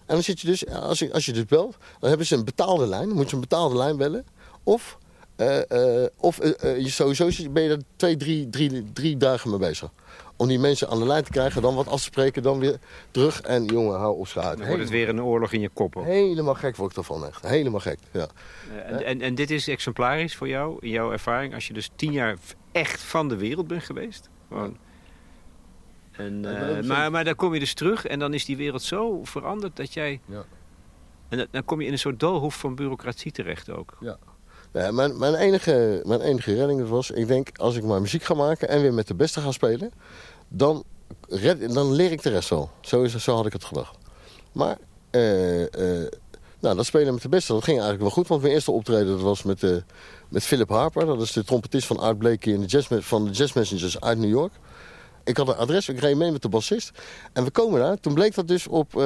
En 0.06 0.18
dan 0.18 0.24
zit 0.24 0.40
je 0.40 0.48
dus, 0.48 0.68
als 0.68 1.00
je, 1.00 1.14
als 1.14 1.26
je 1.26 1.34
dus 1.34 1.46
belt, 1.46 1.78
dan 2.00 2.10
hebben 2.10 2.28
ze 2.28 2.36
een 2.36 2.46
betaalde 2.46 2.88
lijn. 2.88 3.08
Dan 3.08 3.18
moet 3.18 3.30
je 3.30 3.36
een 3.36 3.42
betaalde 3.42 3.78
lijn 3.78 3.98
bellen. 3.98 4.26
Of, 4.64 4.98
of 6.18 6.40
eh, 6.40 6.72
eh, 6.72 6.80
je 6.84 6.90
sowieso 6.90 7.50
ben 7.52 7.64
je 7.64 7.70
er 7.70 7.82
twee, 7.96 8.18
drie, 8.18 8.50
drie, 8.50 8.84
drie 8.94 9.18
dagen 9.18 9.50
mee 9.50 9.60
bezig. 9.60 9.90
Om 10.38 10.48
die 10.48 10.60
mensen 10.60 10.90
aan 10.90 11.00
de 11.00 11.06
lijn 11.06 11.24
te 11.24 11.32
krijgen, 11.32 11.62
dan 11.62 11.76
wat 11.76 11.88
af 11.88 11.98
te 11.98 12.04
spreken, 12.04 12.44
dan 12.44 12.60
weer 12.60 12.78
terug. 13.12 13.42
En 13.42 13.66
jongen, 13.66 14.00
hou 14.00 14.18
op 14.18 14.28
schuit. 14.28 14.58
Dan 14.58 14.68
wordt 14.68 14.82
het 14.82 14.92
weer 14.92 15.10
een 15.10 15.24
oorlog 15.24 15.52
in 15.52 15.62
je 15.62 15.70
kop. 15.70 15.94
hoor. 15.94 16.06
Helemaal 16.06 16.54
gek 16.56 16.76
word 16.76 16.90
ik 16.90 16.96
daarvan, 16.96 17.26
echt. 17.26 17.48
Helemaal 17.48 17.80
gek, 17.80 17.98
ja. 18.12 18.28
Eh, 18.70 18.90
En, 18.92 19.06
en, 19.06 19.22
en 19.22 19.36
dit 19.36 19.52
is 19.52 19.68
exemplarisch 19.68 20.36
voor 20.36 20.48
jou, 20.48 20.78
in 20.80 20.90
jouw 20.90 21.12
ervaring, 21.12 21.54
als 21.54 21.68
je 21.68 21.74
dus 21.74 21.90
tien 21.96 22.12
jaar 22.12 22.38
echt 22.72 23.02
van 23.02 23.30
de 23.30 23.36
wereld 23.38 23.68
bent 23.68 23.84
geweest. 23.84 24.30
Gewoon. 24.48 24.78
En, 26.12 26.46
eh, 26.78 26.84
maar, 26.84 27.12
maar 27.12 27.24
dan 27.24 27.36
kom 27.36 27.54
je 27.54 27.60
dus 27.60 27.74
terug 27.74 28.06
en 28.06 28.20
dan 28.20 28.34
is 28.34 28.46
die 28.46 28.58
wereld 28.58 28.82
zo 28.82 29.20
veranderd 29.24 29.76
dat 29.76 29.94
jij... 29.94 30.20
Ja. 30.26 30.44
En 31.30 31.38
dan- 31.38 31.48
dan 31.52 31.66
kom 31.66 31.80
je 31.82 31.86
in 31.88 31.92
een 31.92 32.00
soort 32.00 32.20
doolhof 32.20 32.56
van 32.60 32.76
bureaucratie 32.76 33.32
terecht 33.32 33.70
ook. 33.70 33.98
Ja, 34.00 34.18
mijn, 34.72 35.18
mijn, 35.18 35.36
enige, 35.36 36.02
mijn 36.06 36.22
enige 36.22 36.56
redding 36.56 36.88
was, 36.88 37.12
ik 37.12 37.28
denk, 37.28 37.50
als 37.58 37.76
ik 37.76 37.84
maar 37.84 38.02
muziek 38.02 38.24
ga 38.24 38.34
maken 38.34 38.70
en 38.70 38.82
weer 38.82 38.94
met 38.94 39.08
de 39.08 39.16
beste 39.16 39.42
ga 39.42 39.52
spelen, 39.52 39.92
dan, 40.48 40.84
dan 41.74 41.92
leer 41.92 42.12
ik 42.12 42.24
de 42.24 42.30
rest 42.30 42.50
wel. 42.50 42.70
Zo, 42.82 43.02
is, 43.02 43.16
zo 43.16 43.36
had 43.36 43.46
ik 43.46 43.54
het 43.54 43.64
gedacht. 43.64 43.98
Maar, 44.52 44.78
eh, 45.10 45.62
eh, 46.04 46.12
nou, 46.60 46.76
dat 46.76 46.86
spelen 46.86 47.14
met 47.14 47.22
de 47.22 47.30
beste, 47.30 47.54
dat 47.54 47.64
ging 47.64 47.80
eigenlijk 47.80 48.02
wel 48.02 48.12
goed. 48.12 48.28
Want 48.28 48.42
mijn 48.42 48.54
eerste 48.54 48.72
optreden 48.72 49.08
dat 49.08 49.22
was 49.22 49.44
met, 49.44 49.64
eh, 49.64 49.76
met 50.30 50.44
Philip 50.44 50.70
Harper. 50.70 51.06
Dat 51.06 51.22
is 51.22 51.32
de 51.32 51.44
trompetist 51.44 51.88
van 51.88 52.00
Art 52.00 52.18
Blakey 52.18 52.54
in 52.54 52.60
de 52.60 52.66
jazz, 52.66 52.88
van 52.92 53.26
de 53.26 53.32
Jazz 53.32 53.54
Messengers 53.54 54.02
uit 54.02 54.18
New 54.18 54.30
York. 54.30 54.54
Ik 55.24 55.38
had 55.38 55.48
een 55.48 55.56
adres, 55.56 55.90
ik 55.90 56.00
reed 56.00 56.18
mee 56.18 56.32
met 56.32 56.42
de 56.42 56.50
bassist. 56.50 56.92
En 57.34 57.44
we 57.44 57.52
komen 57.52 57.80
daar. 57.80 58.00
Toen 58.00 58.14
bleek 58.14 58.36
dat 58.36 58.48
dus 58.48 58.68
op, 58.68 58.96
eh, 58.96 59.04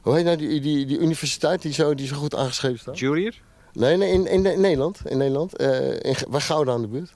hoe 0.00 0.14
heet 0.14 0.24
nou 0.24 0.36
die, 0.36 0.60
die, 0.60 0.86
die 0.86 0.98
universiteit 0.98 1.62
die 1.62 1.72
zo, 1.72 1.94
die 1.94 2.06
zo 2.06 2.16
goed 2.16 2.34
aangeschreven 2.34 2.78
staat? 2.78 2.98
Juliet? 2.98 3.34
Nee, 3.74 3.96
nee 3.96 4.12
in, 4.12 4.26
in, 4.26 4.46
in 4.46 4.60
Nederland. 4.60 5.00
In 5.04 5.18
Nederland. 5.18 5.56
eh 5.56 5.90
in, 6.00 6.14
Ge- 6.14 6.26
bij 6.30 6.40
Gouda 6.40 6.72
aan 6.72 6.80
de 6.82 6.88
buurt. 6.88 7.14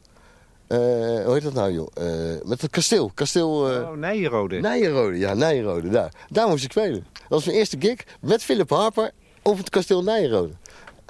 Eh, 0.66 0.78
hoe 1.24 1.30
heet 1.32 1.42
dat 1.42 1.52
nou, 1.52 1.72
joh? 1.72 1.86
Eh, 1.94 2.40
met 2.44 2.62
het 2.62 2.70
kasteel. 2.70 3.11
Kasteel... 3.14 3.70
eh 3.70 3.88
oh, 3.88 3.96
Nijenrode. 3.96 4.61
Nijenrode, 4.61 5.18
ja, 5.18 5.34
Nijenrode. 5.34 5.88
Daar. 5.88 6.12
daar 6.28 6.48
moest 6.48 6.64
ik 6.64 6.70
spelen. 6.70 7.06
Dat 7.12 7.28
was 7.28 7.44
mijn 7.44 7.56
eerste 7.56 7.76
gig 7.80 8.04
met 8.20 8.42
Philip 8.44 8.70
Harper 8.70 9.11
op 9.42 9.56
het 9.59 9.70
kasteel 9.70 10.02
Nijenrode. 10.02 10.52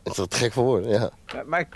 Het 0.03 0.13
is 0.13 0.17
wat 0.19 0.35
gek 0.35 0.53
voor 0.53 0.65
woorden, 0.65 0.91
ja. 0.91 1.11
Maar, 1.47 1.69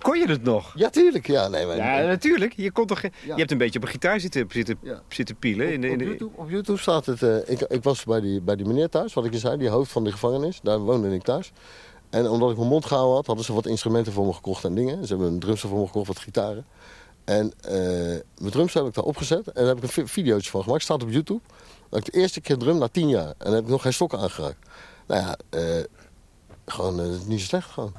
kon 0.00 0.18
je 0.18 0.26
het 0.28 0.42
nog? 0.42 0.72
Ja, 0.76 0.90
tuurlijk. 0.90 1.26
Ja, 1.26 1.48
nee, 1.48 1.66
maar, 1.66 1.76
Ja, 1.76 2.00
natuurlijk. 2.06 2.52
Je, 2.56 2.70
kon 2.72 2.86
toch, 2.86 3.02
Ja. 3.02 3.10
je 3.24 3.32
hebt 3.34 3.50
een 3.50 3.58
beetje 3.58 3.78
op 3.78 3.84
een 3.84 3.90
gitaar 3.90 4.20
zitten, 4.20 4.46
zitten, 4.48 4.78
Ja. 4.82 5.02
zitten 5.08 5.36
pielen. 5.36 5.72
In 5.72 5.80
de, 5.80 5.86
in 5.88 5.94
op, 6.00 6.00
YouTube, 6.06 6.30
op 6.36 6.50
YouTube 6.50 6.78
staat 6.78 7.06
het. 7.06 7.22
ik, 7.48 7.60
ik 7.60 7.82
was 7.82 8.04
bij 8.04 8.20
die, 8.20 8.40
bij 8.40 8.56
die 8.56 8.66
meneer 8.66 8.88
thuis, 8.88 9.12
wat 9.14 9.24
ik 9.24 9.32
je 9.32 9.38
zei, 9.38 9.56
die 9.58 9.68
hoofd 9.68 9.92
van 9.92 10.04
de 10.04 10.12
gevangenis. 10.12 10.60
Daar 10.62 10.78
woonde 10.78 11.14
ik 11.14 11.22
thuis. 11.22 11.52
En 12.14 12.28
omdat 12.28 12.50
ik 12.50 12.56
mijn 12.56 12.68
mond 12.68 12.86
gehouden 12.86 13.14
had, 13.14 13.26
hadden 13.26 13.44
ze 13.44 13.52
wat 13.52 13.66
instrumenten 13.66 14.12
voor 14.12 14.26
me 14.26 14.32
gekocht 14.32 14.64
en 14.64 14.74
dingen. 14.74 15.06
Ze 15.06 15.12
hebben 15.14 15.32
een 15.32 15.38
drumstel 15.38 15.68
voor 15.68 15.78
me 15.78 15.86
gekocht, 15.86 16.06
wat 16.06 16.18
gitaren. 16.18 16.66
En 17.24 17.52
eh, 17.60 17.74
mijn 18.38 18.50
drumstel 18.50 18.80
heb 18.80 18.90
ik 18.90 18.96
daar 18.96 19.04
opgezet. 19.04 19.46
En 19.46 19.52
daar 19.54 19.66
heb 19.66 19.76
ik 19.76 19.82
een 19.82 19.88
vi- 19.88 20.06
videootje 20.06 20.50
van 20.50 20.62
gemaakt. 20.62 20.82
Staat 20.82 21.02
op 21.02 21.10
YouTube. 21.10 21.40
Dat 21.88 21.98
ik 22.06 22.12
de 22.12 22.18
eerste 22.18 22.40
keer 22.40 22.58
drum 22.58 22.78
na 22.78 22.88
tien 22.88 23.08
jaar. 23.08 23.34
En 23.38 23.52
heb 23.52 23.62
ik 23.62 23.68
nog 23.70 23.82
geen 23.82 23.92
stokken 23.92 24.18
aangeraakt. 24.18 24.68
Nou 25.06 25.20
ja, 25.20 25.36
eh, 25.50 25.84
gewoon 26.66 27.00
eh, 27.00 27.06
niet 27.26 27.40
zo 27.40 27.46
slecht 27.46 27.70
gewoon. 27.70 27.92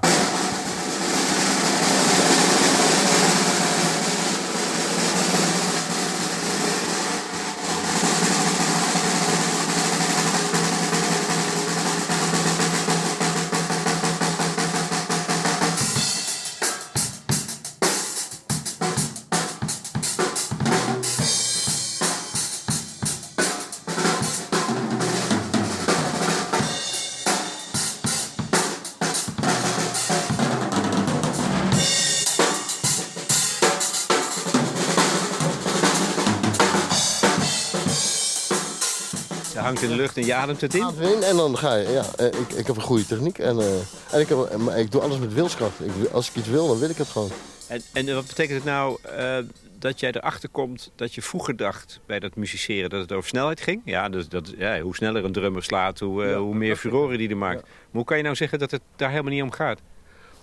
Lucht 40.16 40.30
en 40.30 40.36
je 40.36 40.42
ademt 40.42 40.62
het 40.62 40.74
in. 40.74 41.24
En 41.24 41.36
dan 41.36 41.58
ga 41.58 41.76
je. 41.76 41.90
Ja, 41.90 42.06
eh, 42.16 42.26
ik, 42.26 42.52
ik 42.52 42.68
heb 42.68 42.76
een 42.76 42.82
goede 42.82 43.06
techniek 43.06 43.40
en, 43.40 43.60
eh, 43.60 43.76
en 44.12 44.20
ik, 44.20 44.28
heb, 44.28 44.58
maar 44.58 44.80
ik 44.80 44.92
doe 44.92 45.02
alles 45.02 45.18
met 45.18 45.34
wilskracht. 45.34 45.80
Ik, 45.80 46.12
als 46.12 46.30
ik 46.30 46.36
iets 46.36 46.48
wil, 46.48 46.68
dan 46.68 46.80
wil 46.80 46.90
ik 46.90 46.98
het 46.98 47.08
gewoon. 47.08 47.30
En, 47.68 47.82
en 47.94 48.16
wat 48.16 48.28
betekent 48.28 48.56
het 48.56 48.66
nou 48.66 48.98
eh, 49.02 49.38
dat 49.80 50.00
jij 50.00 50.12
erachter 50.12 50.50
komt 50.50 50.92
dat 50.96 51.14
je 51.14 51.22
vroeger 51.22 51.56
dacht 51.56 52.00
bij 52.06 52.20
dat 52.20 52.36
musiceren 52.36 52.90
dat 52.90 53.02
het 53.02 53.12
over 53.12 53.30
snelheid 53.30 53.62
ging? 53.62 53.82
Ja, 53.86 54.10
dus 54.10 54.30
dat, 54.30 54.54
ja 54.58 54.80
hoe 54.80 54.96
sneller 54.96 55.26
een 55.26 55.32
drummer 55.32 55.64
slaat, 55.64 56.00
hoe, 56.00 56.24
eh, 56.24 56.30
Ja, 56.30 56.38
hoe 56.38 56.56
meer 56.56 56.76
furoren 56.76 57.18
die 57.18 57.30
er 57.30 57.38
maakt. 57.38 57.62
Maar 57.62 57.72
hoe 57.92 58.04
kan 58.04 58.18
je 58.18 58.24
nou 58.24 58.36
zeggen 58.36 58.60
dat 58.60 58.72
het 58.72 58.82
daar 58.96 59.10
helemaal 59.10 59.32
niet 59.32 59.42
om 59.42 59.52
gaat? 59.52 59.80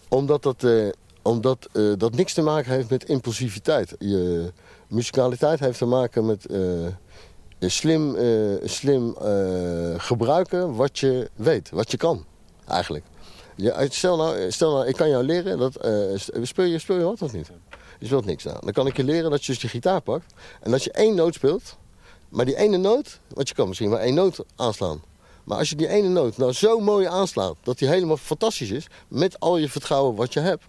Omdat 0.08 0.42
dat, 0.42 0.64
eh, 0.64 0.88
omdat, 1.22 1.68
eh, 1.72 1.92
dat 1.96 2.14
niks 2.14 2.32
te 2.32 2.42
maken 2.42 2.72
heeft 2.72 2.90
met 2.90 3.04
impulsiviteit. 3.04 3.94
Je 3.98 4.52
musicaliteit 4.88 5.60
heeft 5.60 5.78
te 5.78 5.86
maken 5.86 6.26
met 6.26 6.46
eh, 6.46 6.60
slim, 7.70 8.14
eh, 8.14 8.68
slim 8.68 9.16
eh, 9.16 9.94
gebruiken 9.96 10.74
wat 10.74 10.98
je 10.98 11.30
weet, 11.34 11.70
wat 11.70 11.90
je 11.90 11.96
kan, 11.96 12.24
eigenlijk. 12.68 13.04
Ja, 13.56 13.86
stel, 13.88 14.16
nou, 14.16 14.50
stel 14.50 14.72
nou, 14.72 14.86
ik 14.86 14.96
kan 14.96 15.08
jou 15.08 15.24
leren, 15.24 15.58
dat, 15.58 15.76
eh, 15.76 15.90
speel, 16.42 16.64
je, 16.64 16.78
speel 16.78 16.96
je 16.96 17.04
wat 17.04 17.22
of 17.22 17.32
niet? 17.32 17.50
Je 17.98 18.06
speelt 18.06 18.24
niks 18.24 18.44
nou. 18.44 18.56
Dan 18.60 18.72
kan 18.72 18.86
ik 18.86 18.96
je 18.96 19.04
leren 19.04 19.30
dat 19.30 19.44
je 19.44 19.52
dus 19.52 19.60
die 19.60 19.70
gitaar 19.70 20.00
pakt 20.00 20.34
en 20.60 20.70
dat 20.70 20.84
je 20.84 20.92
één 20.92 21.14
noot 21.14 21.34
speelt. 21.34 21.76
Maar 22.28 22.44
die 22.44 22.56
ene 22.56 22.76
noot, 22.76 23.20
want 23.28 23.48
je 23.48 23.54
kan 23.54 23.68
misschien 23.68 23.90
maar 23.90 24.00
één 24.00 24.14
noot 24.14 24.44
aanslaan. 24.56 25.02
Maar 25.44 25.58
als 25.58 25.68
je 25.68 25.76
die 25.76 25.88
ene 25.88 26.08
noot 26.08 26.36
nou 26.36 26.52
zo 26.52 26.80
mooi 26.80 27.06
aanslaat 27.06 27.56
dat 27.62 27.78
die 27.78 27.88
helemaal 27.88 28.16
fantastisch 28.16 28.70
is, 28.70 28.86
met 29.08 29.40
al 29.40 29.56
je 29.56 29.68
vertrouwen 29.68 30.14
wat 30.14 30.32
je 30.32 30.40
hebt, 30.40 30.64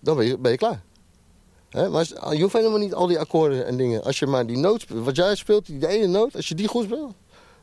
dan 0.00 0.16
ben 0.16 0.26
je, 0.26 0.38
ben 0.38 0.50
je 0.50 0.56
klaar. 0.56 0.82
Hè? 1.70 1.88
Maar 1.88 2.34
je 2.34 2.40
hoeft 2.42 2.52
helemaal 2.52 2.78
niet 2.78 2.94
al 2.94 3.06
die 3.06 3.18
akkoorden 3.18 3.66
en 3.66 3.76
dingen. 3.76 4.02
Als 4.04 4.18
je 4.18 4.26
maar 4.26 4.46
die 4.46 4.56
noot, 4.56 4.88
wat 4.88 5.16
jij 5.16 5.34
speelt, 5.34 5.66
die 5.66 5.88
ene 5.88 6.06
noot, 6.06 6.36
als 6.36 6.48
je 6.48 6.54
die 6.54 6.68
goed 6.68 6.84
speelt, 6.84 7.00
dan 7.00 7.14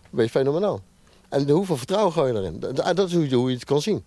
ben 0.09 0.23
je 0.23 0.29
fenomenaal. 0.31 0.81
En 1.29 1.49
hoeveel 1.49 1.77
vertrouwen 1.77 2.13
gooi 2.13 2.33
je 2.33 2.39
erin? 2.39 2.59
Dat, 2.59 2.75
dat 2.95 3.07
is 3.07 3.13
hoe 3.13 3.29
je, 3.29 3.35
hoe 3.35 3.49
je 3.49 3.55
het 3.55 3.65
kan 3.65 3.81
zien. 3.81 4.03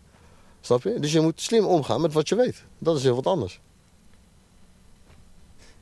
Snap 0.61 0.82
je? 0.82 0.99
Dus 1.01 1.12
je 1.12 1.20
moet 1.20 1.40
slim 1.40 1.64
omgaan 1.64 2.01
met 2.01 2.12
wat 2.12 2.28
je 2.28 2.34
weet. 2.34 2.64
Dat 2.78 2.96
is 2.96 3.03
heel 3.03 3.14
wat 3.14 3.26
anders. 3.26 3.61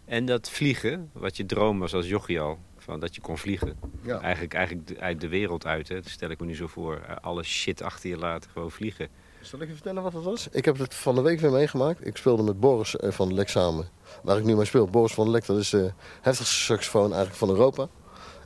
En 0.04 0.26
dat 0.26 0.50
vliegen, 0.50 1.10
wat 1.12 1.36
je 1.36 1.46
droom 1.46 1.78
was 1.78 1.94
als 1.94 2.08
jochie 2.08 2.40
al, 2.40 2.58
van 2.78 3.00
dat 3.00 3.14
je 3.14 3.20
kon 3.20 3.38
vliegen. 3.38 3.76
Ja. 4.02 4.20
Eigenlijk, 4.20 4.54
eigenlijk 4.54 4.86
de- 4.88 5.00
uit 5.00 5.20
de 5.20 5.28
wereld 5.28 5.66
uit, 5.66 5.88
hè. 5.88 5.94
dat 5.94 6.08
stel 6.10 6.30
ik 6.30 6.40
me 6.40 6.46
nu 6.46 6.54
zo 6.54 6.66
voor. 6.66 7.00
Eh, 7.08 7.16
Alle 7.20 7.42
shit 7.42 7.82
achter 7.82 8.08
je 8.10 8.16
laten, 8.16 8.50
gewoon 8.50 8.70
vliegen. 8.70 9.08
Zal 9.46 9.60
ik 9.60 9.68
je 9.68 9.74
vertellen 9.74 10.02
wat 10.02 10.12
dat 10.12 10.22
was? 10.22 10.48
Ik 10.50 10.64
heb 10.64 10.78
het 10.78 10.94
van 10.94 11.14
de 11.14 11.20
week 11.20 11.40
weer 11.40 11.50
meegemaakt. 11.50 12.06
Ik 12.06 12.16
speelde 12.16 12.42
met 12.42 12.60
Boris 12.60 12.96
eh, 12.96 13.10
van 13.10 13.34
Lek 13.34 13.48
samen. 13.48 13.88
Waar 14.22 14.38
ik 14.38 14.44
nu 14.44 14.56
mee 14.56 14.64
speel. 14.64 14.86
Boris 14.86 15.12
van 15.12 15.30
Lek, 15.30 15.46
dat 15.46 15.56
is 15.56 15.70
de 15.70 15.92
heftigste 16.20 16.54
saxofoon 16.54 17.06
eigenlijk 17.06 17.34
van 17.34 17.48
Europa. 17.48 17.88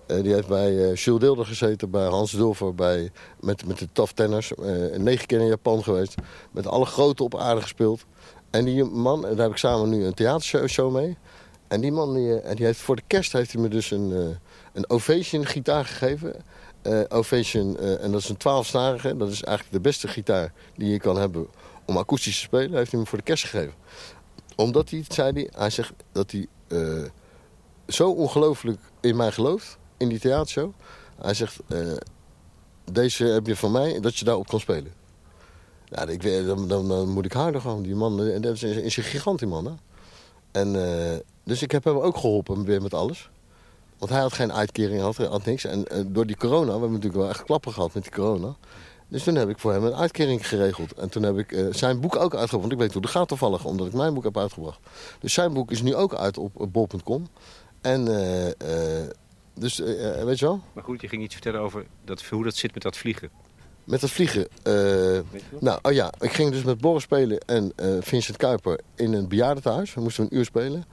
Eh, 0.06 0.22
die 0.22 0.32
heeft 0.32 0.48
bij 0.48 0.90
eh 0.90 0.94
Jules 0.94 1.20
Deelder 1.20 1.46
gezeten, 1.46 1.90
bij 1.90 2.06
Hans 2.06 2.30
Dulfer, 2.30 2.74
bij, 2.74 3.10
met, 3.40 3.66
met 3.66 3.78
de 3.78 3.88
Tough 3.92 4.12
Tenners. 4.12 4.52
Negen 4.96 5.26
keer 5.26 5.40
in 5.40 5.46
Japan 5.46 5.82
geweest. 5.82 6.14
Met 6.50 6.66
alle 6.66 6.86
grote 6.86 7.22
op 7.22 7.36
aarde 7.36 7.60
gespeeld. 7.60 8.04
En 8.50 8.64
die 8.64 8.84
man, 8.84 9.22
daar 9.22 9.36
heb 9.36 9.50
ik 9.50 9.56
samen 9.56 9.88
nu 9.88 10.04
een 10.04 10.14
theatershow 10.14 10.68
show 10.68 10.92
mee. 10.92 11.18
En 11.68 11.80
die 11.80 11.92
man, 11.92 12.14
die, 12.14 12.54
die 12.54 12.66
heeft, 12.66 12.80
voor 12.80 12.96
de 12.96 13.02
kerst 13.06 13.32
heeft 13.32 13.52
hij 13.52 13.62
me 13.62 13.68
dus 13.68 13.90
een, 13.90 14.38
een 14.72 14.90
Ovation 14.90 15.46
gitaar 15.46 15.84
gegeven. 15.84 16.34
Eh, 16.82 17.00
Ovation, 17.08 17.78
eh, 17.78 18.04
en 18.04 18.12
dat 18.12 18.20
is 18.20 18.28
een 18.28 18.36
12-snarige. 18.36 19.16
Dat 19.16 19.28
is 19.28 19.42
eigenlijk 19.42 19.76
de 19.76 19.88
beste 19.88 20.08
gitaar 20.08 20.52
die 20.76 20.90
je 20.90 20.98
kan 20.98 21.16
hebben 21.16 21.46
om 21.84 21.98
akoestisch 21.98 22.36
te 22.36 22.40
spelen. 22.40 22.76
Heeft 22.76 22.90
hij 22.90 23.00
me 23.00 23.06
voor 23.06 23.18
de 23.18 23.24
kerst 23.24 23.44
gegeven. 23.44 23.74
Omdat 24.56 24.90
hij, 24.90 25.04
zei 25.08 25.32
hij, 25.32 25.48
hij 25.54 25.70
zegt 25.70 25.92
dat 26.12 26.30
hij 26.30 26.46
eh, 26.68 27.04
zo 27.86 28.10
ongelooflijk 28.10 28.80
in 29.00 29.16
mij 29.16 29.32
gelooft, 29.32 29.78
in 29.96 30.08
die 30.08 30.18
theatershow. 30.18 30.72
Hij 31.20 31.34
zegt, 31.34 31.58
deze 32.92 33.24
heb 33.24 33.46
je 33.46 33.56
van 33.56 33.72
mij, 33.72 34.00
dat 34.00 34.16
je 34.16 34.24
daarop 34.24 34.46
kan 34.46 34.60
spelen. 34.60 34.92
Ja, 35.84 36.06
ik, 36.06 36.46
dan, 36.46 36.68
dan, 36.68 36.88
dan 36.88 37.08
moet 37.08 37.24
ik 37.24 37.32
harder 37.32 37.60
gewoon. 37.60 37.82
Die 37.82 37.94
man, 37.94 38.40
dat 38.40 38.52
is, 38.54 38.62
is 38.62 38.96
een 38.96 39.02
gigant 39.02 39.38
die 39.38 39.48
man. 39.48 39.66
Hè? 39.66 39.72
En, 40.50 40.72
dus 41.44 41.62
ik 41.62 41.70
heb 41.70 41.84
hem 41.84 41.98
ook 41.98 42.16
geholpen 42.16 42.64
weer 42.64 42.82
met 42.82 42.94
alles. 42.94 43.30
Want 44.00 44.12
hij 44.12 44.20
had 44.20 44.32
geen 44.32 44.52
uitkering, 44.52 45.00
had, 45.00 45.16
had 45.16 45.44
niks. 45.44 45.64
En 45.64 45.86
eh, 45.86 46.00
door 46.06 46.26
die 46.26 46.36
corona, 46.36 46.64
we 46.64 46.70
hebben 46.70 46.92
natuurlijk 46.92 47.20
wel 47.22 47.28
echt 47.28 47.44
klappen 47.44 47.72
gehad 47.72 47.94
met 47.94 48.02
die 48.02 48.12
corona. 48.12 48.54
Dus 49.08 49.22
toen 49.22 49.34
heb 49.34 49.48
ik 49.48 49.58
voor 49.58 49.72
hem 49.72 49.84
een 49.84 49.94
uitkering 49.94 50.48
geregeld. 50.48 50.92
En 50.92 51.08
toen 51.08 51.22
heb 51.22 51.38
ik 51.38 51.52
eh, 51.52 51.66
zijn 51.70 52.00
boek 52.00 52.16
ook 52.16 52.34
uitgebracht. 52.34 52.60
Want 52.60 52.72
ik 52.72 52.78
weet 52.78 52.92
hoe 52.92 53.02
dat 53.02 53.10
gaat 53.10 53.28
toevallig, 53.28 53.64
omdat 53.64 53.86
ik 53.86 53.92
mijn 53.92 54.14
boek 54.14 54.24
heb 54.24 54.38
uitgebracht. 54.38 54.78
Dus 55.20 55.32
zijn 55.32 55.52
boek 55.52 55.70
is 55.70 55.82
nu 55.82 55.94
ook 55.94 56.14
uit 56.14 56.38
op, 56.38 56.68
bol.com. 56.72 57.28
En 57.80 58.08
eh, 58.08 59.08
dus, 59.54 59.78
weet 60.24 60.38
je 60.38 60.44
wel, 60.44 60.60
Maar 60.72 60.84
goed, 60.84 61.00
je 61.00 61.08
ging 61.08 61.22
iets 61.22 61.34
vertellen 61.34 61.60
over 61.60 61.86
dat, 62.04 62.22
hoe 62.22 62.44
dat 62.44 62.56
zit 62.56 62.74
met 62.74 62.82
dat 62.82 62.96
vliegen. 62.96 63.30
met 63.84 64.00
het 64.00 64.10
vliegen. 64.10 64.48
wel? 64.62 65.24
nou, 65.60 65.78
oh 65.82 65.92
ja, 65.92 66.12
ik 66.20 66.32
ging 66.32 66.50
dus 66.50 66.62
met 66.62 66.80
Boris 66.80 67.02
spelen 67.02 67.38
en 67.38 67.72
Vincent 68.00 68.36
Kuiper 68.36 68.80
in 68.94 69.12
een 69.12 69.28
bejaardentehuis. 69.28 69.94
We 69.94 70.00
moesten 70.00 70.24
een 70.24 70.36
uur 70.36 70.44
spelen. 70.44 70.84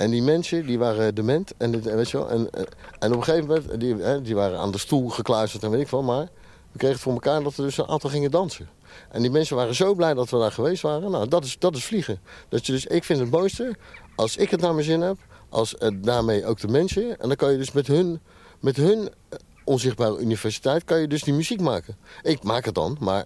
En 0.00 0.10
die 0.10 0.22
mensen, 0.22 0.66
die 0.66 0.78
waren 0.78 1.14
dement. 1.14 1.52
En, 1.56 1.82
weet 1.82 2.10
je 2.10 2.16
wel, 2.16 2.30
en, 2.30 2.50
en 2.98 3.12
op 3.12 3.16
een 3.16 3.24
gegeven 3.24 3.46
moment, 3.46 3.80
die, 3.80 3.94
hè, 3.94 4.22
die 4.22 4.34
waren 4.34 4.58
aan 4.58 4.70
de 4.70 4.78
stoel 4.78 5.08
gekluisterd 5.08 5.62
en 5.62 5.70
weet 5.70 5.80
ik 5.80 5.88
veel. 5.88 6.02
Maar 6.02 6.28
we 6.72 6.78
kregen 6.78 6.94
het 6.94 7.04
voor 7.04 7.12
elkaar 7.12 7.42
dat 7.42 7.54
we 7.54 7.62
dus 7.62 7.78
een 7.78 7.88
aantal 7.88 8.10
gingen 8.10 8.30
dansen. 8.30 8.68
En 9.10 9.22
die 9.22 9.30
mensen 9.30 9.56
waren 9.56 9.74
zo 9.74 9.94
blij 9.94 10.14
dat 10.14 10.30
we 10.30 10.38
daar 10.38 10.52
geweest 10.52 10.82
waren. 10.82 11.10
Nou, 11.10 11.28
dat 11.28 11.44
is, 11.44 11.58
dat 11.58 11.76
is 11.76 11.84
vliegen. 11.84 12.20
Dat 12.48 12.66
je 12.66 12.72
dus, 12.72 12.86
ik 12.86 13.04
vind 13.04 13.20
het 13.20 13.30
mooiste, 13.30 13.76
als 14.14 14.36
ik 14.36 14.50
het 14.50 14.60
naar 14.60 14.74
mijn 14.74 14.86
zin 14.86 15.00
heb, 15.00 15.16
als 15.48 15.74
daarmee 15.94 16.46
ook 16.46 16.60
de 16.60 16.68
mensen. 16.68 17.20
En 17.20 17.28
dan 17.28 17.36
kan 17.36 17.52
je 17.52 17.58
dus 17.58 17.72
met 17.72 17.86
hun, 17.86 18.20
met 18.60 18.76
hun 18.76 19.08
eh, 19.28 19.38
onzichtbare 19.64 20.18
universiteit, 20.18 20.84
kan 20.84 21.00
je 21.00 21.06
dus 21.06 21.22
die 21.22 21.34
muziek 21.34 21.60
maken. 21.60 21.96
Ik 22.22 22.42
maak 22.42 22.64
het 22.64 22.74
dan, 22.74 22.96
maar 23.00 23.24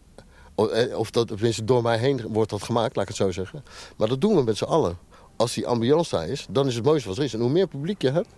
of, 0.55 0.69
eh, 0.69 0.99
of 0.99 1.11
dat, 1.11 1.29
tenminste 1.29 1.65
door 1.65 1.83
mij 1.83 1.99
heen 1.99 2.27
wordt 2.29 2.51
dat 2.51 2.63
gemaakt, 2.63 2.97
laat 2.97 3.09
ik 3.09 3.17
het 3.17 3.27
zo 3.27 3.31
zeggen. 3.31 3.65
Maar 3.97 4.09
dat 4.09 4.21
doen 4.21 4.35
we 4.35 4.43
met 4.43 4.57
z'n 4.57 4.65
allen. 4.65 4.99
Als 5.37 5.55
die 5.55 5.67
ambiance 5.67 6.17
daar 6.17 6.29
is, 6.29 6.47
dan 6.51 6.67
is 6.67 6.75
het 6.75 6.85
mooiste 6.85 7.09
wat 7.09 7.19
er 7.19 7.25
is. 7.25 7.35
En 7.35 7.41
hoe 7.41 7.51
meer 7.51 7.67
publiek 7.67 8.03
je 8.03 8.11
hebt, 8.11 8.29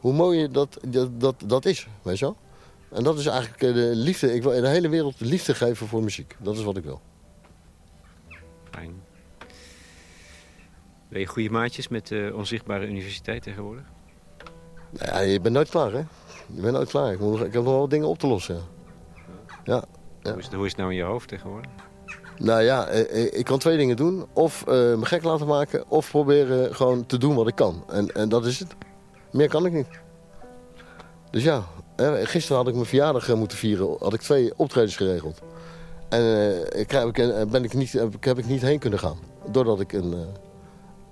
hoe 0.00 0.12
mooier 0.12 0.52
dat, 0.52 0.78
dat, 0.88 1.20
dat, 1.20 1.34
dat 1.46 1.64
is, 1.64 1.88
weet 2.02 2.18
je 2.18 2.24
wel. 2.24 2.36
En 2.90 3.04
dat 3.04 3.18
is 3.18 3.26
eigenlijk 3.26 3.62
eh, 3.62 3.74
de 3.74 3.90
liefde. 3.94 4.34
Ik 4.34 4.42
wil 4.42 4.52
in 4.52 4.62
de 4.62 4.68
hele 4.68 4.88
wereld 4.88 5.18
de 5.18 5.24
liefde 5.24 5.54
geven 5.54 5.86
voor 5.86 6.02
muziek. 6.02 6.36
Dat 6.38 6.56
is 6.56 6.62
wat 6.62 6.76
ik 6.76 6.84
wil. 6.84 7.00
Fijn. 8.70 9.02
Ben 11.08 11.20
je 11.20 11.26
goede 11.26 11.50
maatjes 11.50 11.88
met 11.88 12.06
de 12.06 12.32
onzichtbare 12.34 12.86
universiteit 12.86 13.42
tegenwoordig? 13.42 13.84
Nou 14.90 15.10
ja, 15.10 15.18
je 15.20 15.40
bent 15.40 15.54
nooit 15.54 15.68
klaar, 15.68 15.92
hè? 15.92 16.02
Je 16.54 16.60
bent 16.60 16.72
nooit 16.72 16.88
klaar. 16.88 17.12
Ik, 17.12 17.18
moet, 17.18 17.40
ik 17.40 17.52
heb 17.52 17.62
nog 17.62 17.64
wel 17.64 17.88
dingen 17.88 18.08
op 18.08 18.18
te 18.18 18.26
lossen. 18.26 18.54
Ja. 18.54 18.62
ja. 19.64 19.84
Ja. 20.26 20.32
Hoe, 20.32 20.40
is 20.40 20.46
het, 20.46 20.54
hoe 20.54 20.64
is 20.64 20.70
het 20.70 20.80
nou 20.80 20.90
in 20.90 20.96
je 20.96 21.02
hoofd 21.02 21.28
tegenwoordig? 21.28 21.70
Nou 22.38 22.62
ja, 22.62 22.86
eh, 22.86 23.00
eh, 23.24 23.38
ik 23.38 23.44
kan 23.44 23.58
twee 23.58 23.76
dingen 23.76 23.96
doen. 23.96 24.26
Of 24.32 24.62
eh, 24.66 24.74
me 24.74 25.04
gek 25.04 25.22
laten 25.22 25.46
maken, 25.46 25.84
of 25.90 26.10
proberen 26.10 26.74
gewoon 26.74 27.06
te 27.06 27.18
doen 27.18 27.34
wat 27.34 27.48
ik 27.48 27.54
kan. 27.54 27.84
En, 27.88 28.12
en 28.14 28.28
dat 28.28 28.46
is 28.46 28.58
het. 28.58 28.74
Meer 29.30 29.48
kan 29.48 29.66
ik 29.66 29.72
niet. 29.72 29.86
Dus 31.30 31.42
ja, 31.42 31.62
gisteren 32.22 32.56
had 32.56 32.68
ik 32.68 32.74
mijn 32.74 32.86
verjaardag 32.86 33.34
moeten 33.34 33.58
vieren. 33.58 33.96
Had 33.98 34.12
ik 34.14 34.20
twee 34.20 34.52
optredens 34.56 34.96
geregeld. 34.96 35.40
En 36.08 36.20
eh, 36.20 36.80
ik, 36.80 36.88
ben 37.50 37.64
ik 37.64 37.74
niet, 37.74 37.92
heb, 37.92 38.38
ik- 38.38 38.46
niet 38.46 38.62
heen 38.62 38.78
kunnen 38.78 38.98
gaan. 38.98 39.18
Doordat 39.50 39.80
ik 39.80 39.92
een, 39.92 40.14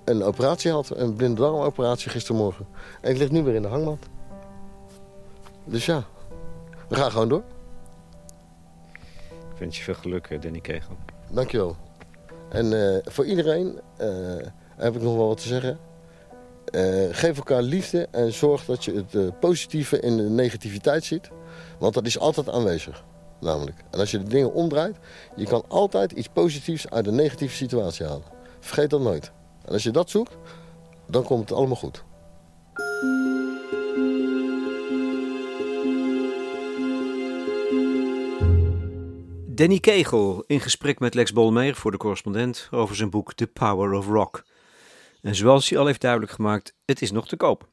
een 0.05 0.23
operatie 0.23 0.71
had. 0.71 0.89
Een 0.95 1.15
blinde 1.15 1.41
darmoperatie 1.41 2.09
gistermorgen. 2.09 2.67
En 3.01 3.11
ik 3.11 3.17
lig 3.17 3.31
nu 3.31 3.43
weer 3.43 3.55
in 3.55 3.61
de 3.61 3.67
hangmat. 3.67 3.99
Dus 5.65 5.85
ja, 5.85 6.03
we 6.89 6.95
gaan 6.95 7.11
gewoon 7.11 7.29
door. 7.29 7.43
Ik 9.53 9.61
wens 9.61 9.77
je 9.77 9.83
veel 9.83 9.93
geluk, 9.93 10.41
Danny 10.41 10.59
Kegel. 10.59 10.95
Dankjewel. 11.35 11.75
En 12.49 12.93
eh, 12.93 12.99
voor 13.03 13.25
iedereen 13.25 13.79
eh, 13.97 14.09
heb 14.75 14.95
ik 14.95 15.01
nog 15.01 15.15
wel 15.15 15.27
wat 15.27 15.41
te 15.41 15.47
zeggen. 15.47 15.79
Eh, 16.65 16.81
geef 17.11 17.37
elkaar 17.37 17.61
liefde 17.61 18.07
en 18.11 18.33
zorg 18.33 18.65
dat 18.65 18.85
je 18.85 19.05
het 19.09 19.39
positieve 19.39 19.99
in 19.99 20.17
de 20.17 20.29
negativiteit 20.29 21.03
ziet. 21.03 21.29
Want 21.79 21.93
dat 21.93 22.05
is 22.05 22.19
altijd 22.19 22.49
aanwezig. 22.49 23.03
Namelijk. 23.39 23.77
En 23.91 23.99
als 23.99 24.11
je 24.11 24.17
de 24.17 24.29
dingen 24.29 24.53
omdraait, 24.53 24.97
je 25.35 25.45
kan 25.45 25.63
altijd 25.67 26.11
iets 26.11 26.27
positiefs 26.27 26.89
uit 26.89 27.07
een 27.07 27.15
negatieve 27.15 27.55
situatie 27.55 28.05
halen. 28.05 28.23
Vergeet 28.59 28.89
dat 28.89 29.01
nooit. 29.01 29.31
En 29.65 29.73
als 29.73 29.83
je 29.83 29.91
dat 29.91 30.09
zoekt, 30.09 30.37
dan 31.07 31.23
komt 31.23 31.49
het 31.49 31.57
allemaal 31.57 31.75
goed. 31.75 32.03
Danny 39.65 39.79
Kegel 39.79 40.43
in 40.47 40.59
gesprek 40.59 40.99
met 40.99 41.13
Lex 41.13 41.33
Bolmeer 41.33 41.75
voor 41.75 41.91
de 41.91 41.97
correspondent 41.97 42.67
over 42.71 42.95
zijn 42.95 43.09
boek 43.09 43.33
The 43.33 43.47
Power 43.47 43.91
of 43.93 44.07
Rock. 44.07 44.43
En 45.21 45.35
zoals 45.35 45.69
hij 45.69 45.79
al 45.79 45.85
heeft 45.85 46.01
duidelijk 46.01 46.31
gemaakt, 46.31 46.75
het 46.85 47.01
is 47.01 47.11
nog 47.11 47.27
te 47.27 47.37
koop. 47.37 47.67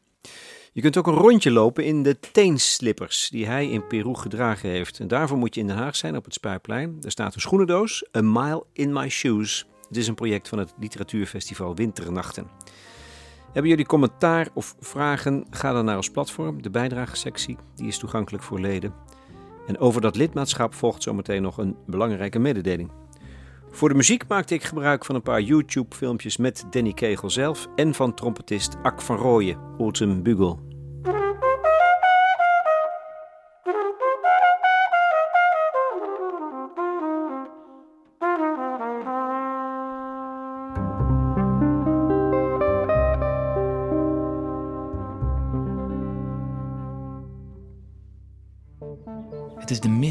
Je 0.72 0.80
kunt 0.80 0.96
ook 0.96 1.06
een 1.06 1.14
rondje 1.14 1.50
lopen 1.50 1.84
in 1.84 2.02
de 2.02 2.20
teenslippers 2.20 3.28
die 3.28 3.46
hij 3.46 3.68
in 3.70 3.86
Peru 3.86 4.14
gedragen 4.14 4.68
heeft. 4.68 5.00
En 5.00 5.08
daarvoor 5.08 5.38
moet 5.38 5.54
je 5.54 5.60
in 5.60 5.66
Den 5.66 5.76
Haag 5.76 5.96
zijn 5.96 6.16
op 6.16 6.24
het 6.24 6.34
Spuiplein. 6.34 7.00
Daar 7.00 7.10
staat 7.10 7.34
een 7.34 7.40
schoenendoos, 7.40 8.04
A 8.16 8.20
Mile 8.22 8.64
in 8.72 8.92
My 8.92 9.08
Shoes. 9.08 9.66
Het 9.88 9.96
is 9.96 10.06
een 10.06 10.14
project 10.14 10.48
van 10.48 10.58
het 10.58 10.74
literatuurfestival 10.78 11.74
Winternachten. 11.74 12.50
Hebben 13.52 13.70
jullie 13.70 13.86
commentaar 13.86 14.48
of 14.54 14.74
vragen? 14.80 15.46
Ga 15.50 15.72
dan 15.72 15.84
naar 15.84 15.96
ons 15.96 16.10
platform, 16.10 16.62
de 16.62 16.70
bijdragesectie. 16.70 17.56
Die 17.74 17.86
is 17.86 17.98
toegankelijk 17.98 18.44
voor 18.44 18.60
leden. 18.60 18.94
En 19.66 19.78
over 19.78 20.00
dat 20.00 20.16
lidmaatschap 20.16 20.74
volgt 20.74 21.02
zometeen 21.02 21.42
nog 21.42 21.58
een 21.58 21.76
belangrijke 21.86 22.38
mededeling. 22.38 22.90
Voor 23.70 23.88
de 23.88 23.94
muziek 23.94 24.28
maakte 24.28 24.54
ik 24.54 24.62
gebruik 24.62 25.04
van 25.04 25.14
een 25.14 25.22
paar 25.22 25.40
YouTube-filmpjes 25.40 26.36
met 26.36 26.64
Danny 26.70 26.92
Kegel 26.92 27.30
zelf 27.30 27.68
en 27.76 27.94
van 27.94 28.14
trompetist 28.14 28.76
Ak 28.82 29.00
van 29.00 29.16
Rooyen, 29.16 29.58
Autumn 29.78 30.22
Bugle. 30.22 30.71